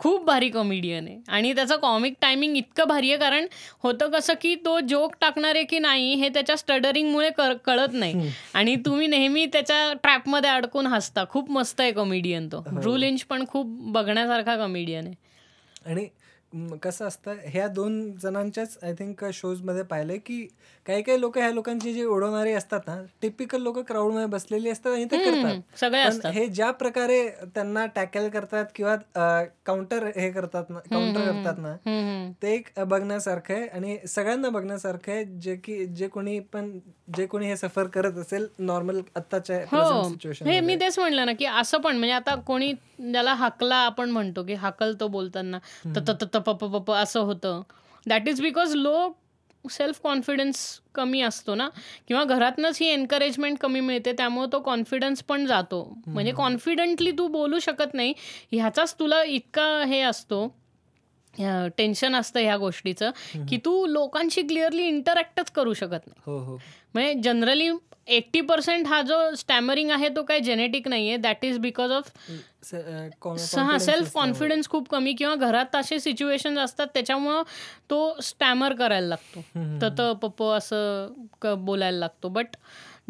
[0.00, 1.16] खूप भारी कॉमेडियन आहे.
[1.28, 3.46] आणि त्याचं कॉमिक टायमिंग इतकं भारी आहे कारण
[3.82, 7.30] होतं कसं की तो जोक टाकणार आहे की नाही हे त्याच्या स्टडरिंगमुळे
[7.64, 8.30] कळत नाही.
[8.54, 11.24] आणि तुम्ही नेहमी त्याच्या ट्रॅपमध्ये अडकून हसता.
[11.30, 12.62] खूप मस्त आहे कॉमेडियन तो.
[12.70, 15.14] ड्रू लिंच पण खूप बघण्यासारखा कॉमेडियन आहे.
[15.86, 16.08] आणि
[16.82, 20.46] कसं असतं ह्या दोन जणांच्याच आय थिंक शोजमध्ये पाहिलंय की
[20.90, 25.04] काही काही लोक ह्या लोकांची जी उडवणारी असतात ना टिपिकल लोक क्राऊडमध्ये बसलेली असतात आणि
[25.04, 25.78] ते करतात.
[25.80, 26.30] सगळे असतात.
[26.32, 28.96] हे ज्या प्रकारे त्यांना टॅकल करतात किंवा
[29.66, 31.74] काउंटर हे करतात ना काउंटर करतात ना.
[32.42, 36.78] ते एक बघण्यासारखं आहे आणि सगळ्यांना बघण्यासारखं आहे जे की जे कोणी पण
[37.16, 40.02] जे कोणी हे सफर करत असेल नॉर्मल आत्ताच्या हो
[40.46, 44.44] हे मी तेच म्हणलं ना की असं पण म्हणजे आता कोणी ज्याला हाकला आपण म्हणतो
[44.44, 47.60] की हाकलतो बोलताना त त त- त प प- प- प असं होतं.
[48.06, 49.08] That is because low
[49.70, 51.68] self confidence कमी असतो ना?
[52.08, 55.98] किंवा घरातनंच ही एनकरेजमेंट कमी मिळते त्यामुळे तो कॉन्फिडन्स पण जातो.
[56.06, 58.14] म्हणजे कॉन्फिडंटली तू बोलू शकत नाही.
[58.52, 60.59] ह्याचाच तुला इतका हे असतो
[61.76, 63.10] टेन्शन असतं ह्या गोष्टीचं
[63.48, 66.20] की तू लोकांशी क्लिअरली इंटरॅक्टच करू शकत नाही.
[66.26, 66.56] हो हो.
[66.94, 67.68] म्हणजे जनरली
[68.06, 72.10] एट्टी पर्सेंट हा जो स्टॅमरिंग आहे तो काही जेनेटिक नाही आहे दॅट इज बिकॉज ऑफ
[72.62, 77.42] स- अ, कॉ- हा सेल्फ कॉन्फिडन्स खूप कमी किंवा घरात असे सिच्युएशन असतात त्याच्यामुळं
[77.90, 79.40] तो स्टॅमर करायला लागतो.
[79.82, 81.12] तर त पप असं
[81.42, 82.28] क- बोलायला लागतो.
[82.28, 82.46] बट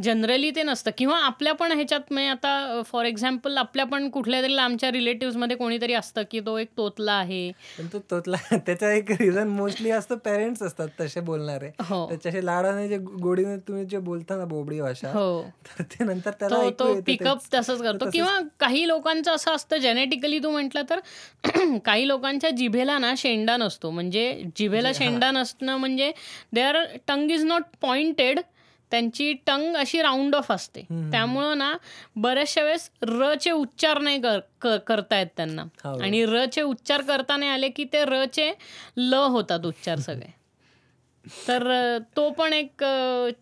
[0.02, 0.90] जनरली ते नसतं.
[0.98, 5.92] किंवा आपल्या पण ह्याच्यात म्हणजे आता फॉर एक्झाम्पल आपल्या पण कुठल्या तरी आमच्या रिलेटिव्हमध्ये कोणीतरी
[5.92, 7.50] असतं की तो एक तोतला आहे.
[7.78, 8.36] पण तो तोतला
[8.66, 11.70] त्याचा एक रिझन मोस्टली असतं पेरेंट्स असतात तसे बोलणारे.
[11.80, 12.06] हो.
[12.08, 15.42] त्याच्याशी लाडाने जे गोडीने तुम्ही जे बोलता ना बोबडी भाषा हो.
[15.68, 17.38] तर ते नंतर त्याला तो पिकअप.
[17.54, 18.10] तसंच करतो.
[18.12, 21.00] किंवा काही लोकांचं असं असतं जेनेटिकली तू म्हटलं तर
[21.84, 23.90] काही लोकांच्या जिभेला ना शेंडा नसतो.
[23.90, 26.12] म्हणजे जिभेला शेंडा नसणं म्हणजे
[26.52, 26.76] they are
[27.08, 28.40] tongue is not pointed
[28.90, 30.80] त्यांची टंग अशी राऊंड ऑफ असते.
[31.10, 31.76] त्यामुळं ना
[32.16, 35.62] बऱ्याचशा वेळेस र चे उच्चार नाही कर- क- करतायत त्यांना.
[35.84, 35.98] हो.
[36.02, 38.52] आणि र चे उच्चार करता नाही आले की ते र चे
[38.96, 40.30] ल होतात उच्चार सगळे.
[41.48, 41.62] तर
[42.16, 42.82] तो पण एक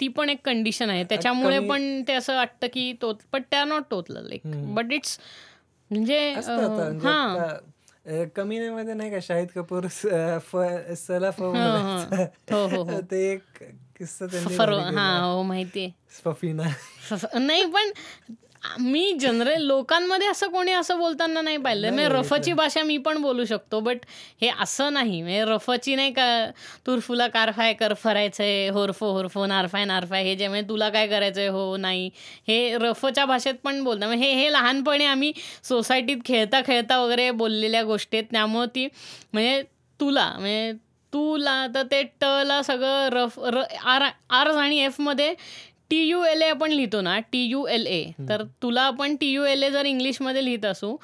[0.00, 1.04] ती पण एक कंडिशन आहे.
[1.04, 5.18] त्याच्यामुळे पण ते असं वाटतं की तो पण त्या not totally like but it's
[5.90, 6.18] म्हणजे
[7.02, 7.46] हा.
[8.36, 12.24] कमी मध्ये नाही का शाहिद कपूर स- फ- सला फ म्हणायचं.
[12.54, 13.00] हो हो हो.
[13.10, 13.62] ते एक
[13.98, 14.26] किस्सा.
[14.94, 15.90] हा हो माहितीये
[16.24, 16.62] फफीना.
[17.10, 17.90] फ- नाही पण
[18.80, 21.90] मी जनरल लोकांमध्ये असं कोणी असं बोलताना नाही पाहिलं.
[21.90, 23.98] म्हणजे रफची भाषा मी पण बोलू शकतो बट
[24.40, 25.22] हे असं नाही.
[25.22, 26.50] म्हणजे रफची नाही का
[26.86, 31.76] तुरफुला कारफाय कर फरायचंय होरफो होरफो नारफाय नारफाय हे जे म्हणजे तुला काय करायचंय हो
[31.76, 32.10] नाही.
[32.48, 34.06] हे रफच्या भाषेत पण बोलतात.
[34.08, 38.26] म्हणजे हे हे लहानपणी आम्ही सोसायटीत खेळता खेळता वगैरे बोललेल्या गोष्टी आहेत.
[38.30, 38.88] त्यामुळं ती
[39.32, 39.62] म्हणजे
[40.00, 40.72] तुला म्हणजे
[41.12, 45.34] तुला तर ते ट ला सगळं रफ र आर आर आणि एफमध्ये
[45.90, 48.02] टी यू एल ए आपण लिहितो ना टी यू एल ए.
[48.28, 50.96] तर तुला आपण टी यू एल ए जर इंग्लिशमध्ये लिहित असू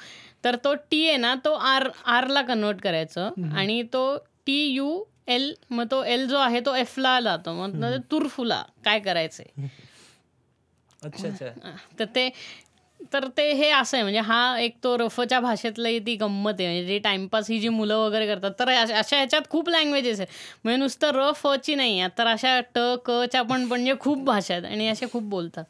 [0.43, 1.87] तर तो टी आहे ना तो आर
[2.17, 3.51] आरला कन्वर्ट करायचं.
[3.57, 4.05] आणि तो
[4.45, 7.53] टी यू एल मग तो एल जो आहे तो एफला जातो.
[7.53, 9.45] मग तुरफुला काय करायचंय?
[11.03, 11.71] अच्छा अच्छा.
[11.99, 12.29] तर ते
[13.13, 16.67] तर ते हे असं आहे म्हणजे हा एक तो रफच्या भाषेतली ती गंमत आहे.
[16.67, 20.27] म्हणजे जी टाइमपास ही जी मुलं वगैरे करतात तर अशा अशा ह्याच्यात खूप लँग्वेजेस आहे
[20.63, 22.09] म्हणजे नुसतं रफ अची नाही आहे.
[22.17, 25.63] तर अशा ट कच्या पण म्हणजे खूप भाषा आहेत आणि असे खूप बोलतात.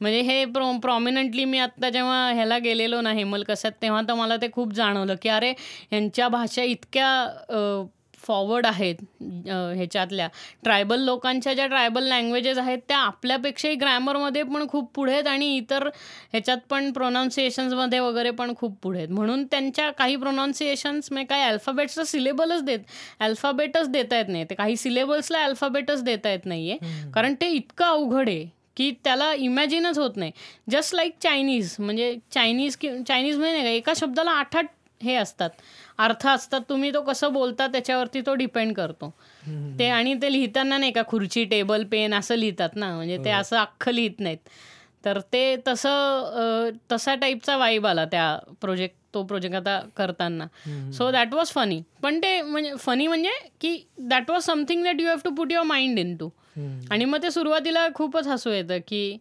[0.00, 4.36] म्हणजे हे प्रो प्रॉमिनंटली मी आत्ता जेव्हा ह्याला गेलेलो ना हेमल कशात तेव्हा तर मला
[4.42, 5.50] ते खूप जाणवलं की अरे
[5.90, 7.08] ह्यांच्या भाषा इतक्या
[8.30, 8.96] फॉरवर्ड आहेत
[9.46, 10.28] ह्याच्यातल्या.
[10.64, 15.88] ट्रायबल लोकांच्या ज्या ट्रायबल लँग्वेजेस आहेत त्या आपल्यापेक्षाही ग्रॅमरमध्ये पण खूप पुढे आहेत आणि इतर
[16.32, 19.08] ह्याच्यात पण प्रोनाऊन्सिएशन्समध्ये वगैरे पण खूप पुढे आहेत.
[19.10, 22.78] म्हणून त्यांच्या काही प्रोनाऊन्सिएशन्स म्हणजे काही अल्फाबेट्सचं सिलेबलच देत
[23.20, 24.44] अल्फाबेटच देता येत नाही.
[24.50, 29.32] ते काही सिलेबल्सला अल्फाबेटच देता येत नाही आहे कारण ते इतकं अवघड आहे की त्याला
[29.34, 30.32] इमॅजिनच होत नाही.
[30.70, 34.66] जस्ट लाईक चायनीज म्हणजे चायनीज कि चायनीजमध्ये नाही का एका शब्दाला आठ आठ
[35.00, 35.50] हे असतात.
[36.04, 39.08] अर्थ असतात तुम्ही तो कसं बोलता त्याच्यावरती तो डिपेंड करतो.
[39.78, 43.56] ते आणि ते लिहिताना नाही का खुर्ची टेबल पेन असं लिहितात ना म्हणजे ते असं
[43.58, 44.38] अख्खं लिहित नाहीत.
[45.04, 50.46] तर ते तसं तसा टाईपचा वाईब आला त्या प्रोजेक्ट तो प्रोजेक्ट आता करताना.
[50.92, 55.06] सो दॅट वॉज फनी पण ते म्हणजे फनी म्हणजे की that was something that you
[55.08, 56.28] have to put your mind into
[56.90, 59.16] आणि मग ते सुरुवातीला खूपच हसू येतं की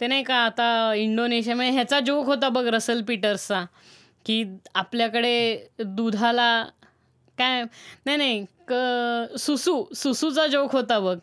[0.00, 3.64] ते नाही का आता इंडोनेशियामध्ये ह्याचा जोक होता बघ रसल पीटर्सचा.
[4.28, 4.44] की
[4.74, 6.64] आपल्याकडे दुधाला
[7.38, 7.62] काय
[8.06, 8.72] नाही नाही क
[9.38, 11.18] सुसू सुसूचा जोक होता बघ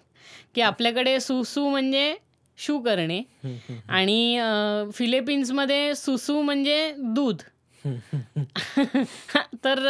[0.56, 2.16] की आपल्याकडे सुसू म्हणजे
[2.58, 3.22] शू करणे
[3.90, 4.40] आणि
[4.94, 7.42] फिलिपिन्समध्ये सुसू म्हणजे दूध.
[9.64, 9.88] तर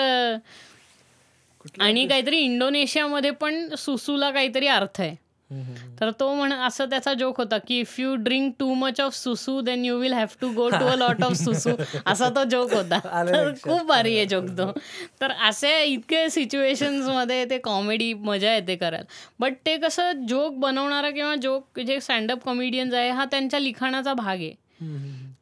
[1.80, 5.16] आणि काहीतरी इंडोनेशियामध्ये पण सुसूला काहीतरी अर्थ आहे.
[6.00, 9.62] तर तो म्हण असं त्याचा जोक होता की if you drink too much of सुसू
[9.62, 11.70] then you will have to go to a lot of सुसू
[12.06, 13.00] असा तो जोक होता.
[13.28, 13.52] तर.
[13.64, 14.72] खूप भारी आहे जोक तो.
[15.22, 19.06] तर असे इतके सिच्युएशन्समध्ये ते कॉमेडी मजा येते करायला.
[19.40, 24.38] बट ते कसं जोक बनवणारा किंवा जोक जे स्टँडअप कॉमेडियन्स आहे हा त्यांच्या लिखाणाचा भाग
[24.38, 24.54] आहे.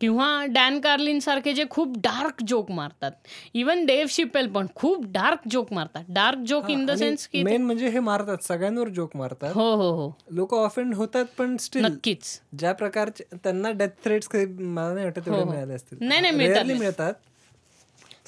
[0.03, 3.11] किंवा डॅन कार्लिन सारखे जे खूप डार्क जोक मारतात.
[3.53, 6.03] इवन देव शिपेल पण खूप डार्क जोक मारतात.
[6.09, 9.53] Dark joke in the sense की मेन म्हणजे हे मारतात सगळ्यांवर जोक मारतात.
[9.53, 10.17] हो हो हो.
[10.31, 12.41] लोक ऑफेंड होतात पण स्टील नक्कीच.
[12.59, 14.27] ज्या प्रकारचे त्यांना डेथ थ्रेट्स
[14.59, 15.97] मला नाही वाटत तेवढे मिळाले असतील.
[16.01, 17.13] हो, नाही, नाही, मिळतात,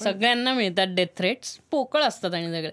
[0.02, 2.70] सगळ्यांना मिळतात डेथ थ्रेट्स पोकळ असतात आणि सगळे.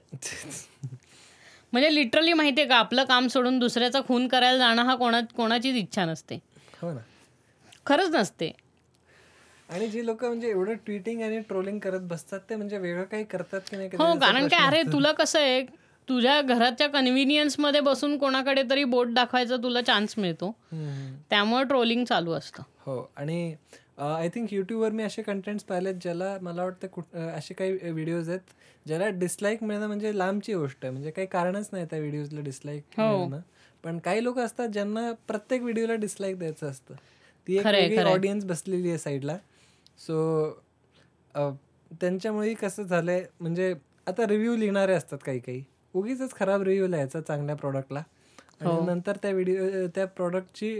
[1.74, 6.06] म्हणजे लिटरली माहितीये का आपलं काम सोडून दुसऱ्याचा खून करायला जाणं हा कोणा कोणाचीच इच्छा
[6.06, 6.36] नसते.
[6.82, 7.00] हो ना.
[7.86, 8.63] खरंच नसते.
[9.74, 13.62] आणि जी लोक म्हणजे एवढं ट्विटिंग आणि ट्रोलिंग करत बसतात ते म्हणजे वेगळं काही करतात
[13.70, 14.82] की नाही हो कारण काय अरे.
[14.84, 15.62] तुला कसं आहे
[16.08, 20.52] तुझ्या घराच्या कन्व्हिनियन्समध्ये बसून कोणाकडे तरी बोट दाखवायचा तुला चान्स मिळतो.
[21.30, 23.54] त्यामुळे ट्रोलिंग चालू असतं हो आणि
[24.00, 28.54] आय थिंक यूट्यूबवर मी असे कंटेंट्स पाहिलेत ज्याला मला वाटतं कुठ असे काही व्हिडिओज आहेत
[28.86, 33.18] ज्याला डिसलाईक मिळणं म्हणजे लांबची गोष्ट आहे म्हणजे काही कारणच नाही त्या व्हिडिओजला डिसलाईक हो.
[33.18, 33.42] मिळणं
[33.84, 36.94] पण काही लोक असतात ज्यांना प्रत्येक व्हिडिओला डिसलाईक द्यायचं असतं
[37.48, 38.00] ती एक.
[38.00, 39.38] ऑडियन्स बसलेली आहे साईडला
[40.00, 40.50] सो
[42.02, 43.74] त्यांच्यामुळेही कसं झालंय म्हणजे
[44.08, 45.64] आता रिव्ह्यू लिहिणारे असतात काही काही.
[45.94, 48.00] उगीच खराब रिव्ह्यू लिहायचा चांगल्या प्रॉडक्टला
[48.64, 48.70] हो.
[48.72, 50.76] आणि नंतर त्या व्हिडिओ त्या प्रॉडक्टची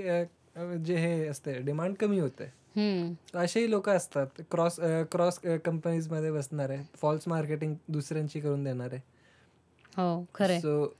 [0.86, 2.44] जे हे असते डिमांड कमी होते.
[2.76, 3.38] हम्म.
[3.40, 4.80] असेही लोक असतात क्रॉस
[5.12, 8.98] क्रॉस कंपनीजमध्ये बसणारे फॉल्स मार्केटिंग दुसऱ्यांची करून देणारे.
[9.98, 10.94] हो खरे सो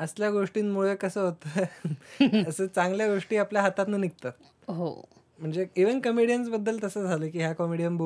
[0.00, 1.64] असल्या गोष्टींमुळे कसं होतं
[2.48, 4.32] असं चांगल्या गोष्टी आपल्या हातातनं निघतात.
[4.68, 5.08] हो.
[5.38, 7.96] म्हणजे इव्हन कमेडियन्सबद्दल तसं झालं की ह्या कॉमेडियन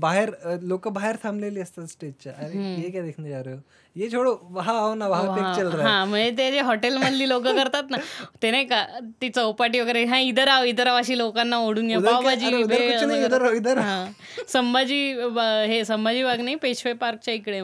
[0.00, 0.30] बाहेर
[0.62, 3.60] लोक बाहेर थांबलेली असतात स्टेजच्या अरे ये क्या देखने जा रहे हो
[3.96, 6.60] ये छोडो वहा आओ ना वहा पे एक चल रहा है हा म्हणजे ते जे
[6.60, 7.96] हॉटेल मधली लोक करतात ना
[8.42, 8.84] ते नाही का
[9.22, 11.98] ती चौपाटी वगैरे हा इधर आव इधर आव अशी लोकांना ओढून घ्या?
[12.00, 13.56] पावभाजी वगैरे.
[13.56, 13.78] इधर.
[13.78, 14.04] हा.
[14.48, 15.00] संभाजी
[15.68, 17.60] हे संभाजी बाग नाही पेशवे पार्कच्या इकडे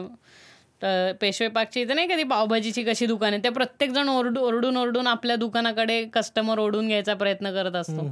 [0.81, 3.43] तर पेशवे पार्कच्या इथे नाही का ती पावभाजीची कशी दुकान आहे?
[3.43, 8.07] ते प्रत्येक जण ओरडून ओरडून ओरडून आपल्या दुकानाकडे कस्टमर ओढून घ्यायचा प्रयत्न करत असतो.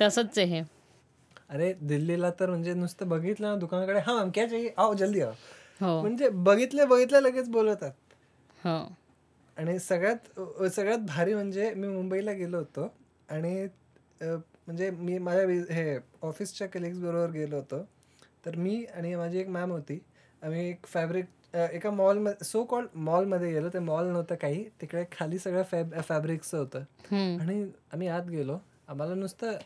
[0.00, 0.62] तसंच आहे हे.
[1.50, 4.70] अरे दिल्लीला तर म्हणजे नुसतं बघितलं ना दुकानाकडे हा मॅम क्या चाहिए?
[4.76, 5.32] आओ जल्दी आओ.
[5.80, 6.00] हो.
[6.00, 7.92] म्हणजे बघितले बघितले लगेच बोलवतात.
[8.64, 8.78] हो.
[9.56, 10.40] आणि सगळ्यात
[10.70, 12.92] सगळ्यात भारी म्हणजे मी मुंबईला गेलो होतो
[13.28, 13.66] आणि
[14.22, 17.82] म्हणजे मी माझ्या हे ऑफिसच्या कलिग्स बरोबर गेलो होतो.
[18.46, 19.98] तर मी आणि माझी एक मॅम होती.
[20.42, 21.24] आम्ही एक फॅब्रिक
[21.56, 24.64] एका मॉलमध्ये सो कॉल्ड मॉलमध्ये गेलो ते मॉल नव्हतं काही.
[24.80, 26.82] तिकडे खाली सगळं फॅब फॅब्रिकचं होतं.
[27.40, 27.62] आणि
[27.92, 28.58] आम्ही आत गेलो.
[28.88, 29.56] आम्हाला नुसतं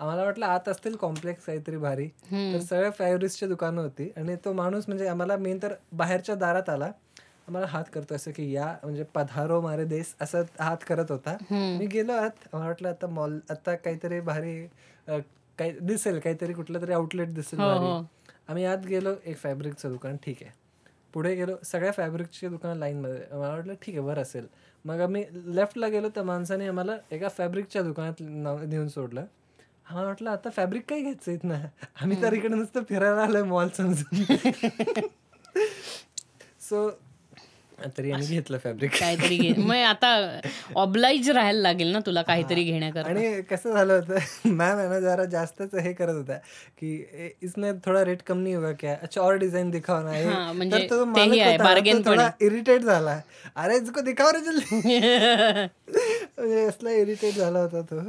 [0.00, 2.06] आम्हाला वाटलं आत असतील कॉम्प्लेक्स काहीतरी भारी.
[2.54, 4.10] तर सगळ्या फॅब्रिक्सची दुकानं होती.
[4.16, 6.90] आणि तो माणूस म्हणजे आम्हाला मेन तर बाहेरच्या दारात आला.
[7.48, 11.36] आम्हाला हात करतो असं की या म्हणजे पधारो मारे देश असं हात करत होता.
[11.78, 12.30] मी गेलो आत.
[12.52, 14.54] आम्हाला वाटलं आता मॉल आता काहीतरी भारी
[15.08, 16.18] काही दिसेल.
[16.18, 17.86] काहीतरी कुठलं तरी आउटलेट दिसेल हो, भारी.
[17.86, 18.00] हो.
[18.48, 19.14] आम्ही आत गेलो.
[19.24, 20.16] एक फॅब्रिकचं दुकान.
[20.16, 20.52] ठीक आहे.
[21.14, 24.46] पुढे गेलो सगळ्या फॅब्रिकच्या दुकानं लाईनमध्ये मला वाटलं ठीक आहे बरं असेल.
[24.84, 29.24] मग आम्ही लेफ्टला गेलो त्या माणसाने आम्हाला एका फॅब्रिकच्या दुकानात नाव- नेऊन सोडलं.
[29.86, 31.60] आम्हाला वाटलं आता फॅब्रिक काही घ्यायचं आहेत ना?
[32.02, 34.22] आम्ही तर इकडे नुसतं फिरायला आलोय मॉल समजून.
[36.60, 36.88] सो
[37.88, 40.10] तरी यांनी घेतलं फॅब्रिक काहीतरी घे मग आता
[40.76, 43.08] ऑब्लाइज राहायला लागेल ना तुला काहीतरी घेण्याकरता.
[43.08, 46.36] आणि कसं झालं होतं मॅम आहे ना जरा जास्तच हे करत होत्या
[46.78, 48.94] की "ए, इसमें थोडा रेट कम नहीं होगा क्या?
[49.02, 52.02] अच्छा और डिजाइन दिखाओ ना म्हणजे तर तो तेही मालक आहे, होता ना, bargain तो
[52.02, 52.10] पण.
[52.10, 53.20] थोडा इरिटेट झाला.
[53.56, 54.98] अरे इसको दिखाओ रे जल्दी.
[56.38, 58.00] म्हणजे असला इरिटेट झाला होता तो.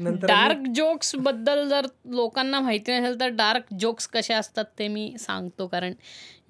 [0.00, 5.66] नंतर डार्क जोक्सबद्दल जर लोकांना माहिती नसेल तर डार्क जोक्स कसे असतात ते मी सांगतो
[5.66, 5.92] कारण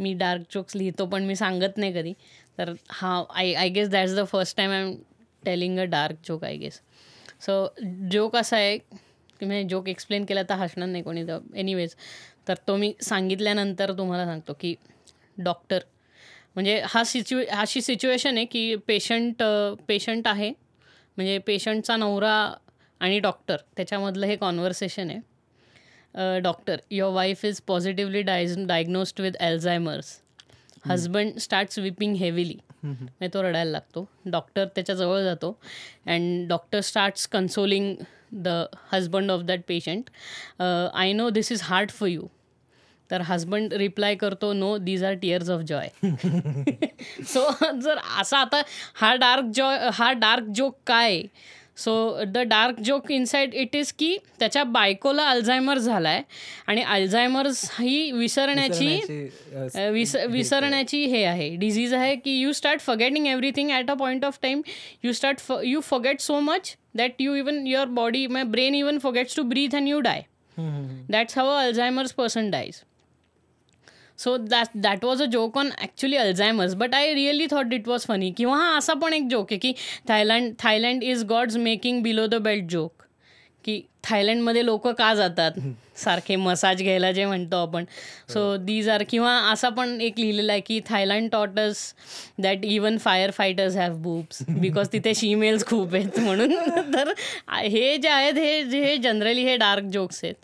[0.01, 2.13] मी डार्क जोक्स लिहितो पण मी सांगत नाही कधी.
[2.59, 4.95] तर हा I I guess that's the first time I am
[5.45, 6.81] telling a dark joke I guess
[7.47, 7.67] so
[8.13, 11.25] joke असा आहे की मी जोक एक्सप्लेन केला तर हसणार नाही कोणी.
[11.55, 11.95] एनिवेज
[12.49, 14.75] तर तो मी सांगितल्यानंतर तुम्हाला सांगतो की
[15.39, 15.83] डॉक्टर
[16.55, 19.43] म्हणजे हा सिच्यु अशी सिच्युएशन आहे की पेशंट
[19.89, 20.51] पेशंट आहे
[21.17, 22.35] म्हणजे पेशंटचा नवरा
[23.01, 26.39] आणि डॉक्टर त्याच्यामधलं हे कॉन्व्हर्सेशन आहे.
[26.43, 30.19] Doctor your wife is positively dies diagnosed with Alzheimer's
[30.89, 34.09] husband start weeping heavily नाही तो रडायला लागतो.
[34.27, 35.51] डॉक्टर त्याच्याजवळ जातो.
[36.07, 37.95] And doctor starts consoling
[38.33, 38.49] the
[38.93, 40.11] husband of that patient
[40.63, 42.27] I know this is hard for you
[43.11, 45.89] तर husband reply करतो no these are tears of joy
[47.25, 47.49] so
[47.81, 48.63] जर असा आता
[48.95, 51.23] हा डार्क जॉय हा डार्क जोक काय?
[51.77, 56.23] So the dark joke inside it is की त्याच्या बायकोला अल्झायमर झाला आहे
[56.67, 61.57] आणि अल्झायमर्स ही विसरण्याची विसरण्याची, अ, विस विसरण्याची हे आहे.
[61.57, 64.63] डिझीज आहे की you start forgetting everything at a point of time
[65.03, 69.37] you start you forget so much that you even your body my brain even forgets
[69.37, 70.23] to breathe and you die.
[71.09, 72.83] That's how Alzheimer's person dies
[74.19, 78.07] so that that was a joke on actually Alzheimer's but I really thought it was
[78.07, 79.73] funny किंवा हा असा पण एक joke आहे की
[80.09, 83.03] Thailand Thailand is God's making below the belt joke
[83.65, 85.53] की थायलंडमध्ये लोक का जातात?
[85.97, 87.85] सारखे मसाज घ्यायला जे म्हणतो आपण.
[88.33, 91.83] सो दीज आर किंवा असा पण एक लिहिलेला आहे की Thailand touts
[92.43, 92.99] that even
[93.31, 96.55] firefighters have boobs because तिथे शिमेल्स खूप आहेत म्हणून.
[96.95, 97.13] तर
[97.51, 100.35] हे जे आहेत हे जे हे जनरली हे डार्क जोक्स आहेत.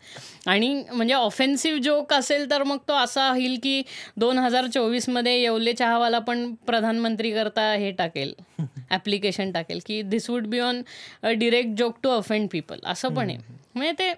[0.46, 3.82] आणि म्हणजे ऑफेन्सिव्ह जोक असेल तर मग तो असा होईल की
[4.16, 8.32] दोन हजार चोवीसमध्ये येवले चहावाला पण प्रधानमंत्री करता हे टाकेल
[8.90, 10.82] ॲप्लिकेशन टाकेल की this would be on
[11.22, 13.38] a direct joke to offend people असं पण आहे.
[13.74, 14.12] म्हणजे ते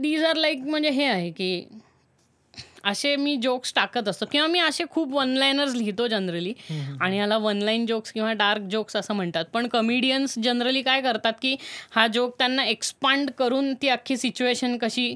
[0.00, 1.64] दीज आर लाईक म्हणजे हे आहे की
[2.86, 4.26] असे मी जोक्स टाकत असतो.
[4.32, 6.52] किंवा मी असे खूप वन लाईनर्स लिहितो जनरली
[7.00, 9.44] आणि ह्याला वन लाईन जोक्स किंवा डार्क जोक्स असं म्हणतात.
[9.52, 11.54] पण कमिडियन्स जनरली काय करतात की
[11.90, 15.14] हा जोक त्यांना एक्सपांड करून ती अख्खी सिच्युएशन कशी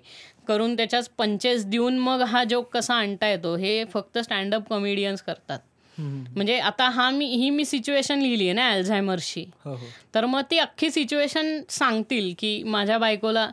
[0.48, 5.59] करून त्याच्याच पंचेस देऊन मग हा जोक कसा आणता येतो हे फक्त स्टँडअप कॉमेडियन्स करतात.
[5.98, 9.86] म्हणजे आता हा मी ही मी सिच्युएशन लिहिली आहे ना अल्झायमर्सची हो हो.
[10.14, 13.48] तर मग ती अख्खी सिच्युएशन सांगतील की माझ्या बायकोला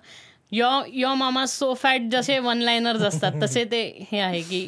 [0.51, 4.67] yo yo mama so fat जसे वन लाईनर्स असतात तसे ते हे आहे की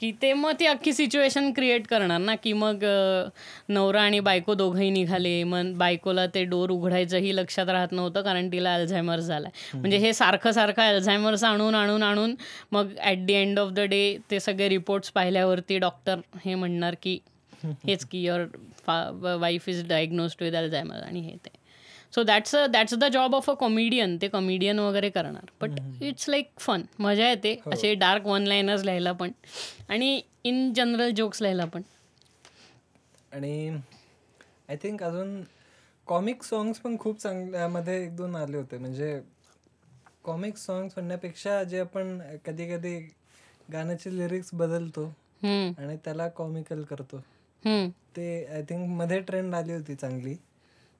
[0.00, 2.84] की ते मग ती अख्खी सिच्युएशन क्रिएट करणार ना की मग
[3.68, 8.74] नवरा आणि बायको दोघंही निघाले मग बायकोला ते डोर उघडायचंही लक्षात राहत नव्हतं कारण तिला
[8.74, 12.34] अल्झायमर्स झाला म्हणजे हे सारखं सारखं अल्झायमर्स आणून आणून आणून
[12.72, 17.18] मग at the end of the day ते सगळे रिपोर्ट्स पाहिल्यावरती डॉक्टर हे म्हणणार की
[17.64, 18.46] हेच की your
[19.36, 21.59] wife is diagnosed with Alzheimer आणि हे ते.
[22.14, 25.50] So that's a that's the job of a comedian ते कॉमेडियन वगैरे करणार.
[25.60, 27.60] बट इट्स लाईक फन मजा येते.
[27.66, 29.30] असे डार्क वन लाईनर्स लिहायला पण.
[29.88, 31.82] आणि इन जनरल जोक्स लिहायला पण.
[33.32, 33.78] आणि
[34.68, 35.42] आय थिंक अजून
[36.06, 38.78] कॉमिक सॉंग्स पण खूप चांगल्यामध्ये एक दोन आले होते.
[38.78, 39.20] म्हणजे
[40.24, 43.14] कॉमिक सॉंग्स म्हणण्यापेक्षा जे आपण कधी कधी
[43.72, 45.04] गाण्याचे लिरिक्स बदलतो
[45.78, 47.18] आणि त्याला कॉमिकल करतो.
[48.16, 50.32] ते आय थिंकमध्ये ट्रेंड आली होती चांगली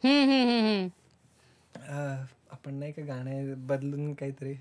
[0.03, 0.89] हम्म, हम्म, हम्म, हम्म.
[1.75, 4.55] अं, आपण नाही का गाणे बदलून काहीतरी?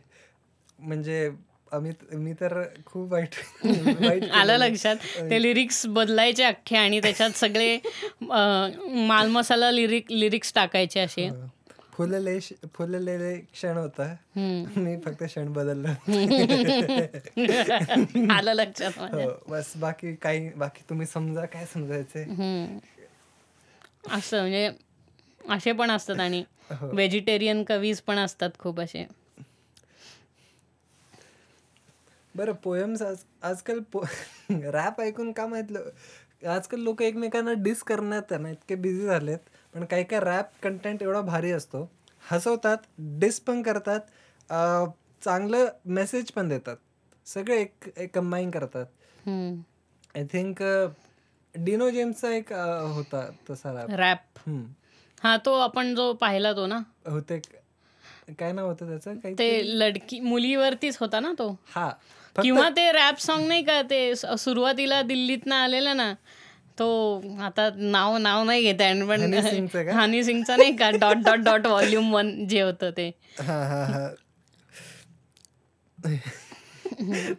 [0.80, 1.32] म्हणजे
[1.72, 3.30] अमित मी तर खूप वाईट
[4.32, 4.96] आलं लक्षात.
[5.20, 7.80] ते लिरिक्स बदलायचे अख्खे आणि त्याच्यात सगळे
[8.22, 11.30] मालमसाला लिरिक लिरिक्स टाकायचे असे.
[11.94, 12.40] फुलले
[12.74, 14.16] फुललेले क्षण होता.
[14.36, 15.94] मी फक्त क्षण बदललं.
[18.32, 22.24] आलं लक्षात हो बस बाकी काही बाकी तुम्ही समजा काय समजायचे.
[24.12, 24.72] असं म्हणजे
[25.50, 26.44] असे पण असतात आणि.
[26.72, 29.06] व्हेजिटेरियन कवीज पण असतात खूप असे.
[32.36, 34.04] बरं पोएम्स आज आजकाल पो
[34.52, 35.90] रॅप ऐकून का माहितलं
[36.50, 39.38] आजकाल लोक एकमेकांना डिस करण्यात ना इतके बिझी झालेत.
[39.74, 41.90] पण काही काही रॅप कंटेंट एवढा भारी असतो.
[42.24, 42.78] हसवतात
[43.20, 44.00] डिस पण करतात.
[45.22, 46.76] चांगलं मेसेज पण देतात.
[47.28, 48.86] सगळे एक एक कंबाईन करतात.
[50.16, 50.64] आय थिंक
[51.54, 54.50] डिनो जेम्सचा एक होता तसा रॅप रॅप
[55.24, 56.80] हा तो आपण जो पाहिला तो ना?
[57.08, 57.40] होते
[58.40, 59.34] काय नाव होतं त्याचं?
[59.40, 61.50] ते लडकी मुलीवरतीच होता ना तो.
[61.68, 61.90] हा.
[62.36, 66.14] फक्त किंवा ते रॅप सॉन्ग नाही का ते स- सुरुवातीला दिल्लीतनं आलेलं ना
[66.80, 66.88] तो
[67.42, 69.94] आता नाव नाव नाही घेत आहे पण हनी सिंगचं का?
[69.94, 73.10] हनी सिंगचं नाही का dot dot dot volume one जे होतं ते.
[73.40, 74.08] हा हा हा.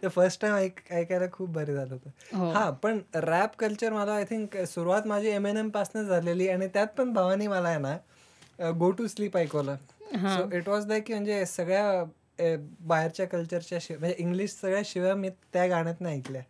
[0.01, 2.09] ते फर्स्ट टाइम ऐक ऐकायला खूप भारी झालं होतं.
[2.37, 2.49] हो.
[2.51, 6.87] हा पण रॅप कल्चर मला आय थिंक सुरुवात माझी एम एन एमपासून झालेली आणि त्यात
[6.97, 9.75] पण भावानी मला आहे ना गो टू स्लीप ऐकवलं.
[10.13, 12.03] सो इट वॉज लाईक की म्हणजे सगळ्या
[12.87, 16.41] बाहेरच्या कल्चरच्या म्हणजे इंग्लिश सगळ्या शिव्या मी त्या गाण्यात ऐकल्या.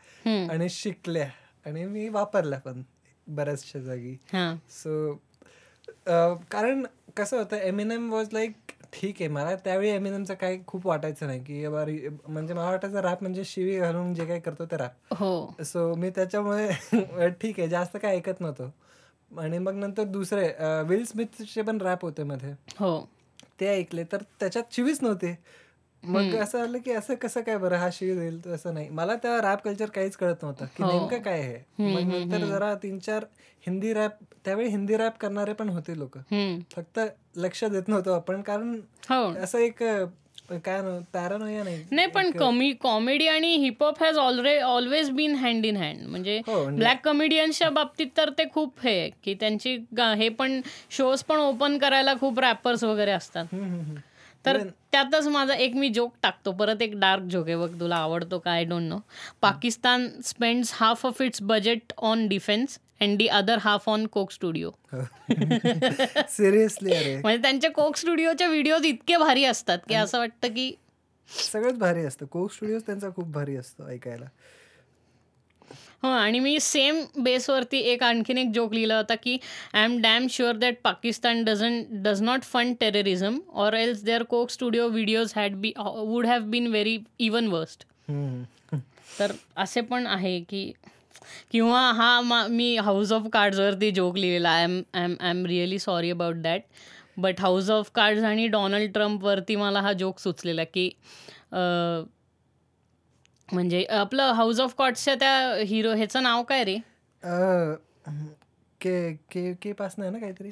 [0.52, 1.28] आणि शिकल्या
[1.66, 2.82] आणि मी वापरल्या पण
[3.28, 4.16] बऱ्याचशा जागी.
[4.70, 5.14] सो
[6.52, 6.84] कारण
[7.18, 11.68] कसं होतं एमिनम वॉज लाईक ठीक आहे मला त्यावेळी एमिनमचं काही खूप वाटायचं नाही की
[11.68, 15.14] म्हणजे मला वाटायचं रॅप म्हणजे शिवी घालून जे काही करतो ते रॅप.
[15.14, 15.56] हो.
[15.66, 16.70] सो मी त्याच्यामुळे
[17.42, 18.72] ठीक आहे जास्त काय ऐकत नव्हतो.
[19.32, 20.52] आणि मग नंतर दुसरे
[20.88, 22.54] विल स्मिथचे पण रॅप होते मध्ये.
[22.80, 23.00] हो.
[23.60, 25.36] ते ऐकले तर त्याच्यात शिवीच नव्हते.
[26.04, 28.90] मग असं आलं की असं कसं काय बरं हा शिवी देईल असं नाही.
[28.90, 31.58] मला त्या रॅप कल्चर काहीच कळत नव्हतं की नेमकं काय आहे.
[31.80, 33.26] मग नंतर जरा तीन चार
[33.68, 34.12] हिंदी रॅप
[34.46, 36.18] त्यावेळी हिंदी रॅप करणारे पण होते लोक.
[36.76, 37.00] फक्त
[37.36, 38.80] लक्ष देत नव्हतो आपण कारण
[39.10, 39.24] हो.
[39.44, 39.84] असं एक
[40.66, 40.82] काय
[41.14, 41.84] पॅरानोया नाही.
[41.92, 46.54] नाही पण कमी कॉमेडी आणि hip hop has ऑलरे always been hand in hand म्हणजे हो,
[46.54, 50.60] म्हणजे- ब्लॅक कॉमेडियन्सच्या बाबतीत तर ते खूप हे की त्यांची हे पण
[50.90, 53.46] शोज पण ओपन करायला खूप रॅपर्स वगैरे असतात.
[54.46, 54.58] तर
[54.92, 56.52] त्यातच माझा एक मी जोक टाकतो.
[56.52, 58.52] परत एक डार्क जोक आहे बघ तुला आवडतो का?
[58.52, 58.98] I don't know
[59.42, 64.72] Pakistan spends half of its budget on defence and the other half on Coke Studio
[66.30, 67.16] seriously अरे.
[67.18, 70.74] म्हणजे त्यांचे कोक स्टुडिओचे व्हिडिओज इतके भारी असतात की असं वाटतं की
[71.30, 72.26] सगळंच भारी असतं.
[72.26, 74.26] कोक स्टुडिओ त्यांचा खूप भारी असतो ऐकायला.
[76.04, 79.38] हो आणि मी सेम बेसवरती एक आणखीन एक जोक लिहिला होता की
[79.74, 84.50] I am damn sure that Pakistan doesn't does not fund terrorism or else their Coke
[84.50, 87.86] Studio videos had be would have been very even worst.
[89.20, 90.72] तर असे पण आहे की
[91.52, 94.50] किंवा हा मा मी हाऊस ऑफ कार्ड्सवरती जोक लिहिलेला.
[94.50, 96.62] I am I am I am really sorry about that
[97.18, 100.90] but House of Cards आणि डोनाल्ड ट्रम्पवरती मला हा जोक सुचलेला की
[101.52, 102.04] अं,
[103.54, 106.76] म्हणजे आपलं हाऊस ऑफ कार्ड्सच्या त्या हिरो ह्याचं नाव काय रे?
[107.24, 107.74] अं,
[108.82, 110.50] के के के पासन आहे ना काहीतरी?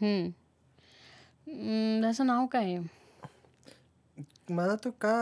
[0.00, 0.28] हम्म.
[1.46, 2.78] हम्म, त्याचं नाव काय आहे?
[4.50, 5.12] मला तो का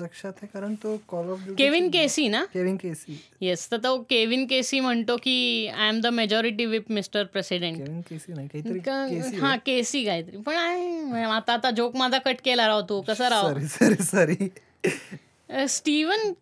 [0.00, 0.46] लक्षात आहे?
[0.52, 2.44] कारण तो Call of Duty Kevin Casey ना?
[2.54, 7.24] केविन केसी येस तर तो केविन केसी म्हणतो की I am the majority whip mister
[7.24, 10.36] President Kevin Casey नाही काहीतरी केसी हा केसी काहीतरी.
[10.36, 13.00] पण आहे आता आता जोक माझा कट केला राव तू.
[13.00, 13.58] कसा राव?
[13.68, 14.48] Sorry sorry
[15.68, 16.32] Steven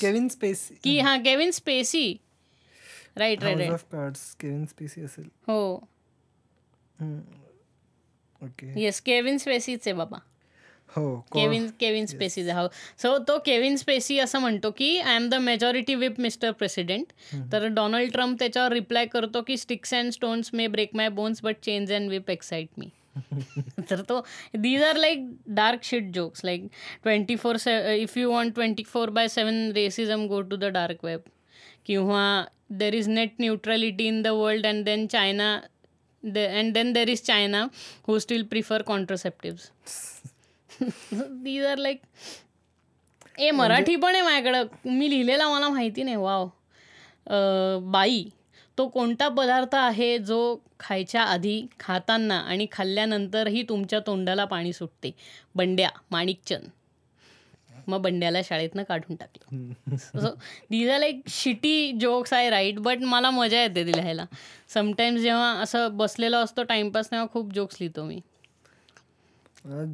[0.00, 2.12] Kevin Spacey की हा Kevin Spacey
[3.16, 5.74] right right of cards Kevin Spacey असेल हो.
[8.40, 10.18] ओके येस केविन स्पेसीच आहे बाबा.
[10.88, 12.66] हो केविन केविन स्पेसी हा.
[13.02, 17.12] सो तो केविन स्पेसी असं म्हणतो की I am the majority whip mister President
[17.52, 21.56] तर डोनाल्ड ट्रम्प त्याच्यावर रिप्लाय करतो की sticks and stones may break my bones but
[21.62, 22.90] change and whip excite me
[23.90, 24.24] तर तो
[24.56, 26.68] these are like dark shit jokes like
[27.02, 31.04] twenty four say if you want twenty four by seven racism go to the dark
[31.04, 31.24] web
[31.86, 32.24] किंवा
[32.72, 35.54] there is net neutrality in the world and then China
[36.24, 37.68] and then there is China
[38.08, 39.70] who still prefer contraceptives
[40.82, 42.00] these are like
[43.38, 44.66] a Marathi पण आहे माझ्याकडं.
[44.84, 46.16] मी लिहिलेला मला माहिती नाही.
[46.16, 46.48] Wow
[47.90, 48.24] बाई.
[48.78, 55.10] तो कोणता पदार्थ आहे जो खायच्या आधी खाताना आणि खाल्ल्यानंतरही तुमच्या तोंडाला पाणी सुटते?
[55.54, 56.68] बंड्या माणिकचंद.
[57.86, 59.96] मग बंड्याला शाळेतनं काढून टाकलं.
[59.96, 60.34] So
[60.70, 64.24] these are like shitty jokes I write but मला मजा येते ते लिहायला.
[64.68, 68.20] समटाईम्स जेव्हा असं बसलेलो असतो टाइमपास तेव्हा खूप जोक्स लिहितो मी.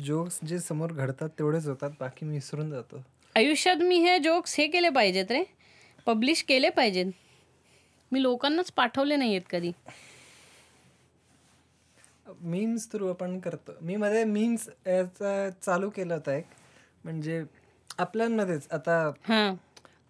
[0.07, 3.03] जोक्स जे समोर घडतात तेवढेच होतात बाकी मी विसरून जातो.
[3.37, 5.43] आयुष्यात मी हे जोक्स हे केले पाहिजेत रे.
[6.07, 7.07] पब्लिश केले पाहिजेत.
[8.13, 9.73] मी लोकांनाच पाठवले नाही आहेत कधी.
[12.41, 13.73] मीम्स थ्रू आपण करतो.
[13.81, 16.45] मी मध्ये मीम्स याचा चालू केलं होतं एक.
[17.05, 17.45] म्हणजे
[17.99, 18.69] आपल्यांमध्येच.
[18.71, 19.11] आता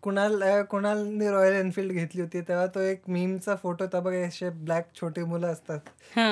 [0.03, 4.89] कुणाल कुणालने रॉयल एनफिल्ड घेतली होती तेव्हा तो एक मीमचा फोटो होता बघा असे ब्लॅक
[5.01, 5.79] छोटे मुलं असतात.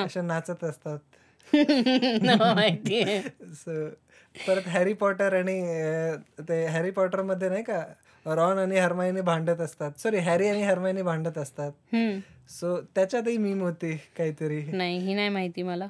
[0.05, 0.99] असे नाचत असतात.
[4.47, 5.61] परत हॅरी पॉटर आणि
[6.39, 7.85] ते हॅरी पॉटरमध्ये नाही का
[8.25, 9.91] रॉन आणि हरमाईने भांडत असतात.
[9.97, 11.71] सॉरी हॅरी आणि हरमाईने भांडत असतात.
[12.49, 14.61] सो त्याच्यातही मीम होती काहीतरी.
[14.71, 15.87] नाही ही नाही माहिती मला.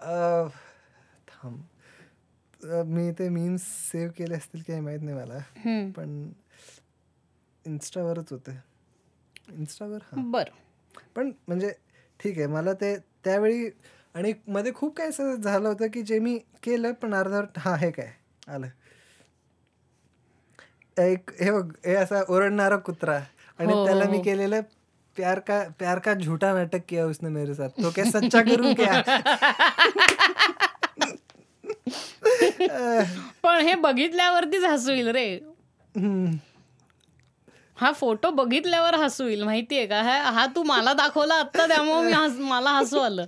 [0.00, 0.48] अं,
[1.28, 1.60] थांब.
[2.86, 3.62] मी ते मीम्स
[3.92, 5.38] सेव्ह केले असतील काही माहीत नाही मला.
[5.96, 6.30] पण
[7.66, 8.58] इन्स्टावरच होते.
[9.52, 10.22] इन्स्टावर हा.
[10.24, 10.48] बर.
[11.16, 11.72] पण म्हणजे
[12.20, 13.68] ठीक आहे मला ते त्यावेळी
[14.14, 17.90] आणि मध्ये खूप काय असं झालं होतं की जे मी केलं पण अर्धवट हा हे
[17.90, 18.12] काय?
[18.48, 18.66] आलं.
[20.96, 23.20] एक हे बघ हे असा ओरडणारा कुत्रा
[23.58, 24.22] आणि हो, त्याला हो, मी हो.
[24.22, 24.60] केलेलं
[25.16, 29.02] प्यार का प्यार का झूठा नाटक किया उसने मेरे साथ तो क्या सच्चा करून क्या
[33.42, 35.38] पण हे बघितल्यावरतीच हसू येईल रे
[35.94, 36.36] हम्म.
[37.80, 40.00] हा फोटो बघितल्यावर हसू येईल माहितीये का?
[40.02, 43.24] हा हा तू मला दाखवला आत्ता त्यामुळे मी मला हसू आलं.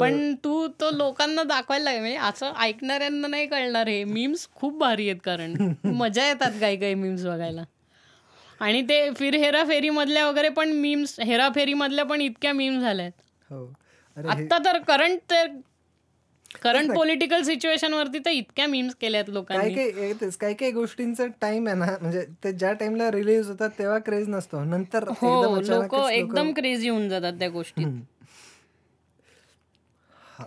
[0.00, 4.04] पण तू तो लोकांना दाखवायला लागेल म्हणजे असं ऐकणाऱ्यांना नाही कळणार हे.
[4.04, 5.72] मीम्स खूप भारी आहेत कारण.
[5.84, 7.64] मजा येतात काही काही मीम्स बघायला.
[8.60, 13.12] आणि ते फिर हेराफेरी मधल्या वगैरे पण मीम्स हेराफेरी मधल्या पण इतक्या मीम्स झाल्यात.
[13.50, 13.64] हो.
[14.16, 15.46] अरे हे आत्ता तर करंट तर
[16.62, 19.74] करंट पॉलिटिकल सिच्युएशन वरती तर इतक्या मीम्स केल्यात लोकांनी.
[19.74, 23.98] काय तेच काही काही गोष्टींचा टाइम आहे ना म्हणजे ते ज्या टाइमला रिलीज होतात तेव्हा
[23.98, 24.64] क्रेज नसतो.
[24.64, 27.50] नंतर हो एकदम लोक एकदम क्रेझी होऊन जातात त्या.
[30.36, 30.44] हा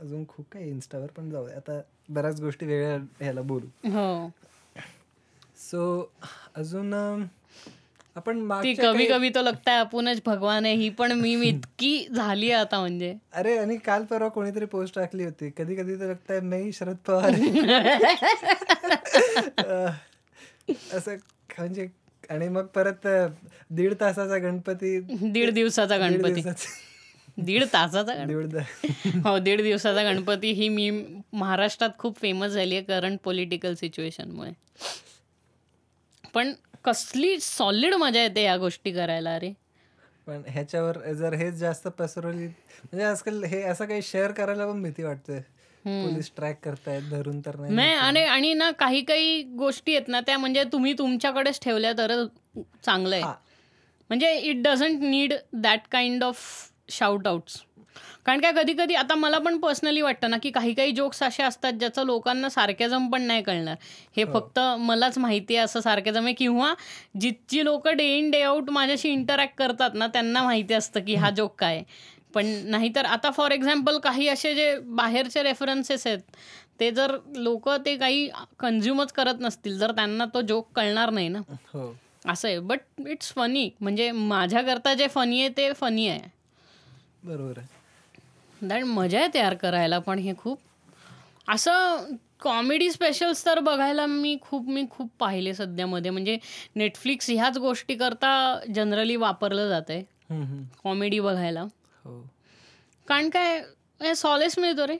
[0.00, 1.46] अजून खूप काही इन्स्टावर पण जाऊ.
[1.46, 3.66] आता बऱ्याच गोष्टी वेगळ्या ह्याला बोलू.
[3.90, 4.30] हो.
[5.60, 6.12] सो
[6.56, 6.94] अजून
[8.16, 12.52] आपण ती मागच्या कभी तो लगता है आपणच भगवान आहे ही पण मी इतकी झाली
[12.52, 13.16] आता म्हणजे.
[13.32, 15.50] अरे आणि काल परवा कोणीतरी पोस्ट टाकली होती.
[15.56, 17.30] कधी कधी तर लगता है मैं शरद पवार
[20.94, 21.16] असं
[21.58, 21.88] म्हणजे
[22.30, 23.06] आणि मग परत
[23.70, 26.42] दीड तासाचा गणपती दीड दिवसाचा गणपती.
[27.38, 28.14] दीड तासाचा
[29.24, 30.90] हो दीड दिवसाचा गणपती ही मी
[31.32, 34.52] महाराष्ट्रात खूप फेमस झाली आहे करंट पॉलिटिकल सिच्युएशनमुळे
[36.34, 36.52] पण
[36.84, 39.52] कसली सॉलिड मजा येते या गोष्टी करायला अरे.
[40.26, 45.02] पण ह्याच्यावर जर हेच जास्त पसरवली म्हणजे आजकाल हे असं काही शेअर करायला पण भीती
[45.02, 45.38] वाटते.
[45.84, 50.36] पोलीस ट्रॅक करतायत धरून तर नाही आणि आणि ना काही काही गोष्टी आहेत ना त्या
[50.38, 52.24] म्हणजे तुम्ही तुमच्याकडेच ठेवल्या तर
[52.84, 53.24] चांगलं आहे.
[54.10, 56.38] म्हणजे it doesn't need that kind of
[56.90, 57.56] shout outs
[58.26, 61.42] कारण काय कधी कधी आता मला पण पर्सनली वाटतं ना की काही काही जोक्स असे
[61.42, 63.76] असतात ज्याचं लोकांना सारख्याजम पण नाही कळणार.
[64.16, 66.34] हे फक्त मलाच माहिती आहे असं सारख्याजम आहे.
[66.34, 66.72] किंवा
[67.20, 71.30] जितकी लोक डे इन डे आउट माझ्याशी इंटरॅक्ट करतात ना त्यांना माहिती असतं की हा
[71.30, 71.84] जोक काय आहे.
[72.34, 76.18] पण नाहीतर आता फॉर एक्झाम्पल काही असे जे बाहेरचे रेफरन्सेस आहेत
[76.80, 78.28] ते जर लोक ते काही
[78.58, 81.38] कन्झ्युमच करत नसतील तर त्यांना तो जोक कळणार नाही ना.
[81.74, 81.92] हो.
[82.26, 82.58] असं आहे.
[82.58, 86.20] बट इट्स फनी म्हणजे माझ्याकरता जे फनी आहे ते फनी आहे.
[87.24, 87.79] बरोबर आहे.
[88.62, 90.58] दॅट मजा आहे तयार करायला पण हे खूप
[91.48, 92.04] असं
[92.40, 96.10] कॉमेडी स्पेशल्स तर बघायला मी खूप मी खूप पाहिले सध्यामध्ये.
[96.10, 96.38] म्हणजे
[96.76, 100.02] नेटफ्लिक्स ह्याच गोष्टी करता जनरली वापरलं जात आहे.
[100.84, 101.62] कॉमेडी बघायला.
[102.04, 102.20] हो.
[103.08, 104.96] कारण काय सॉलेस मिळतो रे.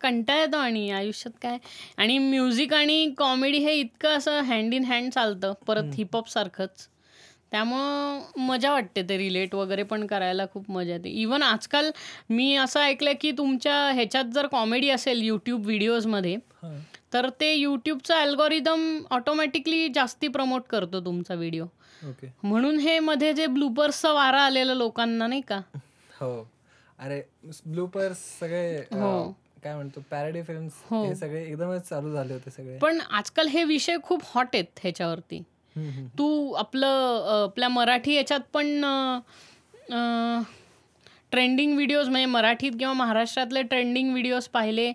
[0.00, 1.58] कंटाळा येतो आणि आयुष्यात काय.
[1.96, 5.52] आणि म्युझिक आणि कॉमेडी हे इतकं असं हँड इन हँड चालतं.
[5.66, 6.88] परत हिपहॉप सारखंच.
[7.52, 11.90] त्यामुळं मजा वाटते ते रिलेट वगैरे पण करायला खूप मजा येते इवन आजकाल
[12.30, 16.72] मी असं ऐकलं की तुमच्या ह्याच्यात जर कॉमेडी असेल यूट्यूब व्हिडिओजमध्ये हा.
[17.12, 21.64] तर ते यूट्यूबचा अल्गोरिदम ऑटोमॅटिकली जास्ती प्रमोट करतो तुमचा व्हिडिओ
[22.02, 25.60] ओके म्हणून हे मध्ये जे ब्लूपर्सचा वारा आलेला लोकांना नाही का
[26.10, 26.32] हो
[26.98, 27.20] अरे
[27.66, 29.30] ब्लूपर्स सगळे अं, हो.
[29.62, 31.04] काय म्हणतो पॅरडी फिल्म्स हो.
[31.04, 35.42] हे सगळे एकदमच चालू झाले होते सगळे पण आजकाल हे विषय खूप हॉट आहेत ह्याच्यावरती.
[36.18, 38.80] तू आपलं आपल्या मराठी याच्यात पण
[41.32, 44.92] ट्रेंडिंग व्हिडिओज म्हणजे मराठीत किंवा महाराष्ट्रातले ट्रेंडिंग व्हिडिओज पाहिले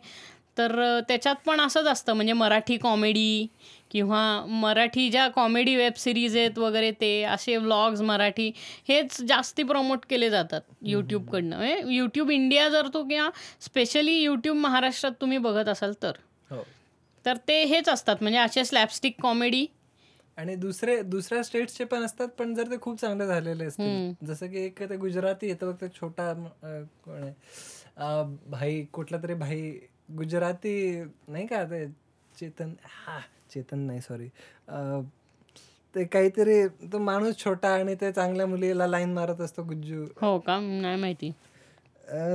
[0.58, 0.74] तर
[1.08, 2.14] त्याच्यात पण असंच असतं.
[2.14, 3.48] म्हणजे मराठी कॉमेडी
[3.92, 4.20] किंवा
[4.50, 8.52] मराठी ज्या कॉमेडी वेब सिरीज आहेत वगैरे ते असे व्लॉग्स मराठी
[8.88, 13.30] हेच जास्ती प्रमोट केले जातात यूट्यूबकडनं म्हणजे यूट्यूब इंडिया जर तो किंवा
[13.62, 16.12] स्पेशली यूट्यूब महाराष्ट्रात तुम्ही बघत असाल तर.
[16.50, 16.62] हो.
[17.26, 18.16] तर ते हेच असतात.
[18.22, 19.66] म्हणजे असे स्लॅपस्टिक कॉमेडी
[20.38, 24.14] आणि दुसरे दुसऱ्या स्टेट्सचे पण असतात पण जर ते खूप चांगले झालेले असतील.
[24.26, 26.32] जसं की एक ते गुजराती येतं ते छोटा
[27.06, 27.34] कोण आहे?
[28.50, 29.70] भाई कुठला तरी भाई
[30.18, 30.76] गुजराती
[31.28, 31.86] नाही का ते
[32.40, 33.20] चेतन हा
[33.52, 34.28] चेतन नाही सॉरी
[35.96, 40.04] ते काहीतरी तो माणूस छोटा आणि ते चांगल्या मुलीला लाईन मारत असतो गुज्जू.
[40.22, 40.60] हो का?
[40.60, 41.32] नाही माहिती.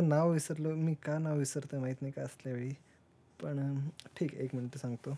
[0.02, 0.74] नाव विसरलो.
[0.74, 2.70] मी का नाव विसरतो माहीत नाही का असल्या वेळी.
[3.40, 3.58] पण
[4.16, 5.16] ठीक आहे एक मिनिट सांगतो.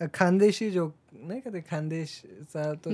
[0.00, 2.90] खानदेशी जोक नाही का ते खानदेशचा तो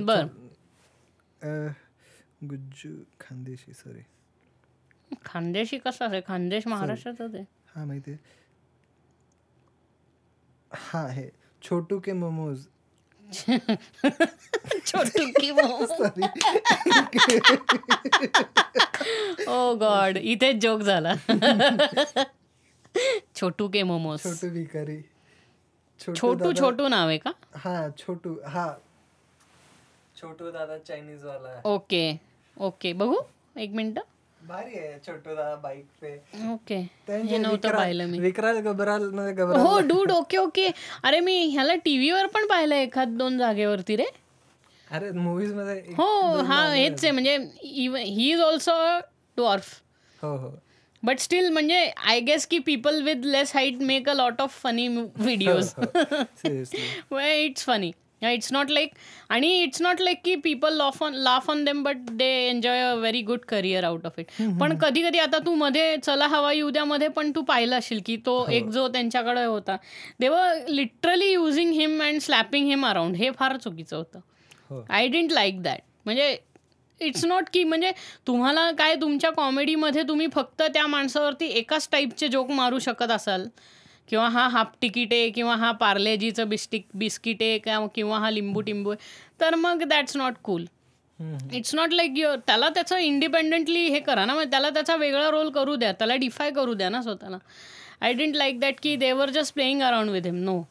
[2.43, 4.01] गुज्जू खानदेशी सॉरी
[5.25, 7.43] खानदेशी कसं असेल खानदेश महाराष्ट्रात आहे?
[7.75, 8.39] हा माहिती आहे
[10.71, 11.29] हा हे
[11.61, 12.67] छोटू के मोमोज.
[14.85, 15.51] छोटू की
[19.47, 21.13] ओ गॉड Oh इथेच जोक झाला.
[23.35, 24.19] छोटू के मोमोज.
[24.23, 24.97] छोटू भिकारी.
[26.01, 27.31] छोटू छोटू नाव आहे का?
[27.63, 28.67] हा छोटू हा.
[30.15, 32.03] छोटू दादा चायनीज वाला ओके
[32.57, 32.93] ओके.
[32.93, 33.17] बघू
[33.59, 33.99] एक मिनिट.
[34.39, 36.13] भारी आहे छोटू दादा बाईक पे.
[36.53, 36.75] ओके.
[37.09, 38.19] हे नव्हतं पाहिलं मी.
[38.19, 40.67] विक्राल गबराल मध्ये गबराल हो डूड ओके ओके.
[41.03, 44.05] अरे मी ह्याला टीव्हीवर पण पाहिलं एखाद दोन जागेवरती रे.
[44.91, 48.73] अरे मूवीजमध्ये हो हा हेच आहे म्हणजे ही इज ऑल्सो
[49.37, 49.73] डॉर्फ
[50.23, 50.49] हो हो.
[51.03, 54.87] बट स्टील म्हणजे आय गेस की people with less height make a lot of funny
[54.87, 55.73] videos
[57.21, 57.91] it's funny
[58.23, 58.91] it's not like
[59.29, 62.93] आणि इट्स नॉट लाईक की people laugh on laugh on them but they enjoy a
[62.95, 67.07] very good career out of it पण कधी कधी आता तू मध्ये चला हवा उद्यामध्ये
[67.07, 69.77] पण तू पाहिलं असेल की तो एक जो त्यांच्याकडे होता.
[70.19, 74.19] They're literally using him and slapping him around हे फार चुकीचं होतं.
[74.69, 74.85] हो.
[74.89, 76.35] आय डिंट लाईक दॅट म्हणजे
[77.01, 77.91] इट्स नॉट की म्हणजे
[78.27, 83.47] तुम्हाला काय तुमच्या कॉमेडीमध्ये तुम्ही फक्त त्या माणसावरती एकाच टाईपचे जोक मारू शकत असाल.
[84.09, 88.89] किंवा हा हाफ तिकीट आहे किंवा हा पार्लेजीचं बिस्टिक बिस्किट आहे किंवा हा लिंबू टिंबू
[88.89, 89.05] आहे.
[89.41, 90.65] तर मग that's not cool.
[91.53, 95.75] It's not like you त्याला त्याचं इंडिपेंडेंटली हे करा ना त्याला त्याचा वेगळा रोल करू
[95.75, 95.91] द्या.
[95.91, 97.37] त्याला डिफाय करू द्या ना स्वतःला.
[98.01, 100.61] आय डिंट लाईक दॅट की they're just playing around with him no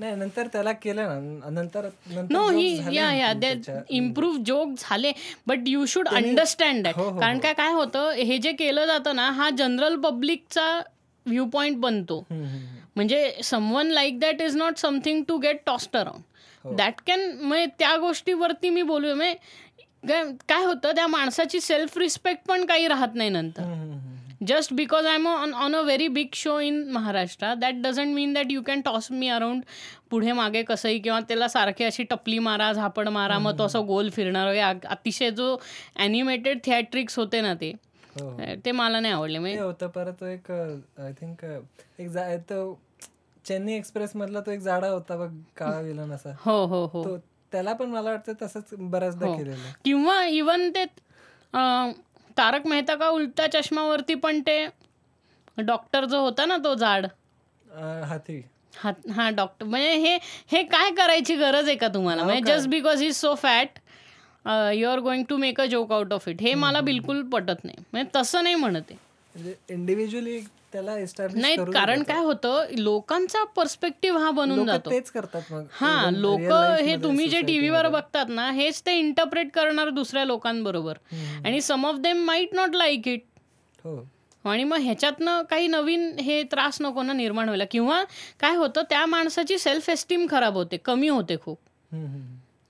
[0.00, 1.88] नाही नंतर त्याला केलं ना नंतर
[2.30, 3.32] नो ही या या.
[3.90, 5.12] इम्प्रूव्ह जोक झाले
[5.46, 7.40] but you should understand that कारण हो.
[7.40, 10.66] काय काय होतं हे जे केलं जातं ना हा जनरल पब्लिकचा
[11.26, 12.24] व्ह्यू पॉईंट बनतो.
[12.30, 15.96] म्हणजे someone like that is not something to get tossed.
[15.96, 22.46] Around that can म्हणजे त्या गोष्टीवरती मी बोलू म्हणजे काय होतं त्या माणसाची सेल्फ रिस्पेक्ट
[22.48, 23.62] पण काही राहत नाही नंतर
[24.40, 28.32] just because I am on on a very big show in Maharashtra that doesn't mean
[28.32, 29.62] that you can toss me around
[30.10, 34.08] पुढे मागे कसंही किंवा त्याला सारखी अशी टपली मारा झापड मारा मग तो असं गोल
[34.10, 35.56] फिरणार वगैरे अतिशय जो
[35.96, 37.72] ॲनिमेटेड थिएट्रिक्स होते ना ते
[38.16, 38.54] हो हो.
[38.64, 41.44] ते मला नाही आवडले म्हणजे होतं परत तो एक आय थिंक
[41.98, 42.08] एक
[42.50, 42.62] तो
[43.44, 47.16] चेन्नई एक्सप्रेस मधला तो एक जाडा होता बघ काळा विलन असा हो हो हो तो
[47.52, 49.36] त्याला पण मला वाटतं तसंच बऱ्याचदा हो.
[49.36, 49.70] केलेलं.
[49.84, 50.84] किंवा इवन ते
[52.40, 54.64] तारक मेहता का उलटा चष्मावरती पण ते
[55.58, 57.06] डॉक्टर जो होता ना तो जाड.
[57.06, 58.42] अं, हाती
[58.76, 60.16] हा हा डॉक्टर म्हणजे हे
[60.52, 62.24] हे काय करायची गरज आहे का तुम्हाला?
[62.24, 63.78] म्हणजे just because is so fat
[64.74, 67.76] you are going to make a joke out of it हे मला बिलकुल पटत नाही.
[67.92, 68.98] म्हणजे तसं नाही म्हणत आहे
[69.34, 70.38] म्हणजे इंडिव्हिज्युअली
[70.72, 74.90] त्याला एस्टॅब्लिश नाही करू कारण काय होतं लोकांचा पर्स्पेक्टिव्ह हा बनून जातो.
[74.90, 75.64] तेच करतात मग.
[75.72, 76.40] हा लोक
[76.82, 77.88] हे तुम्ही जे टीव्हीवर.
[77.88, 80.98] बघतात ना हेच ते इंटरप्रेट करणार दुसऱ्या लोकांबरोबर.
[81.44, 83.86] आणि some of them might not like it
[84.44, 87.64] आणि मग ह्याच्यातनं काही नवीन हे त्रास नको ना निर्माण व्हायला.
[87.70, 88.02] किंवा
[88.40, 91.58] काय होतं त्या माणसाची सेल्फ एस्टीम खराब होते कमी होते खूप.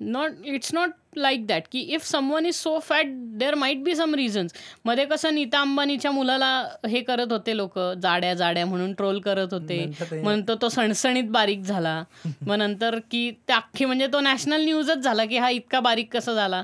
[0.00, 4.14] Not it's not like that की if someone is so fat there might be some
[4.14, 9.84] रिझन्समध्ये कसं नीता अंबानीच्या मुलाला हे करत होते लोक जाड्या जाड्या म्हणून ट्रोल करत होते.
[9.84, 12.04] नंतर ते- तो सणसणीत बारीक झाला.
[12.46, 16.34] मग नंतर की त्या अख्खी म्हणजे तो नॅशनल न्यूजच झाला की हा इतका बारीक कसा
[16.34, 16.62] झाला.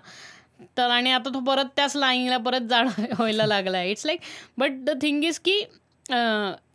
[0.78, 2.86] तर आणि आता तो परत त्याच लाईनला परत जाड
[3.18, 3.82] व्हायला लागला.
[3.82, 4.20] It's like
[4.58, 5.62] but the thing is की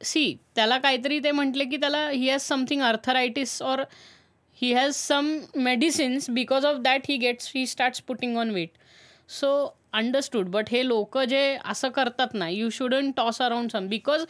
[0.04, 3.84] सी त्याला काहीतरी ते म्हटले की त्याला he has something arthritis or
[4.62, 5.30] he has some
[5.68, 8.74] medicines because of that he gets he starts putting on weight.
[9.28, 10.52] So understood.
[10.52, 14.26] But हे लोक जे असं करतात ना you shouldn't toss around some because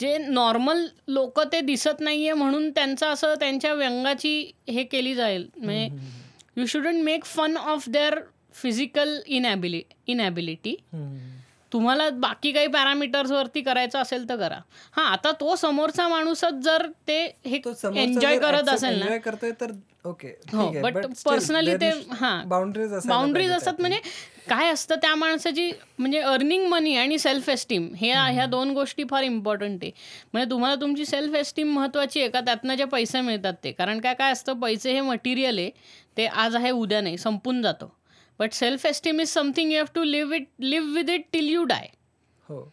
[0.00, 5.48] जे नॉर्मल लोक ते दिसत नाहीये म्हणून त्यांचं असं त्यांच्या व्यंगाची हे केली जाईल.
[5.56, 5.88] म्हणजे
[6.56, 8.18] you shouldn't make fun of their
[8.54, 10.74] physical inability inability.
[11.72, 14.58] तुम्हाला बाकी काही पॅरामीटर्सवरती करायचं असेल तर करा.
[14.96, 17.60] हां आता तो समोरचा माणूसच जर ते हे
[17.94, 19.16] एन्जॉय करत असेल ना.
[19.18, 19.70] करतोय तर
[20.04, 24.00] ओके हो बट पर्सनली ते हां बाउंड्रीज बाउंड्रीज असतात म्हणजे
[24.48, 29.22] काय असतं त्या माणसाची म्हणजे अर्निंग मनी आणि सेल्फ एस्टीम हे ह्या दोन गोष्टी फार
[29.22, 29.90] इम्पॉर्टंट आहे.
[30.32, 32.40] म्हणजे तुम्हाला तुमची सेल्फ एस्टीम महत्वाची आहे का?
[32.40, 33.72] त्यातनं जे पैसे मिळतात ते.
[33.72, 35.70] कारण काय काय असतं पैसे हे मटेरियल आहे
[36.16, 37.88] ते आज आहे उद्या नाही संपून जातं.
[38.42, 41.66] but self esteem is something you have to live it live with it till you
[41.74, 41.90] die
[42.50, 42.64] oh.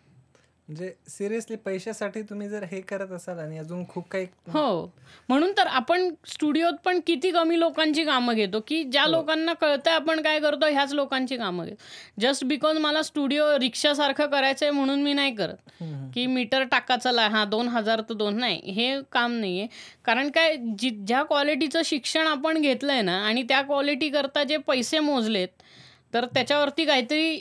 [0.69, 4.91] म्हणजे सिरियसली पैशासाठी तुम्ही जर हे करत असाल आणि अजून खूप काही हो.
[5.29, 10.21] म्हणून तर आपण स्टुडिओत पण किती कमी लोकांची कामं घेतो की ज्या लोकांना कळतंय आपण
[10.21, 11.75] काय करतो ह्याच लोकांची कामं घेतो.
[12.21, 15.55] जस्ट बिकॉज मला स्टुडिओ रिक्षासारखं करायचं आहे म्हणून मी नाही करत.
[16.13, 19.67] की मीटर टाका चला हां दोन हजार तर दोन नाही हे काम नाही आहे
[20.05, 24.57] कारण काय जि ज्या क्वालिटीचं शिक्षण आपण घेतलं आहे ना आणि त्या क्वालिटी करता जे
[24.67, 25.61] पैसे मोजलेत
[26.13, 27.39] तर त्याच्यावरती काहीतरी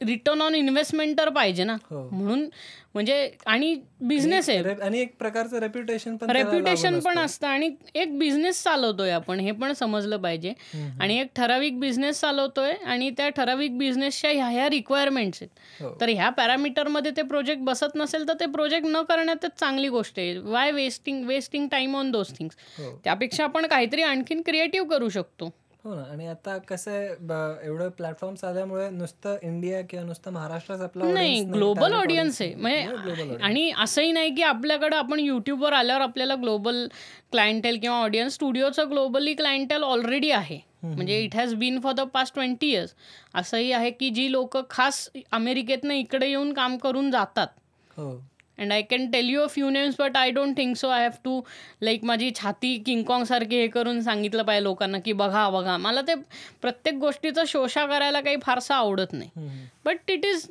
[0.00, 2.08] रिटर्न ऑन इन्व्हेस्टमेंट तर पाहिजे ना हो.
[2.12, 2.48] म्हणून
[2.94, 7.46] म्हणजे आणि बिझनेस आहे आणि एक प्रकारचं रेप्युटेशन पण रेप्युटेशन पण असतं.
[7.46, 10.52] आणि एक बिझनेस चालवतोय आपण हे पण समजलं पाहिजे.
[11.00, 15.94] आणि एक ठराविक बिझनेस चालवतोय आणि त्या ठराविक बिझनेसच्या ह्या ह्या रिक्वायरमेंट्स आहेत हो.
[16.00, 20.36] तर ह्या पॅरामीटरमध्ये ते प्रोजेक्ट बसत नसेल तर ते प्रोजेक्ट न करण्यातच चांगली गोष्ट आहे
[20.40, 22.56] why wasting wasting time on those things.
[23.04, 25.52] त्यापेक्षा आपण काहीतरी आणखीन क्रिएटिव्ह करू शकतो
[25.84, 26.02] हो ना.
[26.02, 31.92] आणि आता कसं आहे एवढं प्लॅटफॉर्म्स आल्यामुळे नुसतं इंडिया किंवा नुसतं महाराष्ट्रच आपला नाही ग्लोबल
[31.94, 32.54] ऑडियन्स आहे.
[32.54, 36.86] म्हणजे global आणि असंही नाही की आपल्याकडे आपण युट्यूबवर आल्यावर आपल्याला ग्लोबल
[37.32, 40.58] क्लायंटेल किंवा ऑडियन्स स्टुडिओचं ग्लोबली क्लायंटेल ऑलरेडी आहे.
[40.82, 42.94] म्हणजे it has been for the past twenty years
[43.34, 47.48] असंही आहे की जी लोक खास अमेरिकेतनं इकडे येऊन काम करून जातात.
[47.90, 48.10] हो.
[48.60, 51.12] And I can tell you a few names but I don't think so I have
[51.24, 51.40] to
[51.82, 55.76] like माझी छाती किंगकॉंग सारखी हे करून सांगितलं पाहिजे लोकांना की बघा बघा.
[55.76, 56.14] मला ते
[56.62, 59.66] प्रत्येक गोष्टीचा शोषा करायला काही फारसं आवडत नाही.
[59.84, 60.46] बट इट इज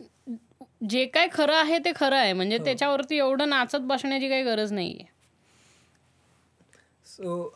[0.89, 2.33] जे काय खरं आहे ते खरं आहे.
[2.33, 5.17] म्हणजे त्याच्यावरती एवढं नाचत बसण्याची काही गरज नाही आहे
[7.05, 7.53] सो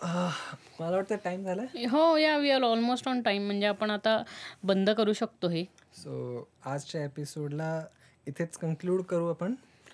[0.80, 4.17] मला वाटतं टाइम झालाय हो या we are almost on time म्हणजे आपण आता
[4.63, 5.63] बंद करू शकतो हे.
[5.95, 7.80] सो आजच्या एपिसोडला
[8.27, 9.53] इथेच कन्क्लूड करू आपण.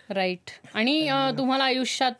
[0.10, 0.50] राईट.
[0.74, 2.12] आणि तुम्हाला आयुष्यात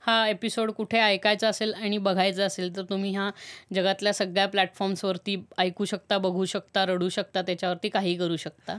[0.00, 3.30] हा एपिसोड कुठे ऐकायचा असेल आणि बघायचा असेल तर तुम्ही ह्या
[3.74, 8.78] जगातल्या सगळ्या प्लॅटफॉर्म्सवरती ऐकू शकता बघू शकता रडू शकता त्याच्यावरती काही करू शकता.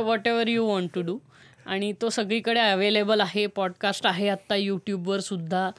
[0.28, 1.18] Whatever you want to do
[1.66, 5.70] आणि तो सगळीकडे अवेलेबल आहे पॉडकास्ट आहे आत्ता यूट्यूबवर सुद्धा.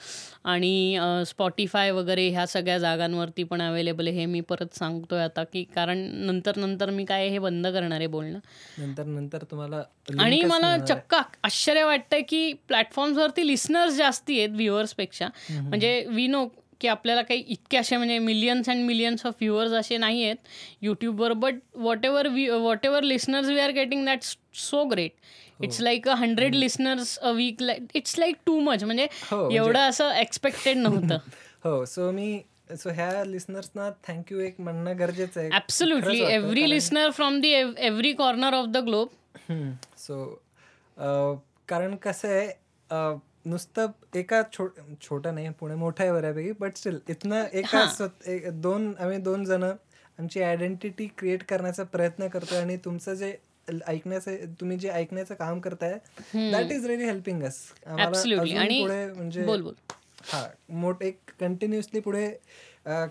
[0.43, 0.97] आणि
[1.27, 4.17] स्पॉटीफाय वगैरे ह्या सगळ्या जागांवरती पण अवेलेबल आहे.
[4.19, 8.07] हे मी परत सांगतोय आता की कारण नंतर नंतर मी काय हे बंद करणार आहे
[8.07, 8.39] बोलणं.
[8.77, 9.83] नंतर नंतर तुम्हाला
[10.19, 10.77] आणि मला.
[10.77, 16.45] चक्क आश्चर्य वाटतंय की प्लॅटफॉर्म्सवरती लिस्नर्स जास्ती आहेत व्ह्युअर्सपेक्षा म्हणजे वी नो
[16.81, 20.35] की आपल्याला काही इतके असे म्हणजे millions and millions of viewers असे नाही आहेत
[20.81, 21.55] यूट्यूबवर but
[22.05, 22.47] whatever we
[22.85, 24.23] whatever listeners we are getting that
[24.53, 25.11] so great
[25.63, 30.11] it's like a hundred listeners a week like it's like too much म्हणजे एवढं असं
[30.15, 31.17] एक्सपेक्टेड नव्हतं.
[31.65, 32.41] हो सो मी
[32.77, 35.49] सो ह्या लिस्नर्सना थँक्यू एक म्हणणं गरजेचं आहे.
[35.49, 39.07] Absolutely every listener from the every corner of the globe
[39.97, 40.23] so
[41.67, 43.15] कारण कसं आहे
[43.45, 44.67] नुसतं एका छो
[45.01, 50.41] छोटं नाही पुणे मोठं आहे बऱ्यापैकी बट स्टील इथनं एका दोन आम्ही दोन जण आमची
[50.41, 53.35] आयडेंटिटी क्रिएट करण्याचा प्रयत्न करतोय आणि तुमचं जे
[53.87, 55.97] ऐकण्याचं तुम्ही जे ऐकण्याचं काम करताय
[56.51, 57.61] that is really helping us
[58.81, 59.73] पुढे म्हणजे बोल बोल.
[60.23, 62.27] हा मोठ एक कंटिन्युअसली पुढे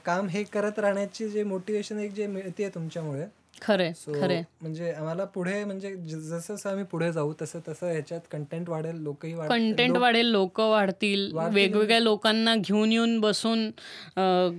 [0.04, 3.26] काम हे करत राहण्याची जे मोटिवेशन एक जे मिळते तुमच्यामुळे
[3.62, 4.42] खरंय खरंय.
[4.60, 9.32] म्हणजे आम्हाला पुढे म्हणजे जसं जसं आम्ही पुढे जाऊ तसं तसं ह्याच्यात कंटेंट वाढेल लोकही
[9.48, 11.30] कंटेंट वाढेल लोक वाढतील.
[11.52, 13.66] वेगवेगळ्या लोकांना घेऊन येऊन बसून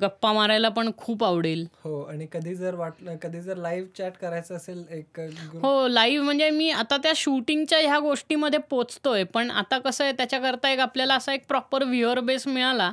[0.02, 1.66] गप्पा मारायला पण खूप आवडेल.
[1.84, 5.20] हो आणि कधी जर वाटलं कधी जर लाईव्ह चॅट करायचं असेल एक
[5.64, 10.72] हो लाईव्ह म्हणजे मी आता त्या शूटिंगच्या ह्या गोष्टीमध्ये पोचतोय पण आता कसं आहे त्याच्याकरता
[10.72, 12.92] एक आपल्याला असा एक प्रॉपर व्ह्युअर बेस मिळाला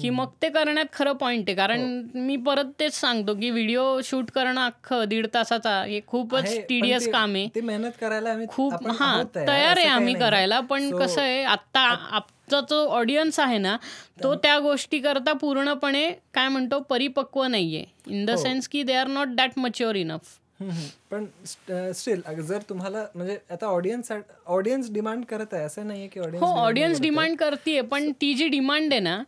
[0.00, 1.56] की मग ते करण्यात खरं पॉईंट आहे.
[1.56, 7.08] कारण मी परत तेच सांगतो की व्हिडिओ शूट करणं अख्खं दीड तासाचा हे खूपच टीडियस
[7.12, 7.48] काम आहे.
[7.54, 10.14] ते मेहनत करायला आम्ही खूप हा तयार आहे आम्ही.
[10.14, 13.76] करायला पण कसं आहे आता आमचा जो ऑडियन्स आहे ना
[14.22, 17.84] तो त्या गोष्टी करता पूर्णपणे काय म्हणतो परिपक्व नाहीये.
[18.06, 20.38] इन द सेन्स की they are not that mature enough.
[21.10, 21.24] पण
[21.94, 24.12] स्टील जर तुम्हाला म्हणजे आता ऑडियन्स
[24.46, 28.48] ऑडियन्स डिमांड करत आहे असं नाहीये की हो ऑडियन्स ऑडियन्स डिमांड करते पण ती जी
[28.48, 29.22] डिमांड आहे ना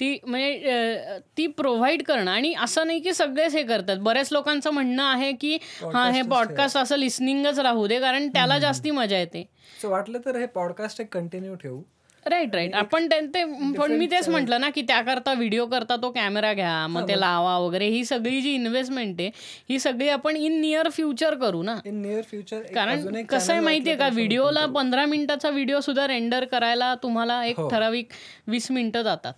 [0.00, 2.30] ती म्हणजे ती प्रोव्हाइड करणं.
[2.30, 3.96] आणि असं नाही की सगळेच हे करतात.
[4.00, 8.90] बऱ्याच लोकांचं म्हणणं आहे की हा हे पॉडकास्ट असं लिस्निंगच राहू दे कारण त्याला जास्ती
[8.90, 9.48] मजा येते.
[9.82, 11.82] सो वाटलं तर हे पॉडकास्ट एक कंटिन्यू ठेवू.
[12.28, 13.42] राईट राईट आपण ते
[13.78, 17.56] पण मी तेच म्हटलं ना की त्याकरता व्हिडिओ करता तो कॅमेरा घ्या मग ते लावा
[17.58, 19.30] वगैरे ही सगळी जी इन्व्हेस्टमेंट आहे
[19.70, 21.76] ही सगळी आपण इन नियर फ्युचर करू ना.
[21.86, 26.94] इन नियर फ्युचर कारण कसं आहे माहितीये का व्हिडिओला पंधरा मिनिटाचा व्हिडिओ सुद्धा रेंडर करायला
[27.02, 28.12] तुम्हाला एक ठराविक
[28.46, 29.32] वीस मिनिटं जातात.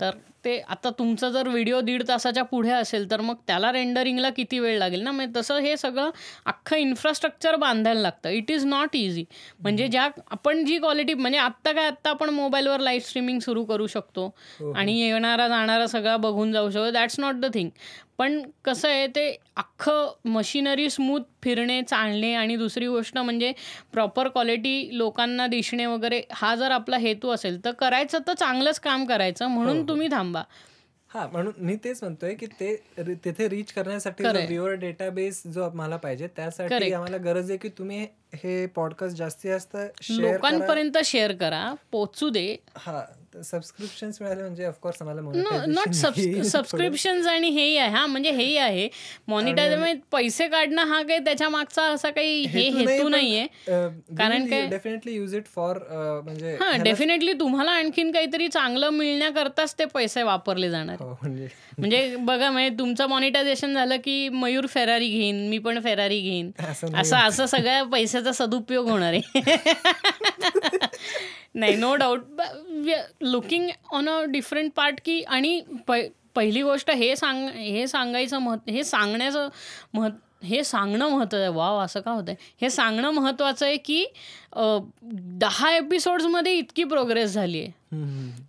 [0.00, 0.10] तर
[0.44, 4.78] ते आता तुमचा जर व्हिडिओ दीड तासाच्या पुढे असेल तर मग त्याला रेंडरिंगला किती वेळ
[4.78, 5.10] लागेल ना?
[5.10, 6.10] म्हणजे तसं हे सगळं
[6.46, 8.28] अख्खं इन्फ्रास्ट्रक्चर बांधायला लागतं.
[8.28, 9.24] इट इज नॉट इझी
[9.60, 13.86] म्हणजे ज्या आपण जी क्वालिटी म्हणजे आत्ता काय आत्ता आपण मोबाईलवर लाईव्ह स्ट्रीमिंग सुरू करू
[13.86, 14.30] शकतो
[14.74, 16.90] आणि येणारा जाणारा सगळा बघून जाऊ शकतो.
[16.90, 17.70] दॅट्स नॉट द थिंग
[18.18, 23.52] पण कसं आहे ते अख्खं मशिनरी स्मूथ फिरणे चालणे आणि दुसरी गोष्ट म्हणजे
[23.92, 29.04] प्रॉपर क्वालिटी लोकांना दिसणे वगैरे हा जर आपला हेतू असेल तर करायचं तर चांगलंच काम
[29.04, 30.42] करायचं म्हणून तुम्ही थांबा.
[31.10, 32.74] हा म्हणून मी तेच म्हणतोय की ते
[33.24, 38.66] तिथे रीच करण्यासाठी व्ह्युअर डेटाबेस जो आम्हाला पाहिजे त्यासाठी आम्हाला गरज आहे की तुम्ही हे
[38.66, 39.76] पॉडकास्ट जास्तीत जास्त
[40.10, 42.56] लोकांपर्यंत शेअर करा पोचू दे.
[42.76, 43.00] हा.
[43.42, 45.20] सबस्क्रिप्शन मिळाले म्हणजे ऑफकोर्स आम्हाला
[45.66, 45.92] नॉट
[46.44, 47.90] सबस्क्रिप्शन आणि हेही आहे.
[47.90, 48.88] हा म्हणजे हेही आहे.
[49.28, 53.46] मॉनिटायझर पैसे काढणं हा काही त्याच्या मागचा असा काही हे हेतू नाहीये.
[54.18, 55.78] कारण काय डेफिनेटली युज इट फॉर
[56.24, 60.96] म्हणजे हा डेफिनेटली तुम्हाला आणखीन काहीतरी चांगलं मिळण्याकरताच ते पैसे वापरले जाणार.
[61.00, 61.48] हो, म्हणजे
[61.78, 66.50] म्हणजे बघा म्हणजे तुमचं मॉनिटायझेशन झालं की मयूर फेरारी घेईन मी पण फेरारी घेईन.
[66.94, 69.40] असं असं सगळ्या पैशाचा सदुपयोग होणार आहे.
[71.58, 72.40] नाही no doubt
[73.22, 75.60] looking on a different part की आणि
[76.34, 79.48] पहिली गोष्ट हे सांग हे सांगायचं महत् हे सांगण्याचं
[79.94, 81.48] महत् हे सांगणं महत्त्वाचं आहे.
[81.48, 82.34] वाव असं का होतंय?
[82.60, 84.04] हे सांगणं महत्त्वाचं आहे की
[85.40, 87.72] दहा एपिसोड्समध्ये इतकी प्रोग्रेस झाली आहे.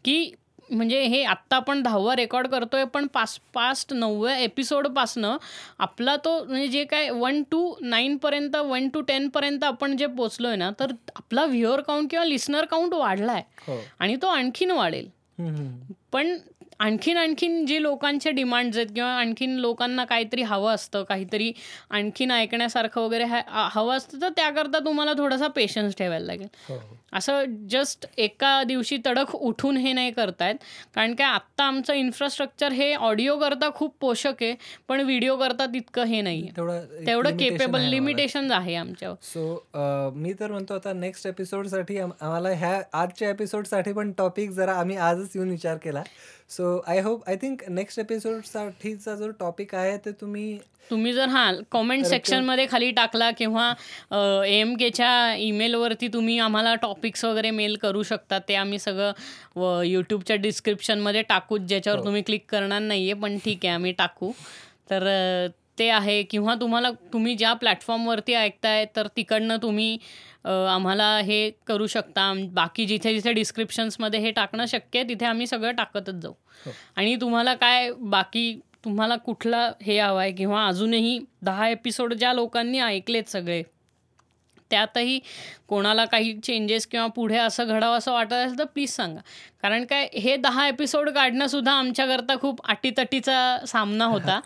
[0.05, 0.31] की
[0.71, 5.37] म्हणजे हे आत्ता आपण दहावा रेकॉर्ड करतोय पण पास पास्ट नवव्या एपिसोडपासनं
[5.79, 10.71] आपला तो म्हणजे जे काय वन टू नाईनपर्यंत वन टू टेनपर्यंत आपण जे पोचलोय ना
[10.79, 13.43] तर आपला व्ह्युअर काउंट किंवा लिस्नर काउंट वाढलाय.
[13.67, 13.79] हो.
[13.99, 15.09] आणि तो आणखीन वाढेल.
[16.11, 16.37] पण
[16.79, 21.51] आणखीन आणखीन जे लोकांचे डिमांड्स आहेत किंवा आणखीन लोकांना काहीतरी हवं असतं काहीतरी
[21.89, 26.47] आणखीन ऐकण्यासारखं वगैरे हा- हवं असतं तर त्याकरता तुम्हाला थोडासा पेशन्स ठेवायला लागेल.
[26.69, 26.98] हो.
[27.13, 30.55] असं जस्ट एका दिवशी तडक उठून हे नाही करतायत.
[30.95, 34.53] कारण काय आत्ता आमचं इन्फ्रास्ट्रक्चर हे ऑडिओ करता खूप पोषक आहे
[34.87, 36.47] पण व्हिडिओ करता तितकं हे नाही
[37.07, 37.81] तेवढं केपेबल.
[37.89, 39.15] लिमिटेशन आहे आमच्यावर.
[39.23, 44.73] सो मी तर म्हणतो आता नेक्स्ट एपिसोडसाठी आम- आम्हाला ह्या आजच्या एपिसोडसाठी पण टॉपिक जरा
[44.73, 46.03] आम्ही आजच येऊन विचार केला.
[46.49, 50.57] So I hope I think next एपिसोडसाठीचा जो टॉपिक आहे ते तुम्ही
[50.89, 53.67] तुम्ही जर हां कॉमेंट सेक्शनमध्ये खाली टाकला किंवा
[54.47, 61.21] एम केच्या ईमेलवरती तुम्ही आम्हाला टॉपिक्स वगैरे मेल करू शकता ते आम्ही सगळं यूट्यूबच्या डिस्क्रिप्शनमध्ये
[61.21, 64.31] टाकूच ज्याच्यावर तुम्ही क्लिक करणार नाही आहे पण ठीक आहे आम्ही टाकू.
[64.89, 65.07] तर
[65.79, 66.23] ते आहे.
[66.23, 69.97] किंवा तुम्हाला तुम्ही ज्या प्लॅटफॉर्मवरती ऐकताय तर तिकडनं तुम्ही
[70.69, 72.21] आम्हाला हे करू शकता.
[72.21, 76.33] आम- बाकी जिथे जिथे डिस्क्रिप्शन्समध्ये हे टाकणं शक्य आहे तिथे आम्ही सगळं टाकतच जाऊ.
[76.65, 76.71] हो.
[76.95, 82.79] आणि तुम्हाला काय बाकी तुम्हाला कुठला हे हवं आहे किंवा अजूनही दहा एपिसोड ज्या लोकांनी
[82.79, 83.63] ऐकलेत सगळे
[84.71, 85.19] त्यातही
[85.67, 89.21] कोणाला काही चेंजेस किंवा पुढे असं घडावं असं वाटत असेल तर प्लीज सांगा.
[89.61, 94.39] कारण काय हे दहा एपिसोड काढणंसुद्धा आमच्याकरता खूप अटीतटीचा सामना होता.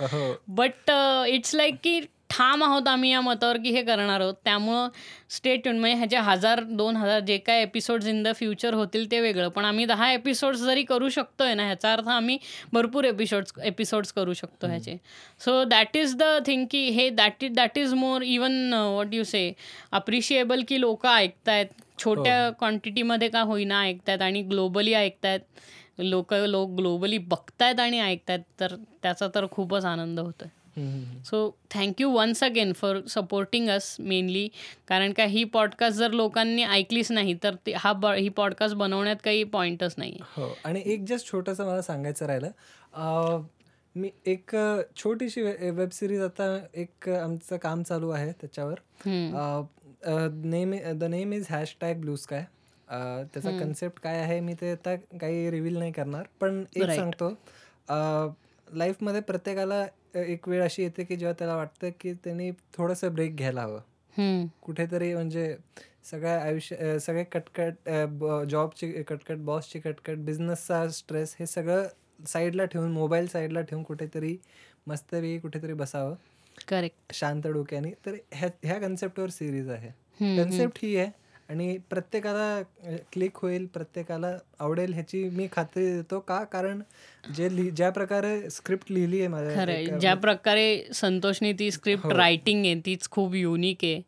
[0.48, 0.91] बट
[1.28, 2.00] इट्स लाईक की
[2.34, 4.34] ठाम आहोत आम्ही या मतावर की हे करणार आहोत.
[4.44, 4.88] त्यामुळं
[5.30, 9.50] स्टेट म्हणजे ह्याचे हजार दोन हजार जे काय एपिसोड्स इन द फ्युचर होतील ते वेगळं.
[9.50, 12.38] पण आम्ही दहा एपिसोड्स जरी करू शकतोय ना ह्याचा अर्थ आम्ही
[12.74, 14.98] भरपूर एपिसोड्स एपिसोड्स करू शकतो ह्याचे.
[15.46, 19.24] So that is the thing की हे that is that is more even what you
[19.24, 19.52] say
[19.92, 21.68] appreciable की लोक ऐकतायत.
[22.00, 25.40] छोट्या क्वांटिटीमध्ये का होईना ऐकतायत आणि ग्लोबली ऐकतायत.
[26.00, 28.40] लोक लोक ग्लोबली बघतायत आणि ऐकतायत.
[28.60, 30.50] तर त्याचा तर खूपच आनंद होतोय.
[31.26, 34.48] So thank you once again for supporting us mainly
[34.88, 39.16] कारण का ही पॉडकास्ट जर लोकांनी ऐकलीच नाही तर ते हा ब ही पॉडकास्ट बनवण्यात
[39.24, 42.48] काही पॉईंटच नाही हो आणि एक जस्ट छोटंसं मला सांगायचं राहिलं.
[42.94, 43.44] अं,
[43.95, 44.56] मी एक
[44.95, 48.76] छोटीशी वेब सिरीज आता एक आमचं काम चालू आहे त्याच्यावर.
[50.34, 52.45] Name the name is hashtag blue sky
[53.34, 56.24] त्याचा कन्सेप्ट काय आहे मी ते आता काही रिव्हील नाही करणार.
[56.40, 56.90] पण एक.
[56.90, 57.30] सांगतो.
[58.74, 59.86] लाईफमध्ये प्रत्येकाला
[60.16, 63.80] एक वेळ अशी येते की जेव्हा त्याला वाटतं की त्यांनी थोडंसं ब्रेक घ्यायला हवं.
[64.62, 65.56] कुठेतरी म्हणजे
[66.12, 67.90] सगळ्या आयुष्य सगळे कटकट
[68.50, 71.88] जॉबची कटकट बॉसची कटकट बिझनेसचा स्ट्रेस हे सगळं
[72.28, 74.38] साईडला ठेवून मोबाईल साईडला ठेवून कुठेतरी
[74.88, 76.16] मस्तपैकी कुठेतरी बसावं.
[76.68, 77.91] करेक्ट शांत डोक्याने.
[78.06, 79.90] तर ह्या ह्या कन्सेप्टवर सिरीज आहे.
[80.38, 81.10] कन्सेप्ट ही आहे.
[81.49, 82.61] आणि प्रत्येकाला
[83.11, 84.28] क्लिक होईल प्रत्येकाला
[84.60, 86.20] आवडेल ह्याची मी खात्री देतो.
[86.20, 86.44] का?
[86.44, 86.82] कारण
[87.34, 92.11] जे लिहि ज्या प्रकारे स्क्रिप्ट लिहिली आहे माझ्या एका- ज्या प्रकारे संतोषनी ती स्क्रिप्ट हो.
[92.11, 94.02] रायटिंग आहे तीच खूप युनिक आहे.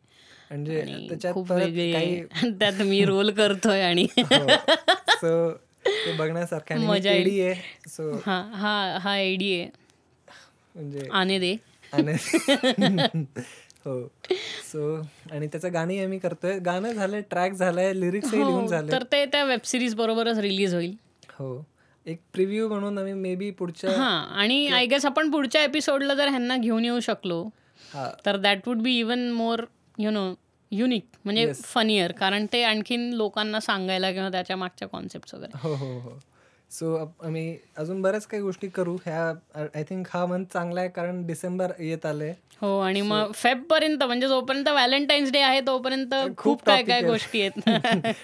[0.50, 5.50] म्हणजे आणि त्याच्यात खूप परत वेगळी काही आहे त्यात मी रोल करतोय आणि सो
[5.86, 7.26] ते बघण्यासारखं आणि मी मजा येईल.
[7.28, 7.88] AD आहे.
[7.88, 9.68] सो हा हा हा आयडी आहे.
[10.74, 11.54] म्हणजे आने दे.
[11.92, 12.12] आणि
[13.86, 14.00] हो
[14.64, 14.94] सो
[15.32, 16.58] आणि त्याचं गाणी आम्ही करतोय.
[16.58, 20.74] गाणं झालंय ट्रॅक झालंय लिरिक्सही लिहून हो, झाले तर ते त्या वेब सिरीज बरोबरच रिलीज
[20.74, 20.94] होईल.
[21.30, 21.64] हो.
[22.06, 24.08] एक प्रिव्ह्यू म्हणून आम्ही मे बी पुढच्या हा
[24.40, 27.42] आणि आय गेस आपण पुढच्या एपिसोडला जर ह्यांना घेऊन येऊ शकलो
[28.26, 29.64] तर that would be even more
[29.98, 30.32] you know
[30.72, 31.52] unique म्हणजे.
[31.54, 35.58] फनियर कारण ते आणखीन लोकांना सांगायला किंवा त्याच्या मागच्या कॉन्सेप्ट वगैरे.
[35.62, 36.18] हो हो हो.
[36.70, 36.94] सो
[37.24, 38.94] आम्ही अजून बऱ्याच काही गोष्टी करू.
[39.04, 39.26] ह्या
[39.56, 42.30] आय थिंक हा मंथ चांगला आहे कारण डिसेंबर येत आले
[42.62, 47.02] हो आणि मग फेब पर्यंत म्हणजे जोपर्यंत व्हॅलेंटाईन्स डे आहे तोपर्यंत खूप काय काय.
[47.02, 47.68] गोष्टी आहेत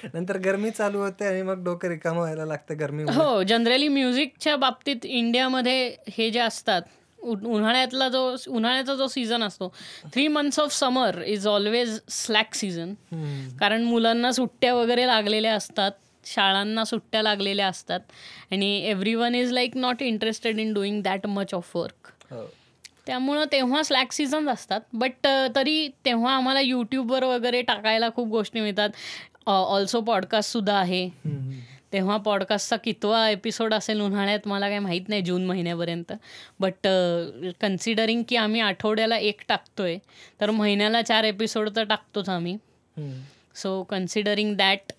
[0.15, 5.05] नंतर गरमी चालू होते आणि मग डोकं रिकामं व्हायला लागतं गरमी हो जनरली म्युझिकच्या बाबतीत
[5.07, 6.83] इंडियामध्ये हे जे असतात
[7.19, 9.73] उन्हाळ्यातला जो उन्हाळ्याचा जो सीझन असतो
[10.13, 12.95] three months of summer is always slack season
[13.61, 15.91] कारण मुलांना सुट्ट्या वगैरे लागलेल्या असतात.
[16.25, 18.01] शाळांना सुट्ट्या लागलेल्या असतात.
[18.51, 22.11] आणि every one is like not interested in doing that much of work
[23.07, 24.81] त्यामुळं तेव्हा स्लॅक सीझन्स असतात.
[24.93, 28.91] बट तरी तेव्हा आम्हाला यूट्यूबवर वगैरे टाकायला खूप गोष्टी मिळतात.
[29.47, 31.09] ऑल्सो पॉडकास्टसुद्धा आहे.
[31.93, 36.13] तेव्हा पॉडकास्टचा कितवा एपिसोड असेल उन्हाळ्यात मला काही माहीत नाही जून महिन्यापर्यंत.
[36.61, 36.87] बट
[37.61, 39.97] कन्सिडरिंग की आम्ही आठवड्याला एक टाकतोय
[40.41, 42.57] तर महिन्याला चार एपिसोड तर टाकतोच आम्ही.
[43.55, 44.93] So considering that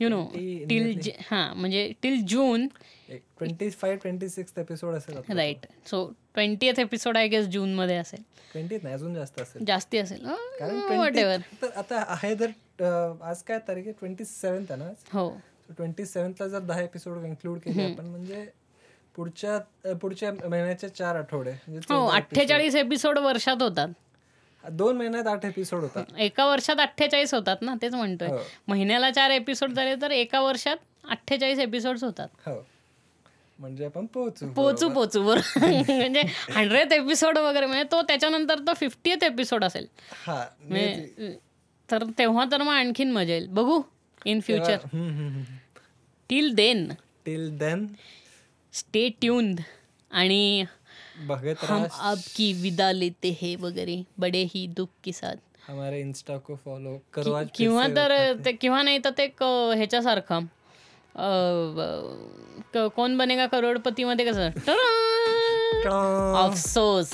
[0.00, 0.24] you know
[0.68, 2.66] till हां म्हणजे till June
[3.08, 8.22] twenty five twenty six episode असेल right so twentieth episode I guess जूनमध्ये असेल.
[8.52, 9.64] ट्वेंटी नाही अजून जास्त असेल.
[9.64, 10.26] जास्ती असेल.
[10.58, 13.92] कारण वॉट एव्हर 20 तर आता आहे अं, आज काय तारीख आहे?
[13.92, 15.28] ट्वेंटी सेव्हन्थ आहे ना हो.
[15.76, 18.44] ट्वेंटी सेव्हन्थला जर दहा एपिसोड इन्क्लूड केले आपण म्हणजे
[19.16, 19.58] पुढच्या
[19.94, 23.88] पुढच्या महिन्याचे चार आठवडे म्हणजे हो अठ्ठेचाळीस एपिसोड वर्षात होतात.
[24.70, 26.04] दोन महिन्यात आठ एपिसोड होतात.
[26.18, 28.28] एका वर्षात अठ्ठेचाळीस होतात ना तेच म्हणतोय.
[28.28, 28.38] हो.
[28.68, 30.76] महिन्याला चार एपिसोड झाले तर एका वर्षात
[31.10, 32.28] अठ्ठेचाळीस एपिसोड होतात.
[32.46, 32.66] हो.
[33.58, 34.46] म्हणजे आपण पोहोचू.
[34.52, 35.66] पोचू पोचू बरोबर.
[35.96, 39.86] म्हणजे हंड्रेड एपिसोड वगैरे म्हणजे तो त्याच्यानंतर तो फिफ्टीएथ एपिसोड असेल.
[40.26, 41.36] हा म्हणजे,
[41.90, 43.46] तर तेव्हा तर मग आणखीन मजा येईल.
[43.48, 43.82] बघू
[44.26, 44.76] in future
[46.28, 46.88] till then
[47.26, 47.86] till then
[48.72, 49.60] stay tuned
[50.10, 50.64] आणि
[51.16, 55.36] हम आपकी विदा लेते हैं वगैरे बडे ही दुख के साथ।
[55.66, 60.46] हमारे इंस्टा को फॉलो करो आज किंवा से तर ते किंवा नाही तर ते ह्याच्यासारखं
[62.96, 64.50] कोण बनेगा करोडपती मध्ये कसं!
[66.38, 67.10] अफसोस।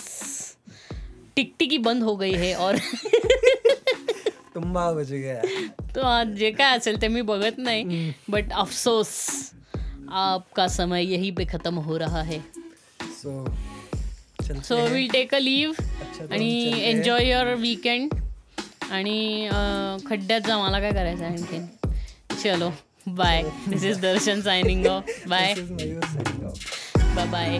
[1.37, 2.77] टिकटिकी बंद हो गई है और
[4.55, 5.43] तुम्बा बज गया।
[5.95, 9.11] तो आज जे काय असेल ते मी बघत नाही बट अफसोस।
[10.11, 12.41] आपका समय यही पे खत्म हो रहा है।
[13.13, 13.70] सो चलते
[14.65, 15.75] so will take a leave
[16.33, 16.73] आणि.
[16.85, 18.15] एन्जॉय युअर वीकेंड
[18.91, 19.49] आणि
[20.07, 21.67] खड्ड्यात जा मला काय करायचं आहे आणखीन?
[22.43, 22.71] चलो
[23.07, 27.27] bye this is Darshan signing off bye This is Mayur signing off.
[27.33, 27.59] Bye